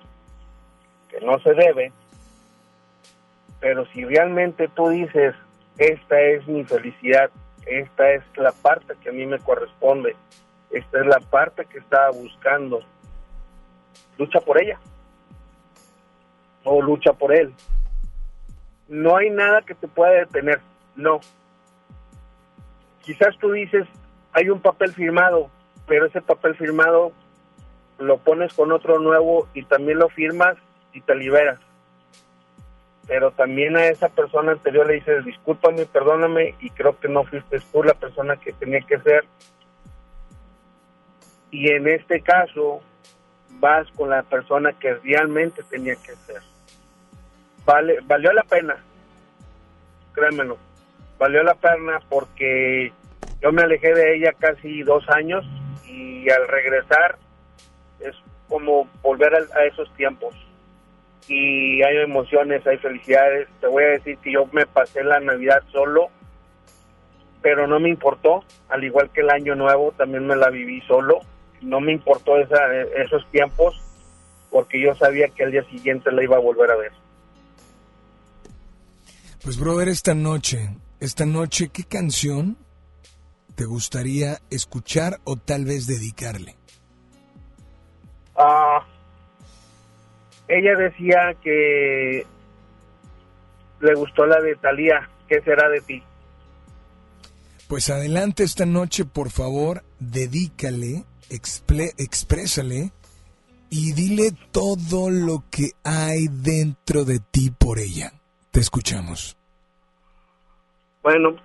que 1.10 1.20
no 1.22 1.40
se 1.40 1.54
debe, 1.54 1.92
pero 3.60 3.86
si 3.88 4.04
realmente 4.04 4.68
tú 4.70 4.90
dices, 4.90 5.36
esta 5.78 6.20
es 6.20 6.48
mi 6.48 6.64
felicidad, 6.64 7.30
esta 7.66 8.12
es 8.12 8.24
la 8.36 8.52
parte 8.52 8.94
que 9.02 9.10
a 9.10 9.14
mí 9.14 9.26
me 9.26 9.40
corresponde, 9.40 10.16
esta 10.72 11.00
es 11.00 11.06
la 11.06 11.20
parte 11.20 11.66
que 11.66 11.80
estaba 11.80 12.12
buscando, 12.12 12.82
lucha 14.18 14.40
por 14.40 14.62
ella 14.62 14.80
o 16.64 16.82
lucha 16.82 17.14
por 17.14 17.34
él. 17.34 17.54
No 18.88 19.18
hay 19.18 19.30
nada 19.30 19.62
que 19.62 19.76
te 19.76 19.88
pueda 19.88 20.12
detener, 20.12 20.60
no. 20.96 21.20
Quizás 23.02 23.38
tú 23.40 23.52
dices, 23.52 23.88
hay 24.34 24.50
un 24.50 24.62
papel 24.62 24.94
firmado, 24.94 25.50
pero 25.88 26.06
ese 26.06 26.22
papel 26.22 26.56
firmado 26.56 27.12
lo 28.00 28.18
pones 28.18 28.54
con 28.54 28.72
otro 28.72 29.00
nuevo 29.00 29.48
y 29.54 29.64
también 29.64 30.00
lo 30.00 30.10
firmas 30.10 30.58
y 30.94 31.02
te 31.02 31.16
liberas. 31.16 31.60
Pero 33.08 33.32
también 33.32 33.76
a 33.76 33.88
esa 33.88 34.10
persona 34.10 34.54
anterior 34.54 34.88
le 34.88 34.96
dices, 34.96 35.26
discúlpame, 35.26 35.86
perdóname, 35.86 36.56
y 36.60 36.70
creo 36.70 36.98
que 37.00 37.10
no 37.10 37.24
fuiste 37.26 37.60
tú 37.72 37.84
la 37.84 37.94
persona 37.94 38.38
que 38.38 38.54
tenía 38.54 38.80
que 38.82 39.00
ser. 39.00 39.26
Y 41.52 41.70
en 41.70 41.88
este 41.88 42.22
caso, 42.22 42.82
vas 43.60 43.88
con 43.92 44.10
la 44.10 44.24
persona 44.24 44.74
que 44.74 44.94
realmente 44.96 45.64
tenía 45.70 45.96
que 45.96 46.16
ser. 46.16 46.42
Vale, 47.66 48.00
valió 48.04 48.32
la 48.34 48.44
pena, 48.44 48.76
créemelo, 50.14 50.58
valió 51.18 51.44
la 51.44 51.56
pena 51.56 52.02
porque 52.10 52.92
yo 53.42 53.52
me 53.52 53.62
alejé 53.62 53.94
de 53.94 54.16
ella 54.16 54.34
casi 54.38 54.84
dos 54.84 55.08
años 55.10 55.46
y 55.86 56.30
al 56.30 56.48
regresar 56.48 57.18
es 58.00 58.16
como 58.50 58.90
volver 59.02 59.34
a, 59.34 59.60
a 59.60 59.66
esos 59.66 59.94
tiempos 59.96 60.36
y 61.28 61.82
hay 61.82 61.98
emociones, 61.98 62.66
hay 62.66 62.78
felicidades. 62.78 63.48
Te 63.62 63.68
voy 63.68 63.84
a 63.84 63.88
decir 63.88 64.18
que 64.18 64.32
yo 64.32 64.46
me 64.52 64.66
pasé 64.66 65.04
la 65.04 65.20
Navidad 65.20 65.64
solo, 65.72 66.10
pero 67.42 67.68
no 67.68 67.80
me 67.80 67.90
importó, 67.90 68.44
al 68.70 68.84
igual 68.84 69.10
que 69.12 69.22
el 69.22 69.30
Año 69.30 69.56
Nuevo, 69.56 69.92
también 69.98 70.26
me 70.26 70.36
la 70.36 70.50
viví 70.50 70.82
solo. 70.82 71.20
No 71.62 71.80
me 71.80 71.92
importó 71.92 72.38
esa, 72.38 72.74
esos 72.98 73.26
tiempos 73.32 73.82
porque 74.52 74.80
yo 74.80 74.94
sabía 74.96 75.28
que 75.30 75.44
al 75.44 75.52
día 75.52 75.64
siguiente 75.66 76.12
la 76.12 76.24
iba 76.24 76.38
a 76.38 76.40
volver 76.40 76.70
a 76.70 76.76
ver. 76.76 76.92
Pues 79.44 79.60
brother, 79.60 79.90
esta 79.90 80.14
noche, 80.14 80.70
esta 81.00 81.26
noche, 81.26 81.70
¿qué 81.70 81.84
canción 81.84 82.58
te 83.56 83.66
gustaría 83.66 84.40
escuchar 84.50 85.20
o 85.24 85.36
tal 85.36 85.66
vez 85.66 85.88
dedicarle? 85.88 86.56
Ah, 88.36 88.86
ella 90.48 90.76
decía 90.76 91.36
que 91.42 92.26
le 93.82 93.94
gustó 93.96 94.26
la 94.26 94.40
de 94.42 94.56
Talía. 94.56 95.10
¿Qué 95.28 95.42
será 95.42 95.70
de 95.70 95.82
ti? 95.82 96.04
Pues 97.68 97.90
adelante 97.90 98.44
esta 98.44 98.66
noche, 98.66 99.06
por 99.06 99.32
favor, 99.32 99.84
dedícale, 100.00 101.06
exple- 101.30 101.94
exprésale 101.98 102.92
y 103.70 103.94
dile 103.94 104.32
todo 104.52 105.10
lo 105.10 105.44
que 105.50 105.72
hay 105.84 106.28
dentro 106.30 107.06
de 107.06 107.20
ti 107.32 107.50
por 107.58 107.80
ella. 107.80 108.12
Te 108.52 108.60
escuchamos. 108.60 109.36
Bueno, 111.02 111.36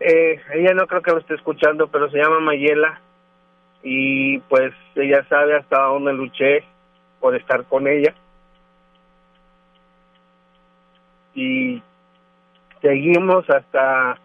eh, 0.00 0.40
ella 0.54 0.74
no 0.74 0.86
creo 0.86 1.00
que 1.00 1.12
lo 1.12 1.18
esté 1.20 1.34
escuchando, 1.34 1.88
pero 1.90 2.10
se 2.10 2.18
llama 2.18 2.40
Mayela 2.40 3.00
y 3.82 4.38
pues 4.40 4.74
ella 4.96 5.26
sabe 5.28 5.56
hasta 5.56 5.82
dónde 5.84 6.12
luché 6.12 6.64
por 7.20 7.34
estar 7.34 7.64
con 7.64 7.86
ella. 7.88 8.14
Y 11.34 11.82
seguimos 12.80 13.48
hasta 13.50 14.18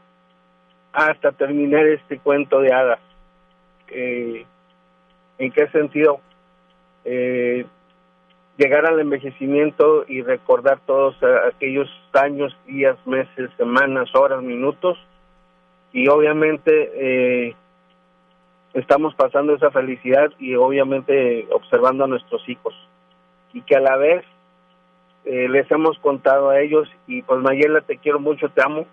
hasta 0.93 1.31
terminar 1.31 1.85
este 1.87 2.19
cuento 2.19 2.59
de 2.61 2.71
hadas. 2.71 2.99
Eh, 3.89 4.45
¿En 5.39 5.51
qué 5.51 5.67
sentido? 5.69 6.19
Eh, 7.03 7.65
llegar 8.57 8.85
al 8.85 8.99
envejecimiento 8.99 10.05
y 10.07 10.21
recordar 10.21 10.79
todos 10.85 11.17
aquellos 11.47 11.89
años, 12.13 12.55
días, 12.67 12.95
meses, 13.05 13.49
semanas, 13.57 14.13
horas, 14.15 14.43
minutos 14.43 14.97
y 15.91 16.07
obviamente 16.07 16.91
eh, 16.95 17.55
estamos 18.73 19.15
pasando 19.15 19.55
esa 19.55 19.71
felicidad 19.71 20.31
y 20.39 20.55
obviamente 20.55 21.47
observando 21.51 22.03
a 22.03 22.07
nuestros 22.07 22.47
hijos 22.47 22.75
y 23.53 23.61
que 23.61 23.75
a 23.75 23.81
la 23.81 23.97
vez 23.97 24.23
eh, 25.25 25.47
les 25.49 25.69
hemos 25.71 25.97
contado 25.99 26.49
a 26.49 26.59
ellos 26.59 26.87
y 27.07 27.21
pues 27.21 27.39
Mayela 27.41 27.81
te 27.81 27.97
quiero 27.97 28.19
mucho, 28.19 28.49
te 28.49 28.61
amo 28.61 28.85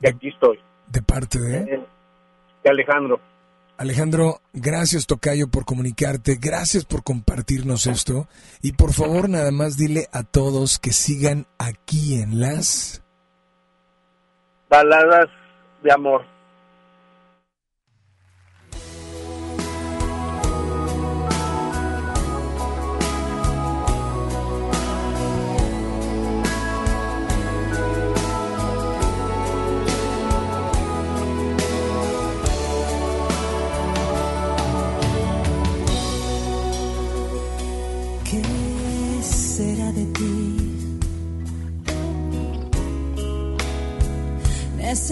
y 0.00 0.08
aquí 0.08 0.28
estoy 0.28 0.58
De 0.88 1.02
parte 1.02 1.38
de... 1.38 1.58
Eh, 1.74 1.86
de 2.64 2.70
Alejandro. 2.70 3.20
Alejandro, 3.76 4.40
gracias 4.52 5.06
Tocayo 5.06 5.48
por 5.48 5.64
comunicarte, 5.64 6.38
gracias 6.40 6.84
por 6.84 7.02
compartirnos 7.02 7.86
esto 7.86 8.28
y 8.62 8.72
por 8.72 8.92
favor 8.92 9.28
nada 9.28 9.50
más 9.50 9.76
dile 9.76 10.06
a 10.12 10.22
todos 10.22 10.78
que 10.78 10.92
sigan 10.92 11.46
aquí 11.58 12.20
en 12.20 12.38
las... 12.38 13.02
Baladas 14.68 15.28
de 15.82 15.92
amor. 15.92 16.31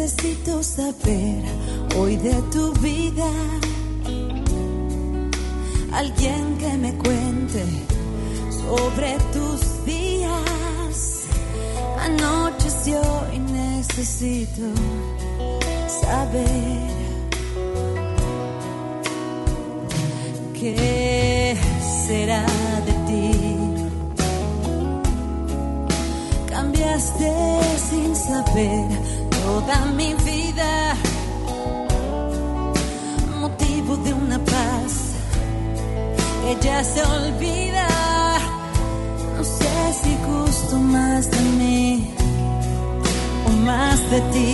Necesito 0.00 0.62
saber 0.62 1.44
hoy 1.94 2.16
de 2.16 2.32
tu 2.50 2.72
vida. 2.80 3.30
Alguien 5.92 6.56
que 6.56 6.72
me 6.78 6.94
cuente 6.94 7.62
sobre 8.50 9.18
tus 9.34 9.84
días. 9.84 11.24
Anocheció 11.98 13.02
y 13.34 13.38
necesito 13.40 14.62
saber 15.86 16.88
qué 20.58 21.58
será 22.06 22.46
de 22.86 22.92
ti. 23.06 23.32
Cambiaste 26.48 27.32
sin 27.90 28.16
saber 28.16 29.19
toda 29.50 29.84
mi 29.98 30.14
vida, 30.14 30.94
motivo 33.40 33.96
de 34.04 34.12
una 34.14 34.38
paz 34.38 34.92
que 36.42 36.66
ya 36.66 36.84
se 36.84 37.00
olvida. 37.18 37.88
No 39.36 39.42
sé 39.44 39.76
si 40.02 40.12
gusto 40.30 40.76
más 40.76 41.30
de 41.34 41.40
mí 41.58 42.14
o 43.48 43.50
más 43.68 43.98
de 44.12 44.20
ti. 44.32 44.50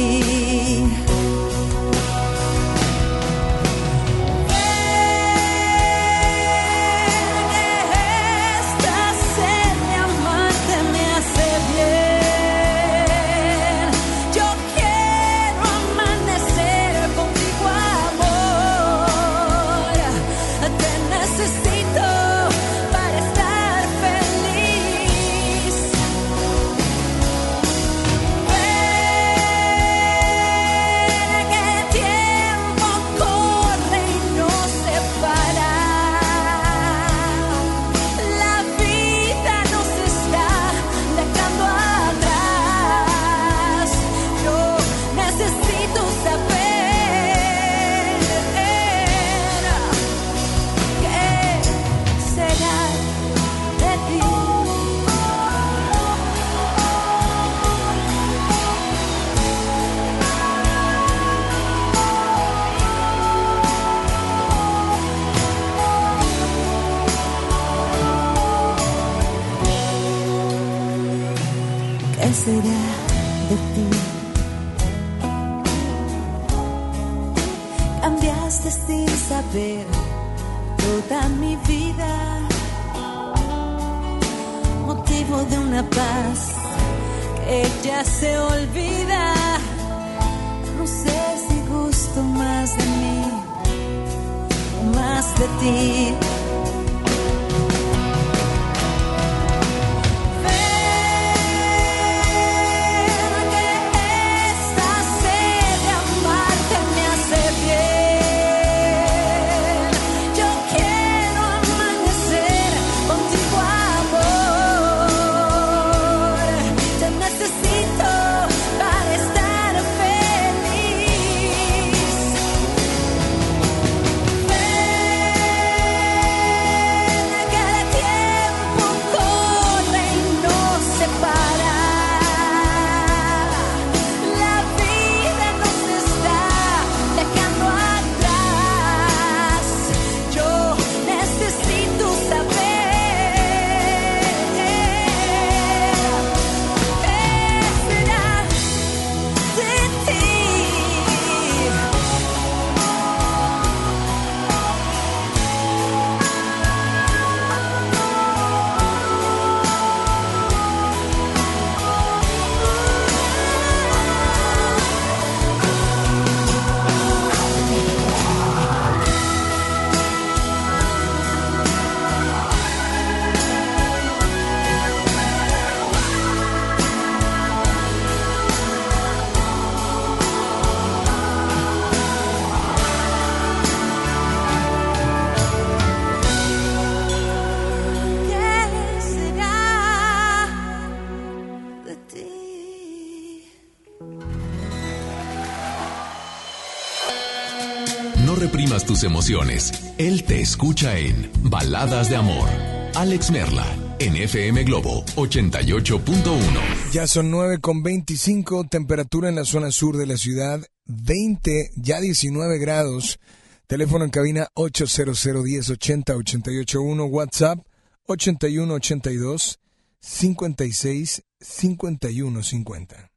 Emociones. 199.07 199.73
Él 199.99 200.25
te 200.25 200.41
escucha 200.41 200.99
en 200.99 201.31
Baladas 201.43 202.11
de 202.11 202.17
Amor. 202.17 202.49
Alex 202.95 203.31
Merla, 203.31 203.67
en 203.99 204.17
FM 204.17 204.65
Globo 204.65 205.05
88.1. 205.17 206.93
Ya 206.93 207.07
son 207.07 207.31
9 207.31 207.59
con 207.61 207.83
25, 207.83 208.67
temperatura 208.69 209.29
en 209.29 209.37
la 209.37 209.45
zona 209.45 209.71
sur 209.71 209.97
de 209.97 210.07
la 210.07 210.17
ciudad, 210.17 210.61
20, 210.87 211.71
ya 211.77 212.01
19 212.01 212.59
grados. 212.59 213.19
Teléfono 213.67 214.05
en 214.05 214.11
cabina 214.11 214.49
800 214.55 215.27
1080 215.45 216.15
881, 216.15 217.05
WhatsApp 217.05 217.59
8182 218.07 219.59
56 220.01 221.23
51 221.41 222.43
50. 222.43 223.11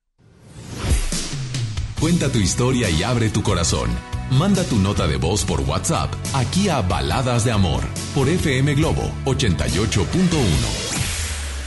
Cuenta 1.99 2.31
tu 2.31 2.39
historia 2.39 2.89
y 2.89 3.03
abre 3.03 3.29
tu 3.29 3.43
corazón. 3.43 3.89
Manda 4.31 4.63
tu 4.63 4.77
nota 4.77 5.07
de 5.07 5.17
voz 5.17 5.43
por 5.43 5.61
WhatsApp 5.61 6.13
aquí 6.35 6.69
a 6.69 6.81
Baladas 6.81 7.45
de 7.45 7.51
Amor 7.51 7.83
por 8.13 8.29
FM 8.29 8.75
Globo 8.75 9.11
88.1. 9.25 10.05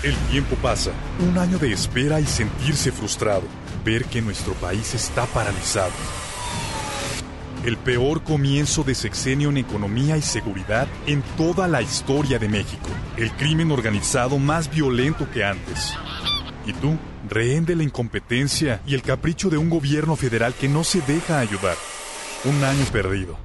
El 0.05 0.15
tiempo 0.31 0.55
pasa, 0.63 0.93
un 1.19 1.39
año 1.39 1.59
de 1.59 1.73
espera 1.73 2.21
y 2.21 2.25
sentirse 2.25 2.93
frustrado, 2.93 3.43
ver 3.85 4.05
que 4.05 4.23
nuestro 4.23 4.55
país 4.55 4.95
está 4.95 5.27
paralizado. 5.27 5.91
El 7.65 7.77
peor 7.79 8.23
comienzo 8.23 8.85
de 8.85 8.95
sexenio 8.95 9.51
en 9.51 9.57
economía 9.57 10.17
y 10.17 10.23
seguridad 10.23 10.87
en 11.09 11.23
toda 11.37 11.67
la 11.67 11.83
historia 11.83 12.39
de 12.39 12.49
México. 12.49 12.89
El 13.17 13.33
crimen 13.33 13.73
organizado 13.73 14.39
más 14.39 14.71
violento 14.71 15.29
que 15.33 15.45
antes. 15.45 15.95
¿Y 16.65 16.73
tú? 16.75 16.97
Rehén 17.29 17.65
de 17.65 17.75
la 17.75 17.83
incompetencia 17.83 18.81
y 18.87 18.95
el 18.95 19.03
capricho 19.03 19.51
de 19.51 19.57
un 19.57 19.69
gobierno 19.69 20.15
federal 20.15 20.55
que 20.55 20.69
no 20.69 20.85
se 20.85 21.01
deja 21.01 21.41
ayudar. 21.41 21.77
Un 22.45 22.65
año 22.65 22.85
perdido. 22.87 23.37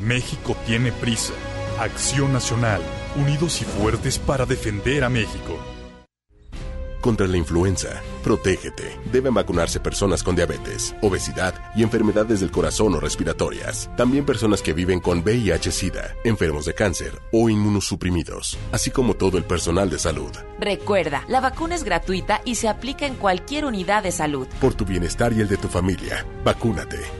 México 0.00 0.56
tiene 0.66 0.90
prisa. 0.90 1.34
Acción 1.78 2.32
Nacional. 2.32 2.82
Unidos 3.14 3.62
y 3.62 3.64
fuertes 3.64 4.18
para 4.18 4.44
defender 4.44 5.04
a 5.04 5.08
México. 5.08 5.56
Contra 7.00 7.28
la 7.28 7.36
influenza, 7.36 8.02
protégete. 8.24 8.98
Deben 9.12 9.32
vacunarse 9.32 9.78
personas 9.78 10.24
con 10.24 10.34
diabetes, 10.34 10.96
obesidad 11.00 11.54
y 11.76 11.84
enfermedades 11.84 12.40
del 12.40 12.50
corazón 12.50 12.94
o 12.96 13.00
respiratorias. 13.00 13.88
También 13.96 14.26
personas 14.26 14.62
que 14.62 14.72
viven 14.72 14.98
con 14.98 15.22
VIH-Sida, 15.22 16.16
enfermos 16.24 16.64
de 16.64 16.74
cáncer 16.74 17.22
o 17.32 17.48
inmunosuprimidos, 17.48 18.58
así 18.72 18.90
como 18.90 19.14
todo 19.14 19.38
el 19.38 19.44
personal 19.44 19.88
de 19.90 20.00
salud. 20.00 20.32
Recuerda, 20.58 21.24
la 21.28 21.40
vacuna 21.40 21.76
es 21.76 21.84
gratuita 21.84 22.42
y 22.44 22.56
se 22.56 22.68
aplica 22.68 23.06
en 23.06 23.14
cualquier 23.14 23.64
unidad 23.64 24.02
de 24.02 24.10
salud. 24.10 24.48
Por 24.60 24.74
tu 24.74 24.84
bienestar 24.84 25.32
y 25.32 25.40
el 25.40 25.48
de 25.48 25.56
tu 25.56 25.68
familia, 25.68 26.26
vacúnate. 26.44 27.19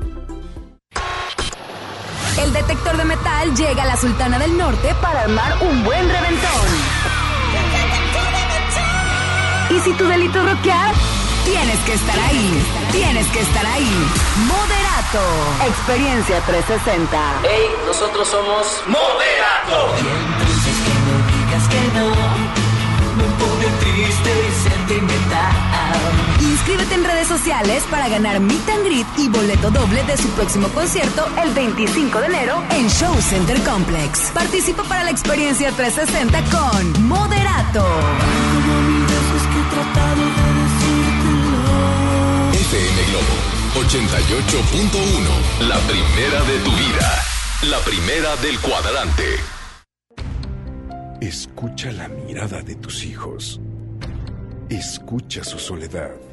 El 2.39 2.53
detector 2.53 2.97
de 2.97 3.05
metal 3.05 3.55
llega 3.55 3.83
a 3.83 3.85
la 3.85 3.97
Sultana 3.97 4.39
del 4.39 4.57
Norte 4.57 4.95
para 5.01 5.21
armar 5.21 5.57
un 5.61 5.83
buen 5.83 6.09
reventón. 6.09 6.67
Y 9.69 9.79
si 9.81 9.93
tu 9.93 10.05
delito 10.05 10.39
es 10.39 10.45
rockear, 10.45 10.93
tienes 11.45 11.79
que 11.79 11.93
estar 11.93 12.19
ahí. 12.19 12.63
Tienes 12.91 13.27
que 13.27 13.41
estar 13.41 13.65
ahí. 13.65 14.07
Moderato. 14.47 15.67
Experiencia 15.67 16.39
360. 16.41 17.41
Hey, 17.43 17.69
nosotros 17.85 18.27
somos 18.27 18.83
Moderato. 18.87 20.50
Inscríbete 26.71 26.95
en 26.95 27.03
redes 27.03 27.27
sociales 27.27 27.83
para 27.91 28.07
ganar 28.07 28.39
Meet 28.39 28.69
and 28.69 28.85
Greet 28.85 29.07
y 29.17 29.27
boleto 29.27 29.71
doble 29.71 30.05
de 30.05 30.15
su 30.15 30.29
próximo 30.29 30.69
concierto 30.69 31.27
el 31.43 31.53
25 31.53 32.21
de 32.21 32.27
enero 32.27 32.63
en 32.69 32.87
Show 32.89 33.13
Center 33.21 33.59
Complex. 33.63 34.31
Participa 34.33 34.81
para 34.83 35.03
la 35.03 35.11
experiencia 35.11 35.69
360 35.73 36.41
con 36.49 37.07
Moderato. 37.09 37.85
FM 42.53 43.03
Globo 43.09 43.35
88.1. 43.89 45.67
La 45.67 45.77
primera 45.79 46.41
de 46.45 46.59
tu 46.59 46.71
vida. 46.71 47.21
La 47.63 47.79
primera 47.79 48.37
del 48.37 48.57
cuadrante. 48.61 49.25
Escucha 51.19 51.91
la 51.91 52.07
mirada 52.07 52.61
de 52.61 52.75
tus 52.75 53.03
hijos. 53.03 53.59
Escucha 54.69 55.43
su 55.43 55.59
soledad. 55.59 56.30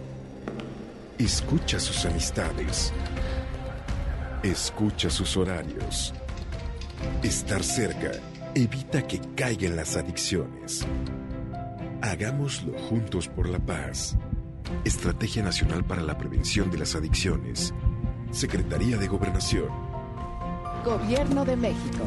Escucha 1.19 1.81
sus 1.81 2.07
amistades. 2.07 2.93
Escucha 4.45 5.11
sus 5.11 5.37
horarios. 5.37 6.15
Estar 7.25 7.65
cerca 7.65 8.13
evita 8.55 9.05
que 9.05 9.21
caigan 9.35 9.75
las 9.75 9.97
adicciones. 9.97 10.87
Hagámoslo 12.03 12.79
juntos 12.79 13.27
por 13.27 13.49
la 13.49 13.59
paz. 13.59 14.17
Estrategia 14.85 15.43
Nacional 15.43 15.85
para 15.85 16.03
la 16.03 16.17
Prevención 16.17 16.71
de 16.71 16.79
las 16.79 16.95
Adicciones. 16.95 17.75
Secretaría 18.31 18.97
de 18.97 19.09
Gobernación. 19.09 19.69
Gobierno 20.85 21.45
de 21.45 21.57
México. 21.57 22.07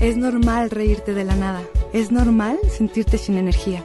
Es 0.00 0.16
normal 0.16 0.70
reírte 0.70 1.14
de 1.14 1.22
la 1.22 1.36
nada. 1.36 1.62
Es 1.92 2.10
normal 2.10 2.58
sentirte 2.68 3.16
sin 3.16 3.36
energía. 3.38 3.84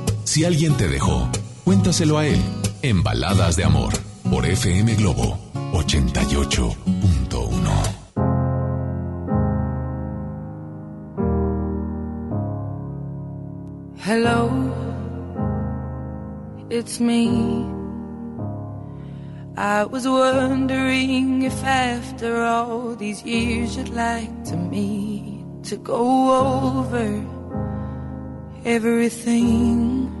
si 0.31 0.45
alguien 0.45 0.77
te 0.77 0.87
dejó, 0.87 1.27
cuéntaselo 1.65 2.17
a 2.17 2.25
él 2.25 2.39
en 2.83 3.03
Baladas 3.03 3.57
de 3.57 3.65
Amor 3.65 3.91
por 4.29 4.45
FM 4.45 4.95
Globo 4.95 5.37
88.1. 5.73 6.77
Hello, 14.05 14.49
it's 16.69 17.01
me. 17.01 17.65
I 19.57 19.83
was 19.83 20.07
wondering 20.07 21.41
if 21.41 21.61
after 21.65 22.41
all 22.41 22.95
these 22.95 23.21
years 23.25 23.75
you'd 23.75 23.89
like 23.89 24.31
to 24.45 24.55
meet 24.55 25.43
to 25.63 25.75
go 25.75 26.79
over 26.79 27.21
everything. 28.63 30.20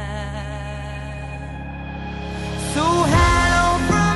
So 2.73 2.81
hello 2.83 3.85
from 3.87 4.10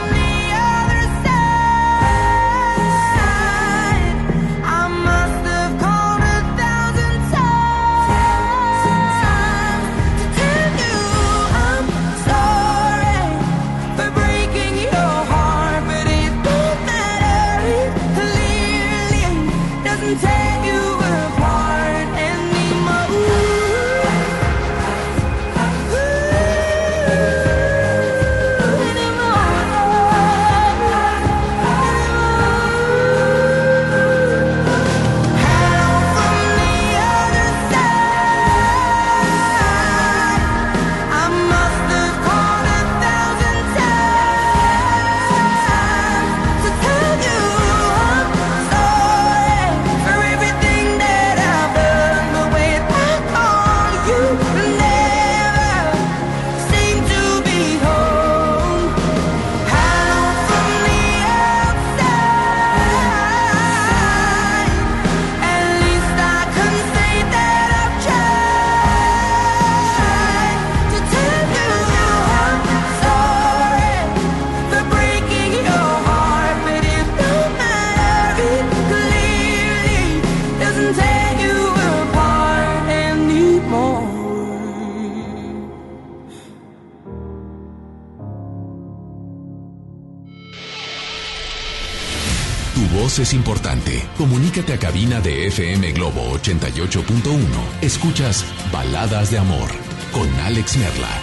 importante. 93.36 94.08
Comunícate 94.18 94.74
a 94.74 94.80
cabina 94.80 95.20
de 95.22 95.48
FM 95.48 95.92
Globo 95.92 96.22
88.1. 96.40 97.38
Escuchas 97.82 98.46
Baladas 98.72 99.32
de 99.32 99.38
Amor 99.38 99.70
con 100.12 100.28
Alex 100.40 100.78
Merla. 100.78 101.22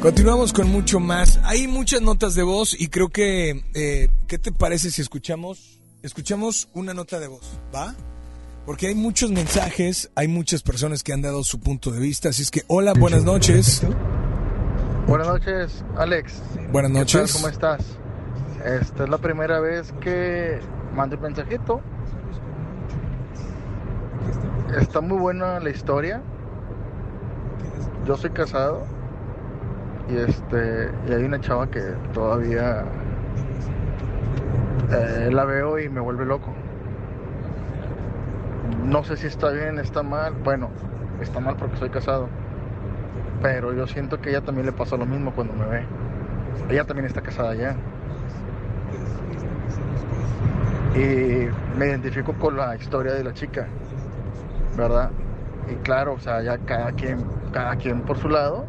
Continuamos 0.00 0.52
con 0.52 0.68
mucho 0.68 1.00
más. 1.00 1.40
Hay 1.44 1.66
muchas 1.66 2.02
notas 2.02 2.34
de 2.34 2.42
voz 2.42 2.78
y 2.78 2.88
creo 2.88 3.08
que, 3.08 3.64
eh, 3.74 4.08
¿qué 4.28 4.38
te 4.38 4.52
parece 4.52 4.90
si 4.90 5.00
escuchamos, 5.00 5.80
escuchamos 6.02 6.68
una 6.74 6.92
nota 6.92 7.18
de 7.18 7.28
voz? 7.28 7.58
¿Va? 7.74 7.94
Porque 8.66 8.86
hay 8.86 8.94
muchos 8.94 9.30
mensajes, 9.30 10.10
hay 10.14 10.26
muchas 10.26 10.62
personas 10.62 11.02
que 11.02 11.12
han 11.12 11.20
dado 11.20 11.44
su 11.44 11.60
punto 11.60 11.90
de 11.90 12.00
vista. 12.00 12.30
Así 12.30 12.42
es 12.42 12.50
que, 12.50 12.62
hola, 12.66 12.94
buenas 12.94 13.22
noches. 13.22 13.86
Buenas 15.06 15.28
noches, 15.28 15.84
Alex. 15.96 16.42
Buenas 16.72 16.90
¿Qué 16.92 16.98
noches. 16.98 17.32
¿Cómo 17.34 17.48
estás? 17.48 17.84
Esta 18.64 19.04
es 19.04 19.10
la 19.10 19.18
primera 19.18 19.60
vez 19.60 19.92
que 20.00 20.60
mando 20.94 21.16
un 21.16 21.22
mensajito. 21.22 21.82
Está 24.80 25.02
muy 25.02 25.18
buena 25.18 25.60
la 25.60 25.68
historia. 25.68 26.22
Yo 28.06 28.16
soy 28.16 28.30
casado 28.30 28.86
y 30.08 30.16
este 30.16 30.90
y 31.06 31.12
hay 31.12 31.22
una 31.22 31.40
chava 31.40 31.70
que 31.70 31.80
todavía 32.14 32.84
eh, 34.90 35.28
la 35.30 35.44
veo 35.44 35.78
y 35.78 35.90
me 35.90 36.00
vuelve 36.00 36.24
loco. 36.24 36.54
No 38.84 39.04
sé 39.04 39.16
si 39.16 39.26
está 39.26 39.50
bien, 39.50 39.78
está 39.78 40.02
mal. 40.02 40.34
Bueno, 40.44 40.70
está 41.20 41.40
mal 41.40 41.56
porque 41.56 41.76
soy 41.76 41.90
casado. 41.90 42.28
Pero 43.42 43.72
yo 43.74 43.86
siento 43.86 44.20
que 44.20 44.30
ella 44.30 44.40
también 44.40 44.66
le 44.66 44.72
pasa 44.72 44.96
lo 44.96 45.06
mismo 45.06 45.32
cuando 45.32 45.54
me 45.54 45.66
ve. 45.66 45.84
Ella 46.70 46.84
también 46.84 47.06
está 47.06 47.20
casada 47.20 47.54
ya. 47.54 47.76
Y 50.94 51.48
me 51.76 51.86
identifico 51.86 52.32
con 52.34 52.56
la 52.56 52.76
historia 52.76 53.12
de 53.14 53.24
la 53.24 53.32
chica, 53.34 53.66
¿verdad? 54.76 55.10
Y 55.68 55.74
claro, 55.76 56.14
o 56.14 56.20
sea, 56.20 56.40
ya 56.42 56.58
cada 56.58 56.92
quien, 56.92 57.24
cada 57.52 57.74
quien 57.76 58.02
por 58.02 58.16
su 58.16 58.28
lado, 58.28 58.64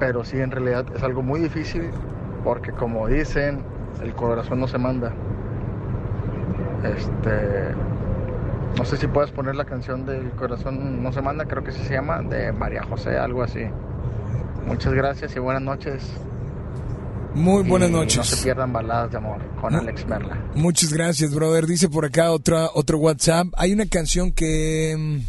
pero 0.00 0.24
sí 0.24 0.40
en 0.40 0.50
realidad 0.50 0.84
es 0.94 1.02
algo 1.02 1.22
muy 1.22 1.40
difícil 1.40 1.90
porque 2.42 2.72
como 2.72 3.06
dicen, 3.06 3.62
el 4.02 4.14
corazón 4.14 4.60
no 4.60 4.66
se 4.66 4.78
manda. 4.78 5.12
Este, 6.82 7.74
no 8.76 8.84
sé 8.84 8.96
si 8.96 9.06
puedes 9.06 9.30
poner 9.30 9.56
la 9.56 9.64
canción 9.64 10.06
del 10.06 10.30
corazón 10.32 11.02
no 11.02 11.12
se 11.12 11.22
manda, 11.22 11.44
creo 11.46 11.62
que 11.62 11.72
sí 11.72 11.82
se 11.84 11.94
llama, 11.94 12.22
de 12.22 12.52
María 12.52 12.82
José, 12.82 13.16
algo 13.16 13.42
así. 13.42 13.60
Muchas 14.66 14.92
gracias 14.94 15.34
y 15.36 15.38
buenas 15.38 15.62
noches. 15.62 16.02
Muy 17.34 17.62
buenas 17.62 17.90
Y 17.90 17.92
noches. 17.92 18.16
No 18.16 18.24
se 18.24 18.42
pierdan 18.42 18.72
baladas 18.72 19.10
de 19.12 19.18
amor 19.18 19.40
con 19.60 19.74
Alex 19.74 20.06
Merla. 20.06 20.44
Muchas 20.54 20.92
gracias, 20.92 21.34
brother. 21.34 21.66
Dice 21.66 21.88
por 21.88 22.04
acá 22.04 22.32
otra, 22.32 22.68
otro 22.74 22.98
WhatsApp. 22.98 23.48
Hay 23.56 23.72
una 23.72 23.86
canción 23.86 24.32
que... 24.32 25.20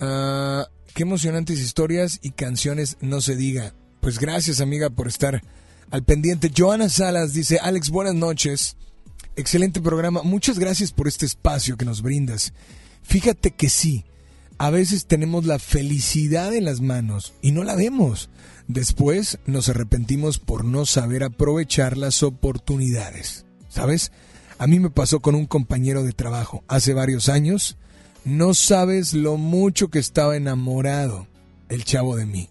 ah, 0.00 0.66
qué 0.94 1.02
emocionantes 1.02 1.60
historias 1.60 2.18
y 2.22 2.30
canciones 2.30 2.96
no 3.00 3.20
se 3.20 3.36
diga. 3.36 3.72
Pues 4.00 4.18
gracias, 4.18 4.60
amiga, 4.60 4.90
por 4.90 5.08
estar 5.08 5.42
al 5.90 6.02
pendiente. 6.02 6.50
Joana 6.56 6.88
Salas 6.88 7.32
dice, 7.32 7.58
Alex, 7.62 7.90
buenas 7.90 8.14
noches. 8.14 8.76
Excelente 9.36 9.80
programa. 9.80 10.22
Muchas 10.22 10.60
gracias 10.60 10.92
por 10.92 11.08
este 11.08 11.26
espacio 11.26 11.76
que 11.76 11.84
nos 11.84 12.02
brindas. 12.02 12.52
Fíjate 13.02 13.50
que 13.50 13.68
sí, 13.68 14.04
a 14.58 14.70
veces 14.70 15.06
tenemos 15.06 15.44
la 15.44 15.58
felicidad 15.58 16.54
en 16.54 16.64
las 16.64 16.80
manos 16.80 17.34
y 17.42 17.50
no 17.50 17.64
la 17.64 17.74
vemos. 17.74 18.30
Después 18.68 19.38
nos 19.44 19.68
arrepentimos 19.68 20.38
por 20.38 20.64
no 20.64 20.86
saber 20.86 21.24
aprovechar 21.24 21.96
las 21.96 22.22
oportunidades. 22.22 23.44
¿Sabes? 23.68 24.12
A 24.58 24.68
mí 24.68 24.78
me 24.78 24.90
pasó 24.90 25.18
con 25.18 25.34
un 25.34 25.46
compañero 25.46 26.04
de 26.04 26.12
trabajo 26.12 26.62
hace 26.68 26.94
varios 26.94 27.28
años. 27.28 27.76
No 28.24 28.54
sabes 28.54 29.14
lo 29.14 29.36
mucho 29.36 29.88
que 29.88 29.98
estaba 29.98 30.36
enamorado 30.36 31.26
el 31.68 31.84
chavo 31.84 32.14
de 32.14 32.24
mí. 32.24 32.50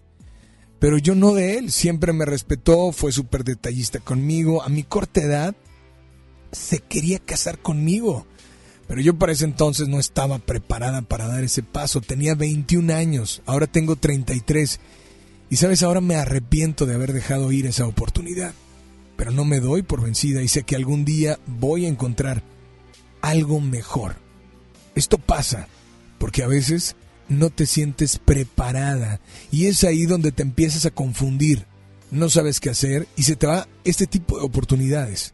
Pero 0.78 0.98
yo 0.98 1.14
no 1.14 1.32
de 1.32 1.56
él. 1.56 1.72
Siempre 1.72 2.12
me 2.12 2.26
respetó, 2.26 2.92
fue 2.92 3.10
súper 3.10 3.42
detallista 3.42 4.00
conmigo. 4.00 4.62
A 4.62 4.68
mi 4.68 4.82
corta 4.82 5.22
edad 5.22 5.56
se 6.54 6.80
quería 6.80 7.18
casar 7.18 7.58
conmigo. 7.58 8.26
Pero 8.86 9.00
yo 9.00 9.18
para 9.18 9.32
ese 9.32 9.44
entonces 9.44 9.88
no 9.88 9.98
estaba 9.98 10.38
preparada 10.38 11.02
para 11.02 11.26
dar 11.26 11.42
ese 11.42 11.62
paso. 11.62 12.00
Tenía 12.00 12.34
21 12.34 12.94
años, 12.94 13.42
ahora 13.46 13.66
tengo 13.66 13.96
33. 13.96 14.80
Y 15.50 15.56
sabes, 15.56 15.82
ahora 15.82 16.00
me 16.00 16.16
arrepiento 16.16 16.86
de 16.86 16.94
haber 16.94 17.12
dejado 17.12 17.50
ir 17.52 17.66
esa 17.66 17.86
oportunidad. 17.86 18.54
Pero 19.16 19.30
no 19.30 19.44
me 19.44 19.60
doy 19.60 19.82
por 19.82 20.02
vencida 20.02 20.42
y 20.42 20.48
sé 20.48 20.64
que 20.64 20.76
algún 20.76 21.04
día 21.04 21.38
voy 21.46 21.86
a 21.86 21.88
encontrar 21.88 22.42
algo 23.22 23.60
mejor. 23.60 24.16
Esto 24.94 25.18
pasa 25.18 25.68
porque 26.18 26.42
a 26.42 26.46
veces 26.48 26.96
no 27.28 27.50
te 27.50 27.66
sientes 27.66 28.18
preparada 28.18 29.20
y 29.50 29.66
es 29.66 29.84
ahí 29.84 30.04
donde 30.04 30.32
te 30.32 30.42
empiezas 30.42 30.86
a 30.86 30.90
confundir. 30.90 31.66
No 32.10 32.28
sabes 32.28 32.60
qué 32.60 32.70
hacer 32.70 33.08
y 33.16 33.22
se 33.22 33.36
te 33.36 33.46
va 33.46 33.68
este 33.84 34.06
tipo 34.06 34.38
de 34.38 34.44
oportunidades. 34.44 35.33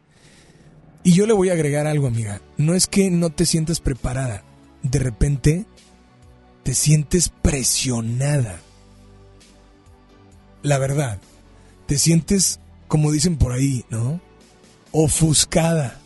Y 1.02 1.12
yo 1.12 1.27
le 1.27 1.32
voy 1.32 1.48
a 1.48 1.55
agregar 1.55 1.86
algo, 1.86 2.06
amiga. 2.06 2.40
No 2.56 2.74
es 2.74 2.86
que 2.86 3.10
no 3.10 3.31
te 3.31 3.47
sientas 3.47 3.81
preparada. 3.81 4.44
De 4.82 4.98
repente 4.98 5.66
te 6.62 6.74
sientes 6.74 7.31
presionada. 7.31 8.60
La 10.62 10.78
verdad. 10.78 11.18
Te 11.86 11.98
sientes, 11.98 12.60
como 12.86 13.10
dicen 13.12 13.36
por 13.36 13.52
ahí, 13.52 13.85
¿no? 13.89 14.20
Ofuscada. 14.93 15.98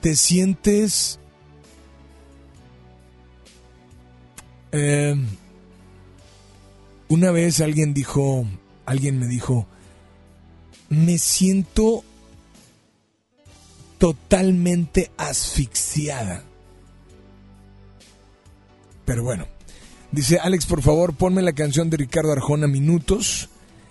Te 0.00 0.16
sientes... 0.16 1.18
Eh, 4.72 5.14
una 7.08 7.30
vez 7.30 7.60
alguien 7.60 7.94
dijo, 7.94 8.44
alguien 8.86 9.20
me 9.20 9.28
dijo, 9.28 9.68
me 10.88 11.18
siento 11.18 12.02
totalmente 14.04 15.10
asfixiada. 15.16 16.44
Pero 19.06 19.22
bueno, 19.22 19.46
dice 20.12 20.38
Alex, 20.38 20.66
por 20.66 20.82
favor, 20.82 21.16
ponme 21.16 21.40
la 21.40 21.54
canción 21.54 21.88
de 21.88 21.96
Ricardo 21.96 22.30
Arjona, 22.30 22.66
Minutos. 22.66 23.48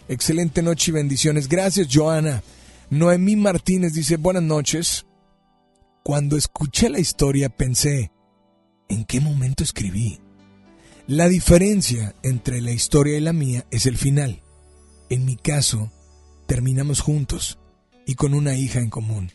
Excelente 0.07 0.61
noche 0.61 0.91
y 0.91 0.94
bendiciones. 0.94 1.49
Gracias, 1.49 1.88
Joana. 1.91 2.44
Noemí 2.91 3.35
Martínez 3.35 3.94
dice, 3.94 4.18
buenas 4.18 4.44
noches. 4.44 5.07
Cuando 6.03 6.38
escuché 6.38 6.91
la 6.91 6.99
historia 6.99 7.49
pensé, 7.49 8.11
¿en 8.90 9.06
qué 9.06 9.19
momento 9.19 9.64
escribí? 9.64 10.19
La 11.07 11.27
diferencia 11.27 12.14
entre 12.22 12.61
la 12.61 12.72
historia 12.72 13.18
y 13.18 13.22
la 13.22 13.34
mía 13.34 13.65
es 13.72 13.88
el 13.88 13.98
final. 13.98 14.44
En 15.10 15.26
mi 15.26 15.38
caso, 15.38 15.91
terminamos 16.45 17.02
juntos 17.02 17.57
y 18.06 18.14
con 18.14 18.35
una 18.35 18.53
hija 18.53 18.77
en 18.77 18.91
común. 18.91 19.31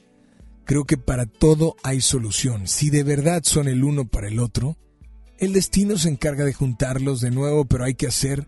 Creo 0.68 0.84
que 0.84 0.98
para 0.98 1.24
todo 1.24 1.76
hay 1.82 2.02
solución. 2.02 2.68
Si 2.68 2.90
de 2.90 3.02
verdad 3.02 3.42
son 3.42 3.68
el 3.68 3.84
uno 3.84 4.06
para 4.06 4.28
el 4.28 4.38
otro, 4.38 4.76
el 5.38 5.54
destino 5.54 5.96
se 5.96 6.10
encarga 6.10 6.44
de 6.44 6.52
juntarlos 6.52 7.22
de 7.22 7.30
nuevo, 7.30 7.64
pero 7.64 7.84
hay 7.84 7.94
que 7.94 8.06
hacer 8.06 8.46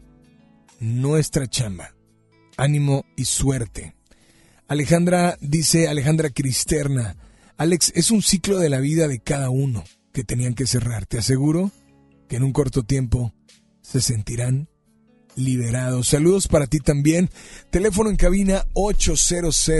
nuestra 0.80 1.46
chamba. 1.46 1.94
Ánimo 2.58 3.06
y 3.16 3.24
suerte. 3.24 3.94
Alejandra 4.68 5.38
dice, 5.40 5.88
Alejandra 5.88 6.28
Cristerna, 6.28 7.16
Alex, 7.56 7.90
es 7.94 8.10
un 8.10 8.20
ciclo 8.20 8.58
de 8.58 8.68
la 8.68 8.80
vida 8.80 9.08
de 9.08 9.20
cada 9.20 9.48
uno 9.48 9.82
que 10.12 10.22
tenían 10.22 10.52
que 10.52 10.66
cerrar. 10.66 11.06
Te 11.06 11.16
aseguro 11.16 11.70
que 12.28 12.36
en 12.36 12.44
un 12.44 12.52
corto 12.52 12.82
tiempo 12.82 13.32
se 13.80 14.02
sentirán 14.02 14.68
liberados. 15.36 16.08
Saludos 16.08 16.48
para 16.48 16.66
ti 16.66 16.80
también. 16.80 17.30
Teléfono 17.70 18.10
en 18.10 18.16
cabina 18.16 18.66
800 18.74 19.70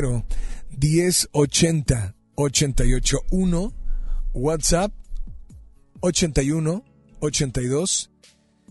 1080 0.71 2.15
881. 2.41 3.73
WhatsApp 4.33 4.93
81 6.01 6.85
82 7.21 8.11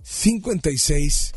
56 0.03 1.31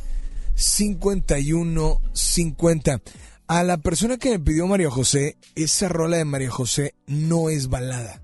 51 0.55 2.01
50. 2.13 3.01
A 3.49 3.63
la 3.65 3.77
persona 3.77 4.17
que 4.17 4.31
me 4.31 4.39
pidió 4.39 4.67
María 4.67 4.91
José, 4.91 5.37
esa 5.55 5.89
rola 5.89 6.17
de 6.17 6.25
María 6.25 6.51
José 6.51 6.95
no 7.07 7.51
es 7.51 7.69
balada. 7.69 8.23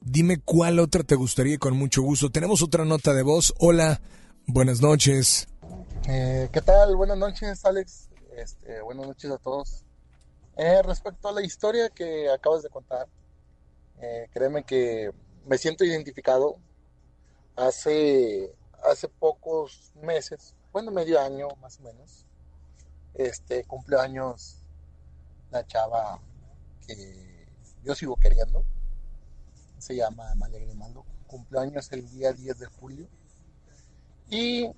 Dime 0.00 0.38
cuál 0.38 0.78
otra 0.78 1.02
te 1.02 1.14
gustaría 1.14 1.54
y 1.54 1.58
con 1.58 1.76
mucho 1.76 2.02
gusto. 2.02 2.30
Tenemos 2.30 2.62
otra 2.62 2.84
nota 2.84 3.14
de 3.14 3.22
voz. 3.22 3.54
Hola, 3.58 4.00
buenas 4.46 4.80
noches. 4.80 5.48
Eh, 6.08 6.48
¿Qué 6.52 6.60
tal? 6.60 6.96
Buenas 6.96 7.18
noches, 7.18 7.64
Alex. 7.64 8.08
Este, 8.36 8.80
buenas 8.82 9.06
noches 9.06 9.30
a 9.30 9.38
todos. 9.38 9.84
Eh, 10.62 10.82
respecto 10.82 11.26
a 11.26 11.32
la 11.32 11.40
historia 11.40 11.88
que 11.88 12.28
acabas 12.28 12.62
de 12.62 12.68
contar, 12.68 13.08
eh, 13.98 14.28
créeme 14.30 14.62
que 14.62 15.10
me 15.46 15.56
siento 15.56 15.86
identificado. 15.86 16.58
Hace, 17.56 18.54
hace 18.84 19.08
pocos 19.08 19.90
meses, 20.02 20.54
bueno, 20.70 20.90
medio 20.90 21.18
año 21.18 21.48
más 21.62 21.80
o 21.80 21.84
menos, 21.84 22.26
este, 23.14 23.64
cumplió 23.64 24.02
años 24.02 24.58
la 25.50 25.66
chava 25.66 26.20
que 26.86 27.48
yo 27.82 27.94
sigo 27.94 28.16
queriendo. 28.16 28.62
Se 29.78 29.96
llama 29.96 30.30
Amalia 30.30 30.60
Grimaldo. 30.60 31.06
Cumpleaños 31.26 31.90
el 31.90 32.06
día 32.10 32.34
10 32.34 32.58
de 32.58 32.66
julio. 32.66 33.08
Y 34.28 34.70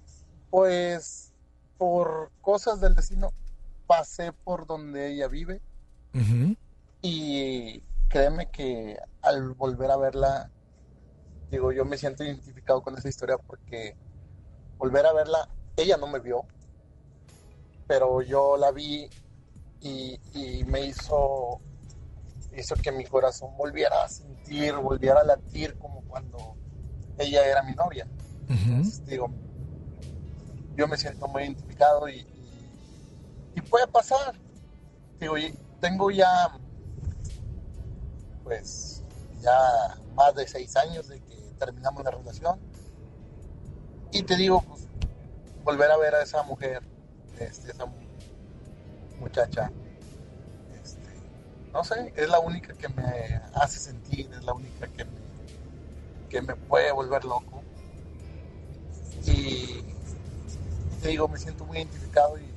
pues 0.48 1.32
por 1.76 2.30
cosas 2.40 2.80
del 2.80 2.94
destino 2.94 3.32
pasé 3.88 4.32
por 4.32 4.64
donde 4.64 5.08
ella 5.08 5.26
vive 5.26 5.60
y 7.02 7.82
créeme 8.08 8.50
que 8.50 8.96
al 9.22 9.54
volver 9.54 9.90
a 9.90 9.96
verla, 9.96 10.50
digo, 11.50 11.72
yo 11.72 11.84
me 11.84 11.96
siento 11.98 12.24
identificado 12.24 12.82
con 12.82 12.96
esa 12.96 13.08
historia 13.08 13.38
porque 13.38 13.96
volver 14.78 15.06
a 15.06 15.12
verla, 15.12 15.48
ella 15.76 15.96
no 15.96 16.06
me 16.06 16.20
vio, 16.20 16.44
pero 17.86 18.22
yo 18.22 18.56
la 18.56 18.70
vi 18.70 19.08
y, 19.80 20.18
y 20.34 20.64
me 20.64 20.86
hizo, 20.86 21.60
hizo 22.56 22.74
que 22.76 22.92
mi 22.92 23.04
corazón 23.04 23.56
volviera 23.56 24.04
a 24.04 24.08
sentir, 24.08 24.74
volviera 24.74 25.20
a 25.20 25.24
latir 25.24 25.76
como 25.78 26.02
cuando 26.02 26.54
ella 27.18 27.46
era 27.46 27.62
mi 27.62 27.74
novia. 27.74 28.06
Entonces, 28.48 29.04
digo, 29.06 29.30
yo 30.76 30.86
me 30.88 30.96
siento 30.96 31.26
muy 31.28 31.44
identificado 31.44 32.08
y, 32.08 32.16
y, 32.16 32.70
y 33.56 33.60
puede 33.62 33.86
pasar. 33.86 34.34
Digo, 35.18 35.38
y 35.38 35.56
tengo 35.82 36.12
ya, 36.12 36.48
pues, 38.44 39.02
ya 39.40 39.98
más 40.14 40.32
de 40.36 40.46
seis 40.46 40.76
años 40.76 41.08
de 41.08 41.20
que 41.20 41.34
terminamos 41.58 42.04
la 42.04 42.12
relación. 42.12 42.60
Y 44.12 44.22
te 44.22 44.36
digo, 44.36 44.62
pues, 44.62 44.86
volver 45.64 45.90
a 45.90 45.96
ver 45.96 46.14
a 46.14 46.22
esa 46.22 46.44
mujer, 46.44 46.82
este, 47.36 47.72
esa 47.72 47.86
muchacha, 49.18 49.72
este, 50.80 51.10
no 51.72 51.82
sé, 51.82 52.12
es 52.14 52.28
la 52.28 52.38
única 52.38 52.74
que 52.74 52.88
me 52.88 53.40
hace 53.54 53.80
sentir, 53.80 54.30
es 54.32 54.44
la 54.44 54.52
única 54.52 54.86
que 54.86 55.04
me, 55.04 55.20
que 56.30 56.42
me 56.42 56.54
puede 56.54 56.92
volver 56.92 57.24
loco. 57.24 57.60
Y 59.26 59.82
te 61.02 61.08
digo, 61.08 61.26
me 61.26 61.38
siento 61.38 61.64
muy 61.64 61.78
identificado 61.78 62.38
y 62.38 62.52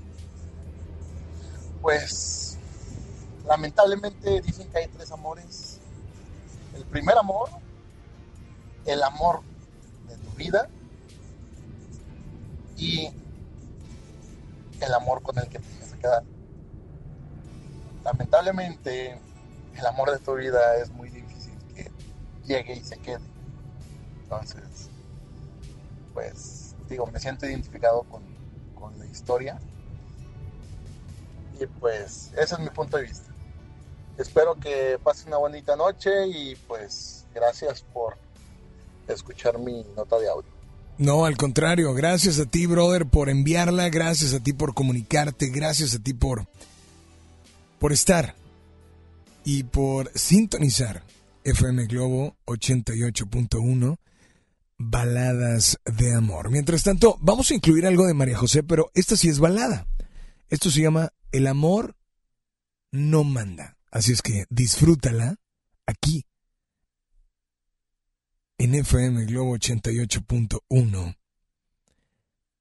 pues 1.81 2.44
lamentablemente 3.47 4.41
dicen 4.41 4.69
que 4.69 4.80
hay 4.80 4.88
tres 4.88 5.11
amores. 5.11 5.80
El 6.76 6.85
primer 6.85 7.17
amor, 7.17 7.49
el 8.85 9.01
amor 9.03 9.41
de 10.07 10.17
tu 10.17 10.31
vida 10.31 10.69
y 12.77 13.09
el 14.81 14.93
amor 14.93 15.22
con 15.22 15.38
el 15.38 15.47
que 15.47 15.59
te 15.59 15.67
tienes 15.67 15.93
que 15.93 15.99
quedar. 15.99 16.23
Lamentablemente 18.03 19.19
el 19.76 19.85
amor 19.85 20.11
de 20.11 20.19
tu 20.19 20.35
vida 20.35 20.77
es 20.77 20.91
muy 20.91 21.09
difícil 21.09 21.57
que 21.76 21.91
llegue 22.45 22.76
y 22.76 22.84
se 22.84 22.97
quede. 22.97 23.23
Entonces, 24.23 24.89
pues 26.13 26.76
digo, 26.89 27.07
me 27.07 27.19
siento 27.19 27.45
identificado 27.45 28.03
con, 28.03 28.23
con 28.76 28.97
la 28.99 29.05
historia. 29.05 29.59
Y 31.59 31.65
pues 31.67 32.31
ese 32.38 32.55
es 32.55 32.59
mi 32.59 32.69
punto 32.69 32.97
de 32.97 33.03
vista. 33.03 33.34
Espero 34.17 34.55
que 34.55 34.97
pasen 35.03 35.27
una 35.29 35.37
bonita 35.37 35.75
noche 35.75 36.27
y 36.27 36.55
pues 36.67 37.25
gracias 37.33 37.83
por 37.93 38.15
escuchar 39.07 39.59
mi 39.59 39.85
nota 39.95 40.17
de 40.17 40.29
audio. 40.29 40.49
No, 40.97 41.25
al 41.25 41.35
contrario, 41.35 41.93
gracias 41.93 42.39
a 42.39 42.45
ti, 42.45 42.65
brother, 42.65 43.05
por 43.05 43.29
enviarla, 43.29 43.89
gracias 43.89 44.33
a 44.33 44.39
ti 44.39 44.53
por 44.53 44.73
comunicarte, 44.73 45.49
gracias 45.49 45.93
a 45.95 45.99
ti 45.99 46.13
por 46.13 46.47
por 47.79 47.91
estar 47.91 48.35
y 49.43 49.63
por 49.63 50.09
sintonizar 50.17 51.03
FM 51.43 51.85
Globo 51.85 52.35
88.1 52.45 53.97
Baladas 54.77 55.79
de 55.85 56.13
amor. 56.13 56.49
Mientras 56.49 56.83
tanto, 56.83 57.17
vamos 57.21 57.51
a 57.51 57.53
incluir 57.53 57.85
algo 57.85 58.05
de 58.07 58.13
María 58.13 58.37
José, 58.37 58.63
pero 58.63 58.91
esta 58.93 59.15
sí 59.15 59.29
es 59.29 59.39
balada. 59.39 59.87
Esto 60.49 60.69
se 60.69 60.81
llama 60.81 61.13
El 61.31 61.47
amor 61.47 61.95
no 62.91 63.23
manda. 63.23 63.77
Así 63.91 64.11
es 64.11 64.21
que 64.21 64.45
disfrútala 64.49 65.35
aquí 65.85 66.25
en 68.57 68.75
FM 68.75 69.25
Globo 69.25 69.55
88.1. 69.57 71.17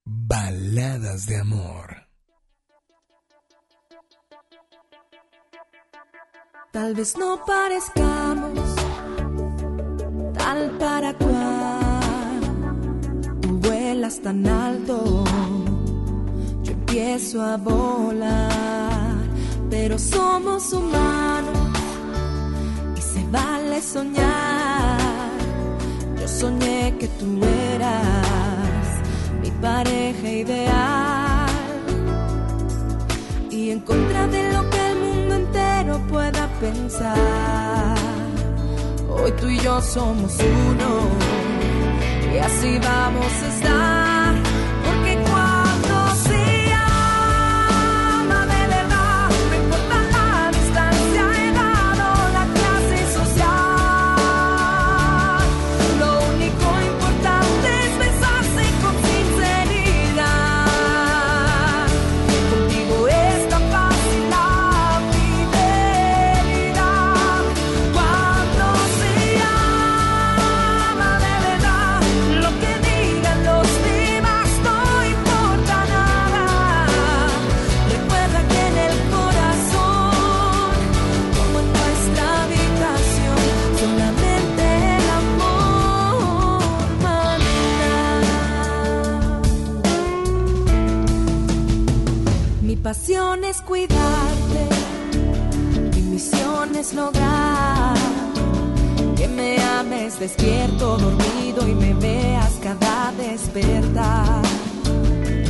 Baladas 0.04 1.26
de 1.26 1.36
amor. 1.38 2.08
Tal 6.72 6.94
vez 6.94 7.16
no 7.16 7.44
parezcamos 7.44 8.74
tal 10.44 10.70
para 10.78 11.14
cual. 11.14 12.40
Tú 13.40 13.58
vuelas 13.58 14.20
tan 14.20 14.46
alto, 14.46 15.24
yo 16.62 16.72
empiezo 16.72 17.42
a 17.42 17.56
volar, 17.56 19.13
pero 19.76 19.98
somos 19.98 20.72
humanos 20.72 21.58
y 22.96 23.00
se 23.00 23.24
vale 23.28 23.82
soñar. 23.82 25.32
Yo 26.20 26.28
soñé 26.28 26.94
que 27.00 27.08
tú 27.18 27.26
eras 27.74 28.86
mi 29.42 29.50
pareja 29.50 30.28
ideal 30.42 31.50
y 33.50 33.70
en 33.70 33.80
contra 33.80 34.28
de 34.28 34.42
lo 34.52 34.70
que 34.70 34.80
el 34.90 34.96
mundo 35.04 35.34
entero 35.42 35.94
pueda 36.08 36.44
pensar. 36.60 37.96
Hoy 39.10 39.32
tú 39.40 39.48
y 39.48 39.58
yo 39.58 39.82
somos 39.82 40.32
uno 40.68 40.90
y 42.32 42.38
así 42.38 42.78
vamos 42.78 43.33
vocación 92.94 93.44
es 93.44 93.60
cuidarte, 93.60 94.68
mi 95.94 96.02
misión 96.02 96.76
es 96.76 96.94
lograr 96.94 97.96
que 99.16 99.26
me 99.26 99.60
ames 99.60 100.20
despierto, 100.20 100.96
dormido 100.98 101.66
y 101.66 101.74
me 101.74 101.94
veas 101.94 102.52
cada 102.62 103.12
despertar. 103.18 104.42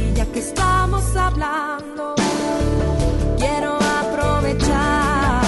Y 0.01 0.15
ya 0.15 0.25
que 0.27 0.39
estamos 0.39 1.05
hablando, 1.17 2.15
quiero 3.39 3.77
aprovechar 4.01 5.43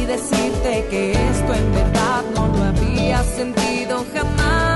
y 0.00 0.04
decirte 0.06 0.86
que 0.90 1.12
esto 1.12 1.54
en 1.54 1.72
verdad 1.72 2.22
no 2.34 2.48
lo 2.48 2.62
había 2.64 3.22
sentido 3.24 4.04
jamás. 4.14 4.71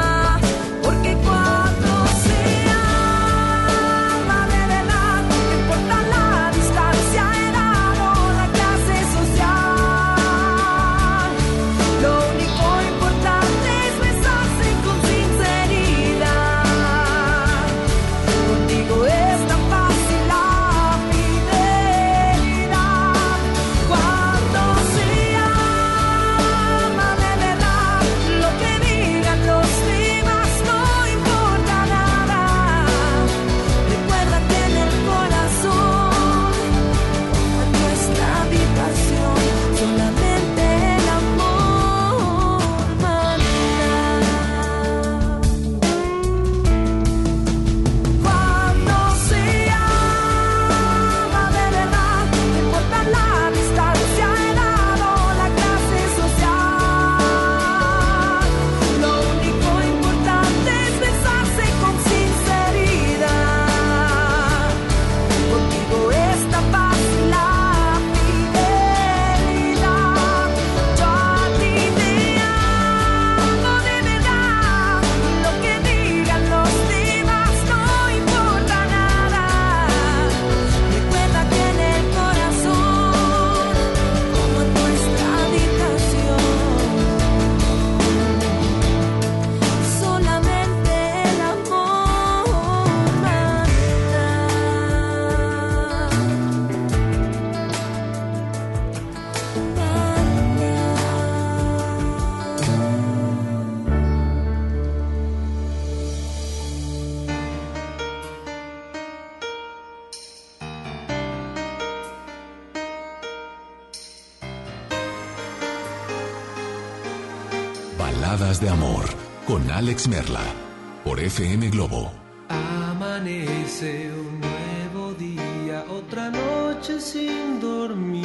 Por 121.05 121.21
FM 121.21 121.69
Globo. 121.69 122.11
Amanece 122.49 124.11
un 124.11 124.41
nuevo 124.41 125.13
día, 125.13 125.85
otra 125.91 126.31
noche 126.31 126.99
sin 127.01 127.61
dormir, 127.61 128.25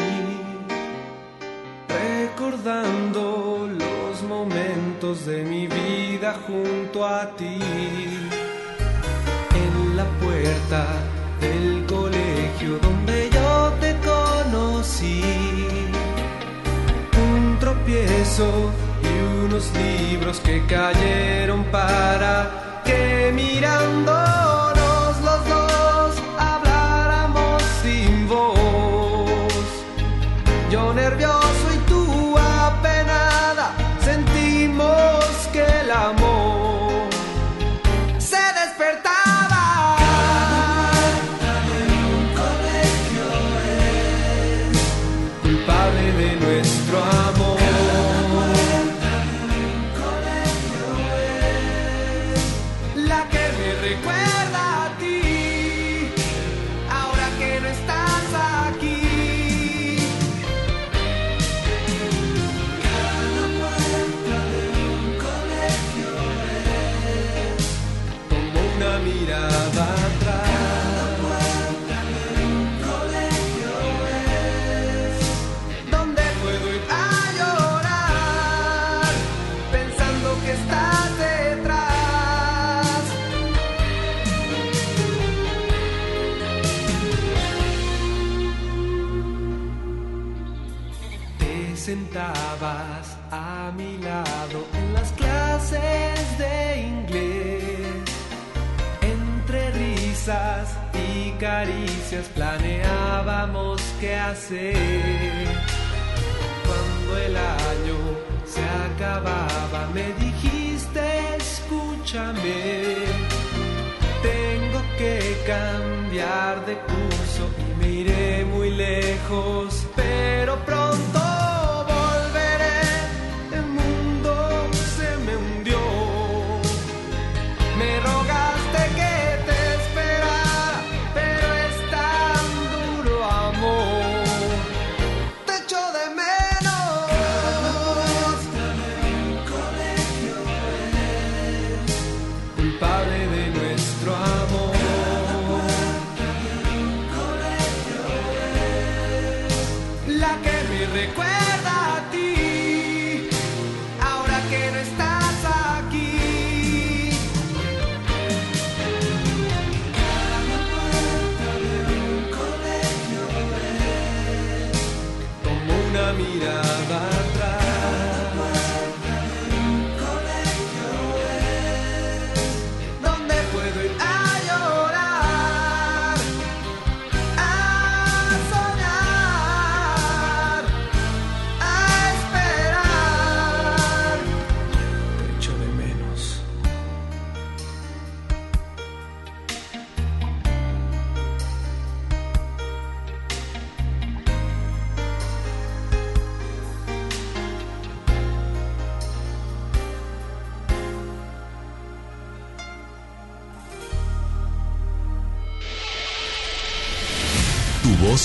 recordando 1.89 3.67
los 3.77 4.23
momentos 4.23 5.25
de 5.25 5.43
mi 5.43 5.67
vida 5.67 6.39
junto 6.47 7.05
a 7.05 7.35
ti 7.35 7.50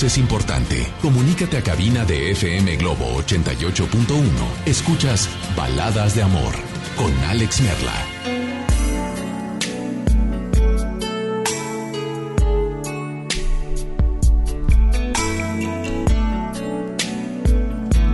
es 0.03 0.17
importante. 0.17 0.85
Comunícate 1.01 1.57
a 1.57 1.63
cabina 1.63 2.05
de 2.05 2.31
FM 2.31 2.75
Globo 2.77 3.17
88.1. 3.23 4.25
Escuchas 4.65 5.29
Baladas 5.55 6.13
de 6.15 6.21
Amor 6.21 6.53
con 6.95 7.11
Alex 7.25 7.61
Merla. 7.61 7.93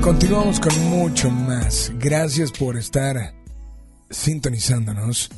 Continuamos 0.01 0.59
con 0.59 0.89
mucho 0.89 1.29
más. 1.29 1.91
Gracias 1.97 2.51
por 2.51 2.77
estar 2.77 3.33
sintonizándonos. 4.09 5.29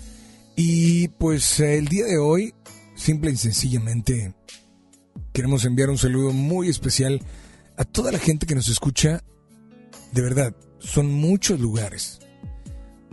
Y 0.55 1.07
pues 1.07 1.59
el 1.59 1.87
día 1.87 2.05
de 2.05 2.17
hoy, 2.17 2.53
simple 2.95 3.31
y 3.31 3.37
sencillamente, 3.37 4.33
queremos 5.35 5.65
enviar 5.65 5.89
un 5.89 5.97
saludo 5.97 6.31
muy 6.31 6.69
especial 6.69 7.21
a 7.75 7.83
toda 7.83 8.13
la 8.13 8.19
gente 8.19 8.45
que 8.45 8.55
nos 8.55 8.69
escucha. 8.69 9.21
De 10.13 10.21
verdad, 10.21 10.55
son 10.79 11.11
muchos 11.11 11.59
lugares, 11.59 12.21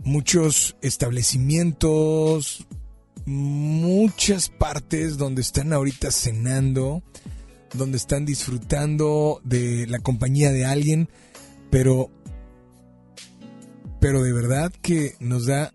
muchos 0.04 0.76
establecimientos, 0.82 2.64
muchas 3.26 4.50
partes 4.50 5.18
donde 5.18 5.42
están 5.42 5.72
ahorita 5.72 6.12
cenando, 6.12 7.02
donde 7.74 7.96
están 7.96 8.24
disfrutando 8.24 9.40
de 9.42 9.88
la 9.88 9.98
compañía 9.98 10.52
de 10.52 10.64
alguien, 10.64 11.08
pero 11.70 12.08
pero 14.00 14.22
de 14.22 14.32
verdad 14.32 14.72
que 14.80 15.16
nos 15.18 15.46
da 15.46 15.74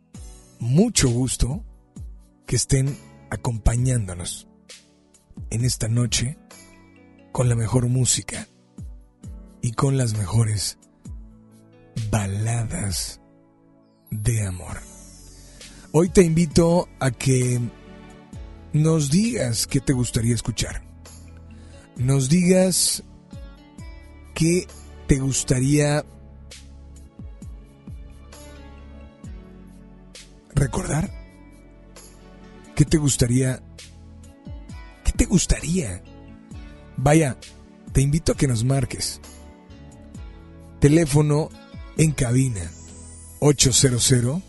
mucho 0.60 1.10
gusto 1.10 1.66
que 2.46 2.56
estén 2.56 2.98
acompañándonos 3.32 4.48
en 5.50 5.64
esta 5.64 5.88
noche 5.88 6.38
con 7.32 7.50
la 7.50 7.56
mejor 7.56 7.88
música 7.88 8.48
y 9.62 9.72
con 9.74 9.98
las 9.98 10.18
mejores 10.18 10.78
baladas 12.10 13.22
de 14.12 14.46
amor. 14.46 14.78
Hoy 15.92 16.10
te 16.10 16.24
invito 16.24 16.88
a 17.00 17.12
que 17.12 17.60
nos 18.74 19.10
digas 19.10 19.68
qué 19.68 19.80
te 19.80 19.94
gustaría 19.94 20.36
escuchar. 20.36 20.84
Nos 21.96 22.30
digas 22.30 23.04
qué 24.34 24.68
te 25.08 25.18
gustaría 25.20 26.06
recordar. 30.54 31.10
¿Qué 32.76 32.86
te 32.86 32.98
gustaría? 32.98 33.67
¿Qué 35.18 35.26
te 35.26 35.32
gustaría? 35.32 36.04
Vaya, 36.96 37.38
te 37.92 38.02
invito 38.02 38.34
a 38.34 38.38
que 38.38 38.48
nos 38.48 38.64
marques. 38.64 39.20
Teléfono 40.80 41.50
en 41.98 42.12
cabina 42.12 42.62
800 43.40 44.44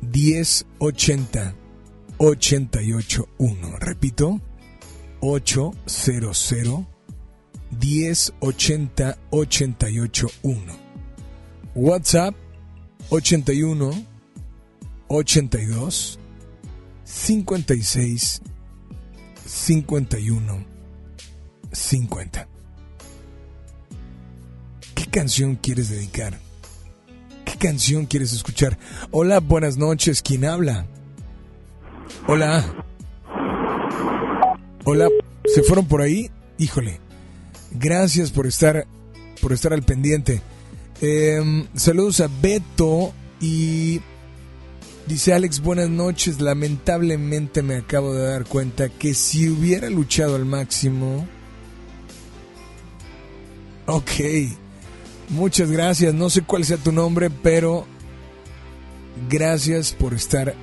1080 0.00 1.54
881. 2.16 3.78
Repito, 3.78 4.40
800 5.20 6.86
1080 7.70 9.18
881. 9.30 10.72
WhatsApp 11.74 12.34
81 13.10 14.06
82 15.08 16.18
56 17.04 18.40
51 19.44 20.64
50. 21.72 22.48
¿Qué 24.94 25.06
canción 25.06 25.56
quieres 25.56 25.90
dedicar? 25.90 26.38
¿Qué 27.44 27.56
canción 27.58 28.06
quieres 28.06 28.32
escuchar? 28.32 28.78
Hola, 29.10 29.40
buenas 29.40 29.76
noches. 29.76 30.22
¿Quién 30.22 30.44
habla? 30.44 30.86
Hola. 32.26 32.64
Hola. 34.84 35.08
¿Se 35.52 35.62
fueron 35.62 35.86
por 35.86 36.00
ahí? 36.00 36.30
Híjole. 36.58 37.00
Gracias 37.72 38.30
por 38.30 38.46
estar 38.46 38.86
por 39.40 39.52
estar 39.52 39.72
al 39.72 39.82
pendiente. 39.82 40.40
Em, 41.00 41.66
saludos 41.74 42.20
a 42.20 42.28
Beto 42.40 43.12
y 43.40 44.00
dice 45.06 45.32
Alex, 45.32 45.60
buenas 45.60 45.90
noches. 45.90 46.40
Lamentablemente 46.40 47.62
me 47.62 47.76
acabo 47.76 48.14
de 48.14 48.26
dar 48.26 48.44
cuenta 48.44 48.88
que 48.88 49.14
si 49.14 49.48
hubiera 49.48 49.90
luchado 49.90 50.36
al 50.36 50.44
máximo... 50.44 51.26
Ok. 53.86 54.10
Muchas 55.28 55.70
gracias. 55.70 56.14
No 56.14 56.30
sé 56.30 56.42
cuál 56.42 56.64
sea 56.64 56.76
tu 56.76 56.92
nombre, 56.92 57.30
pero 57.30 57.86
gracias 59.28 59.92
por 59.92 60.14
estar 60.14 60.54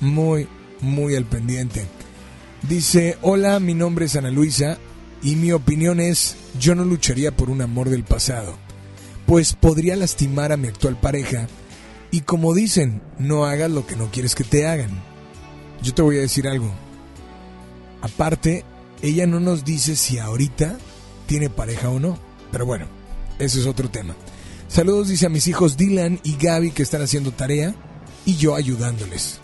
muy, 0.00 0.46
muy 0.80 1.16
al 1.16 1.24
pendiente. 1.24 1.86
Dice, 2.68 3.18
hola, 3.22 3.60
mi 3.60 3.74
nombre 3.74 4.06
es 4.06 4.16
Ana 4.16 4.30
Luisa 4.30 4.78
y 5.22 5.36
mi 5.36 5.52
opinión 5.52 6.00
es, 6.00 6.36
yo 6.58 6.74
no 6.74 6.84
lucharía 6.84 7.36
por 7.36 7.50
un 7.50 7.60
amor 7.60 7.90
del 7.90 8.04
pasado, 8.04 8.56
pues 9.26 9.54
podría 9.54 9.96
lastimar 9.96 10.52
a 10.52 10.56
mi 10.56 10.68
actual 10.68 10.96
pareja 10.98 11.46
y 12.14 12.20
como 12.20 12.54
dicen, 12.54 13.02
no 13.18 13.44
hagas 13.44 13.72
lo 13.72 13.88
que 13.88 13.96
no 13.96 14.08
quieres 14.12 14.36
que 14.36 14.44
te 14.44 14.68
hagan. 14.68 15.02
Yo 15.82 15.94
te 15.94 16.02
voy 16.02 16.16
a 16.18 16.20
decir 16.20 16.46
algo. 16.46 16.70
Aparte, 18.02 18.64
ella 19.02 19.26
no 19.26 19.40
nos 19.40 19.64
dice 19.64 19.96
si 19.96 20.20
ahorita 20.20 20.78
tiene 21.26 21.50
pareja 21.50 21.88
o 21.88 21.98
no, 21.98 22.16
pero 22.52 22.66
bueno, 22.66 22.86
ese 23.40 23.58
es 23.58 23.66
otro 23.66 23.90
tema. 23.90 24.14
Saludos, 24.68 25.08
dice 25.08 25.26
a 25.26 25.28
mis 25.28 25.48
hijos 25.48 25.76
Dylan 25.76 26.20
y 26.22 26.36
Gaby 26.36 26.70
que 26.70 26.84
están 26.84 27.02
haciendo 27.02 27.32
tarea 27.32 27.74
y 28.24 28.36
yo 28.36 28.54
ayudándoles. 28.54 29.40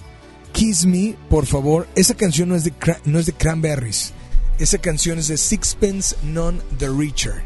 Kiss 0.52 0.86
Me, 0.86 1.16
por 1.28 1.46
favor. 1.46 1.88
Esa 1.96 2.14
canción 2.14 2.50
no 2.50 2.54
es 2.54 2.62
de, 2.62 2.72
no 3.04 3.18
es 3.18 3.26
de 3.26 3.32
Cranberries. 3.32 4.12
Esa 4.60 4.78
canción 4.78 5.18
es 5.18 5.26
de 5.26 5.38
Sixpence 5.38 6.14
Non 6.22 6.62
the 6.78 6.88
Richer. 6.88 7.42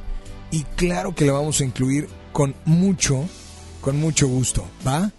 Y 0.51 0.65
claro 0.77 1.15
que 1.15 1.25
la 1.25 1.33
vamos 1.33 1.63
a 1.63 1.65
incluir 1.65 2.11
con 2.35 2.55
mucho, 2.67 3.27
con 3.85 4.01
mucho 4.01 4.27
gusto, 4.27 4.67
¿va? 4.87 5.13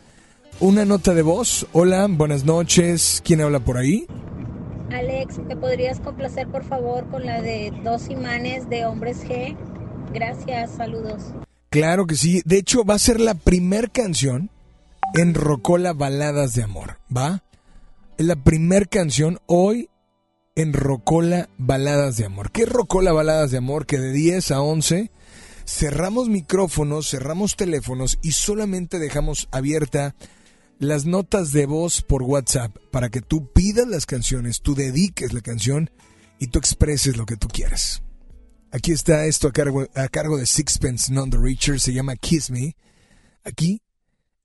Una 0.60 0.86
nota 0.86 1.14
de 1.14 1.22
voz. 1.22 1.68
Hola, 1.72 2.08
buenas 2.10 2.46
noches. 2.46 3.22
¿Quién 3.24 3.42
habla 3.42 3.60
por 3.60 3.78
ahí? 3.78 4.08
Alex, 4.92 5.38
¿me 5.38 5.56
podrías 5.56 6.00
complacer 6.00 6.48
por 6.48 6.64
favor 6.64 7.08
con 7.12 7.28
la 7.28 7.44
de 7.44 7.72
dos 7.84 8.10
imanes 8.10 8.68
de 8.68 8.86
hombres 8.86 9.24
G? 9.24 9.56
Gracias, 10.12 10.72
saludos. 10.72 11.22
Claro 11.70 12.08
que 12.08 12.16
sí. 12.16 12.42
De 12.44 12.58
hecho, 12.58 12.84
va 12.84 12.96
a 12.96 13.00
ser 13.00 13.20
la 13.20 13.36
primer 13.36 13.92
canción 13.92 14.50
en 15.14 15.36
Rocola 15.36 15.94
Baladas 15.94 16.56
de 16.56 16.64
Amor, 16.64 16.98
¿va? 17.16 17.44
Es 18.18 18.26
la 18.26 18.36
primer 18.36 18.90
canción 18.90 19.38
hoy 19.46 19.90
en 20.56 20.74
Rocola 20.74 21.50
Baladas 21.60 22.18
de 22.18 22.26
Amor. 22.26 22.50
¿Qué 22.50 22.64
es 22.64 22.70
Rocola 22.70 23.12
Baladas 23.12 23.52
de 23.52 23.58
Amor? 23.58 23.86
Que 23.86 24.00
de 24.00 24.12
10 24.12 24.50
a 24.52 24.62
11 24.62 25.12
cerramos 25.66 26.30
micrófonos, 26.30 27.10
cerramos 27.10 27.56
teléfonos 27.56 28.20
y 28.22 28.32
solamente 28.32 29.00
dejamos 29.00 29.48
abierta 29.52 30.16
las 30.80 31.06
notas 31.06 31.52
de 31.52 31.66
voz 31.66 32.02
por 32.02 32.24
WhatsApp 32.24 32.76
para 32.92 33.10
que 33.10 33.22
tú 33.22 33.52
pidas 33.52 33.88
las 33.88 34.06
canciones, 34.06 34.62
tú 34.62 34.76
dediques 34.76 35.34
la 35.34 35.42
canción 35.42 35.90
y 36.40 36.48
tú 36.48 36.60
expreses 36.60 37.18
lo 37.18 37.26
que 37.26 37.38
tú 37.38 37.48
quieras. 37.48 38.04
Aquí 38.72 38.92
está 38.92 39.26
esto 39.26 39.48
a 39.48 39.52
cargo, 39.52 39.88
a 39.96 40.08
cargo 40.10 40.38
de 40.38 40.46
Sixpence 40.46 41.12
Non 41.14 41.30
the 41.30 41.38
Richer, 41.38 41.80
se 41.80 41.94
llama 41.94 42.16
Kiss 42.16 42.52
Me, 42.52 42.76
aquí 43.44 43.82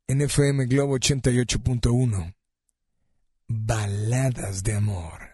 en 0.07 0.21
FM 0.23 0.67
Globo 0.67 0.97
88.1. 0.97 2.35
Baladas 3.49 4.63
de 4.63 4.75
amor. 4.75 5.30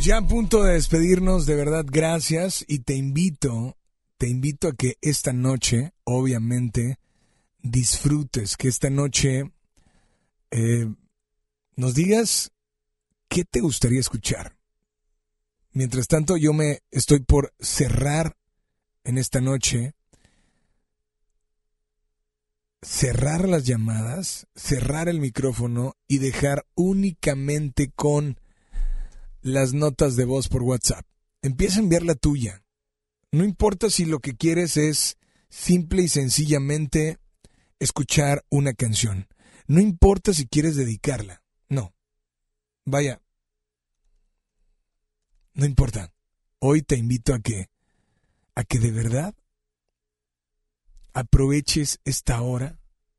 Pues 0.00 0.06
ya 0.06 0.16
a 0.16 0.26
punto 0.26 0.62
de 0.62 0.72
despedirnos, 0.72 1.44
de 1.44 1.56
verdad, 1.56 1.84
gracias 1.86 2.64
y 2.66 2.78
te 2.78 2.94
invito, 2.94 3.76
te 4.16 4.30
invito 4.30 4.68
a 4.68 4.72
que 4.72 4.96
esta 5.02 5.34
noche, 5.34 5.92
obviamente, 6.04 6.98
disfrutes, 7.60 8.56
que 8.56 8.68
esta 8.68 8.88
noche 8.88 9.52
eh, 10.52 10.88
nos 11.76 11.92
digas 11.92 12.50
qué 13.28 13.44
te 13.44 13.60
gustaría 13.60 14.00
escuchar. 14.00 14.56
Mientras 15.72 16.08
tanto, 16.08 16.38
yo 16.38 16.54
me 16.54 16.80
estoy 16.90 17.20
por 17.20 17.52
cerrar 17.60 18.38
en 19.04 19.18
esta 19.18 19.42
noche, 19.42 19.92
cerrar 22.80 23.46
las 23.46 23.64
llamadas, 23.64 24.46
cerrar 24.54 25.10
el 25.10 25.20
micrófono 25.20 25.94
y 26.08 26.20
dejar 26.20 26.64
únicamente 26.74 27.90
con 27.94 28.38
las 29.42 29.72
notas 29.72 30.16
de 30.16 30.24
voz 30.24 30.48
por 30.48 30.62
WhatsApp. 30.62 31.06
Empieza 31.42 31.78
a 31.78 31.82
enviar 31.82 32.02
la 32.02 32.14
tuya. 32.14 32.62
No 33.32 33.44
importa 33.44 33.90
si 33.90 34.04
lo 34.04 34.18
que 34.20 34.36
quieres 34.36 34.76
es 34.76 35.16
simple 35.48 36.02
y 36.02 36.08
sencillamente 36.08 37.18
escuchar 37.78 38.44
una 38.50 38.74
canción. 38.74 39.28
No 39.66 39.80
importa 39.80 40.34
si 40.34 40.46
quieres 40.46 40.76
dedicarla. 40.76 41.42
No. 41.68 41.94
Vaya. 42.84 43.22
No 45.54 45.64
importa. 45.64 46.12
Hoy 46.58 46.82
te 46.82 46.96
invito 46.96 47.34
a 47.34 47.40
que 47.40 47.70
a 48.54 48.64
que 48.64 48.78
de 48.78 48.90
verdad 48.90 49.34
aproveches 51.12 52.00
esta 52.04 52.42
hora 52.42 52.78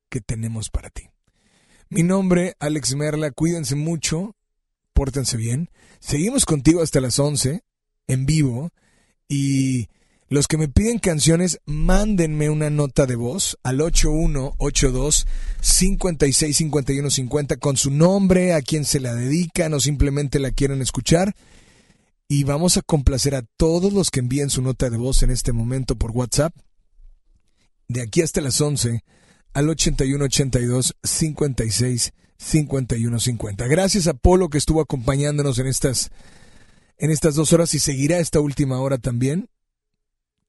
que 0.10 0.22
tenemos 0.22 0.70
para 0.70 0.90
ti. 0.90 1.10
Mi 1.90 2.04
nombre, 2.04 2.56
Alex 2.60 2.96
Merla, 2.96 3.32
cuídense 3.32 3.76
mucho, 3.76 4.36
pórtense 5.02 5.36
bien. 5.36 5.72
Seguimos 6.00 6.46
contigo 6.46 6.84
hasta 6.84 7.02
las 7.02 7.18
11 7.18 7.64
en 8.06 8.26
vivo 8.28 8.70
y 9.28 9.88
los 10.30 10.48
que 10.48 10.58
me 10.58 10.68
piden 10.68 11.00
canciones, 11.00 11.60
mándenme 11.66 12.52
una 12.52 12.70
nota 12.70 13.08
de 13.08 13.16
voz 13.16 13.58
al 13.64 13.82
8182 13.82 15.26
565150 15.60 17.58
con 17.58 17.78
su 17.78 17.90
nombre, 17.90 18.54
a 18.54 18.62
quien 18.62 18.86
se 18.86 19.00
la 19.00 19.16
dedican 19.16 19.74
o 19.74 19.80
simplemente 19.80 20.38
la 20.38 20.52
quieren 20.52 20.84
escuchar. 20.84 21.34
Y 22.28 22.44
vamos 22.44 22.78
a 22.78 22.84
complacer 22.84 23.34
a 23.34 23.42
todos 23.58 23.94
los 23.94 24.12
que 24.12 24.20
envíen 24.20 24.52
su 24.52 24.62
nota 24.62 24.92
de 24.92 24.98
voz 24.98 25.24
en 25.24 25.32
este 25.32 25.52
momento 25.52 25.96
por 25.96 26.12
WhatsApp. 26.12 26.54
De 27.88 28.04
aquí 28.04 28.22
hasta 28.22 28.40
las 28.40 28.62
11 28.62 29.04
al 29.56 29.68
8182 29.68 30.96
56 31.02 32.14
5150. 32.42 33.68
Gracias 33.68 34.08
a 34.08 34.14
Polo 34.14 34.50
que 34.50 34.58
estuvo 34.58 34.82
acompañándonos 34.82 35.60
en 35.60 35.68
estas 35.68 36.10
en 36.98 37.12
estas 37.12 37.36
dos 37.36 37.54
horas 37.54 37.74
y 37.74 37.80
seguirá 37.80 38.20
esta 38.20 38.40
última 38.40 38.80
hora 38.80 38.98
también. 38.98 39.50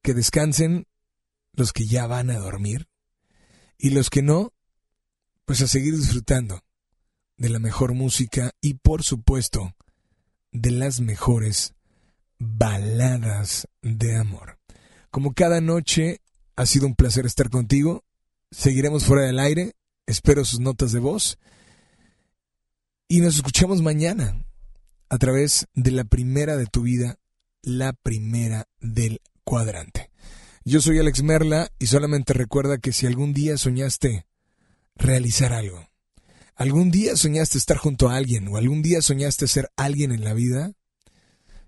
Que 0.02 0.14
descansen 0.14 0.86
los 1.52 1.72
que 1.72 1.86
ya 1.86 2.06
van 2.06 2.30
a 2.30 2.38
dormir 2.38 2.88
y 3.78 3.90
los 3.90 4.10
que 4.10 4.22
no, 4.22 4.52
pues 5.44 5.60
a 5.60 5.68
seguir 5.68 5.96
disfrutando 5.96 6.62
de 7.36 7.50
la 7.50 7.58
mejor 7.58 7.94
música 7.94 8.52
y 8.60 8.74
por 8.74 9.04
supuesto 9.04 9.74
de 10.50 10.70
las 10.72 11.00
mejores 11.00 11.74
baladas 12.38 13.68
de 13.82 14.16
amor. 14.16 14.58
Como 15.10 15.34
cada 15.34 15.60
noche 15.60 16.20
ha 16.56 16.66
sido 16.66 16.86
un 16.86 16.94
placer 16.96 17.26
estar 17.26 17.50
contigo. 17.50 18.02
Seguiremos 18.50 19.04
fuera 19.04 19.24
del 19.24 19.38
aire. 19.38 19.74
Espero 20.06 20.44
sus 20.44 20.58
notas 20.58 20.92
de 20.92 20.98
voz. 20.98 21.38
Y 23.12 23.20
nos 23.20 23.36
escuchamos 23.36 23.82
mañana 23.82 24.42
a 25.10 25.18
través 25.18 25.66
de 25.74 25.90
la 25.90 26.04
primera 26.04 26.56
de 26.56 26.64
tu 26.64 26.80
vida, 26.80 27.18
la 27.60 27.92
primera 27.92 28.70
del 28.80 29.20
cuadrante. 29.44 30.10
Yo 30.64 30.80
soy 30.80 30.98
Alex 30.98 31.22
Merla 31.22 31.70
y 31.78 31.88
solamente 31.88 32.32
recuerda 32.32 32.78
que 32.78 32.90
si 32.94 33.04
algún 33.06 33.34
día 33.34 33.58
soñaste 33.58 34.24
realizar 34.96 35.52
algo, 35.52 35.90
algún 36.54 36.90
día 36.90 37.14
soñaste 37.14 37.58
estar 37.58 37.76
junto 37.76 38.08
a 38.08 38.16
alguien 38.16 38.48
o 38.48 38.56
algún 38.56 38.80
día 38.80 39.02
soñaste 39.02 39.46
ser 39.46 39.70
alguien 39.76 40.10
en 40.10 40.24
la 40.24 40.32
vida, 40.32 40.72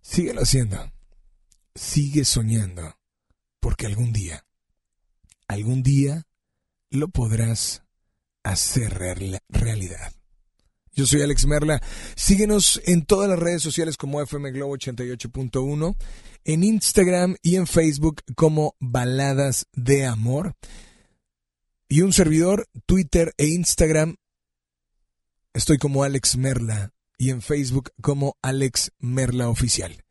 síguelo 0.00 0.40
haciendo. 0.40 0.94
Sigue 1.74 2.24
soñando, 2.24 2.96
porque 3.60 3.84
algún 3.84 4.14
día, 4.14 4.46
algún 5.46 5.82
día 5.82 6.26
lo 6.88 7.08
podrás 7.08 7.82
hacer 8.44 8.94
real- 8.94 9.42
realidad. 9.50 10.14
Yo 10.94 11.06
soy 11.06 11.22
Alex 11.22 11.46
Merla. 11.46 11.82
Síguenos 12.14 12.80
en 12.86 13.04
todas 13.04 13.28
las 13.28 13.38
redes 13.38 13.62
sociales 13.62 13.96
como 13.96 14.22
FM 14.22 14.52
Globo 14.52 14.76
88.1, 14.76 15.96
en 16.44 16.62
Instagram 16.62 17.34
y 17.42 17.56
en 17.56 17.66
Facebook 17.66 18.22
como 18.36 18.76
Baladas 18.78 19.66
de 19.72 20.06
Amor. 20.06 20.54
Y 21.88 22.02
un 22.02 22.12
servidor, 22.12 22.68
Twitter 22.86 23.34
e 23.38 23.46
Instagram, 23.46 24.16
estoy 25.52 25.78
como 25.78 26.04
Alex 26.04 26.36
Merla 26.36 26.92
y 27.18 27.30
en 27.30 27.42
Facebook 27.42 27.90
como 28.00 28.36
Alex 28.40 28.92
Merla 28.98 29.48
Oficial. 29.48 30.04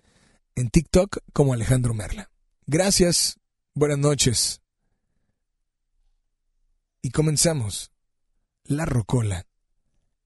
En 0.55 0.69
TikTok 0.69 1.19
como 1.31 1.53
Alejandro 1.53 1.93
Merla. 1.93 2.29
Gracias, 2.67 3.39
buenas 3.73 3.99
noches. 3.99 4.61
Y 7.01 7.11
comenzamos. 7.11 7.91
La 8.65 8.85
Rocola. 8.85 9.45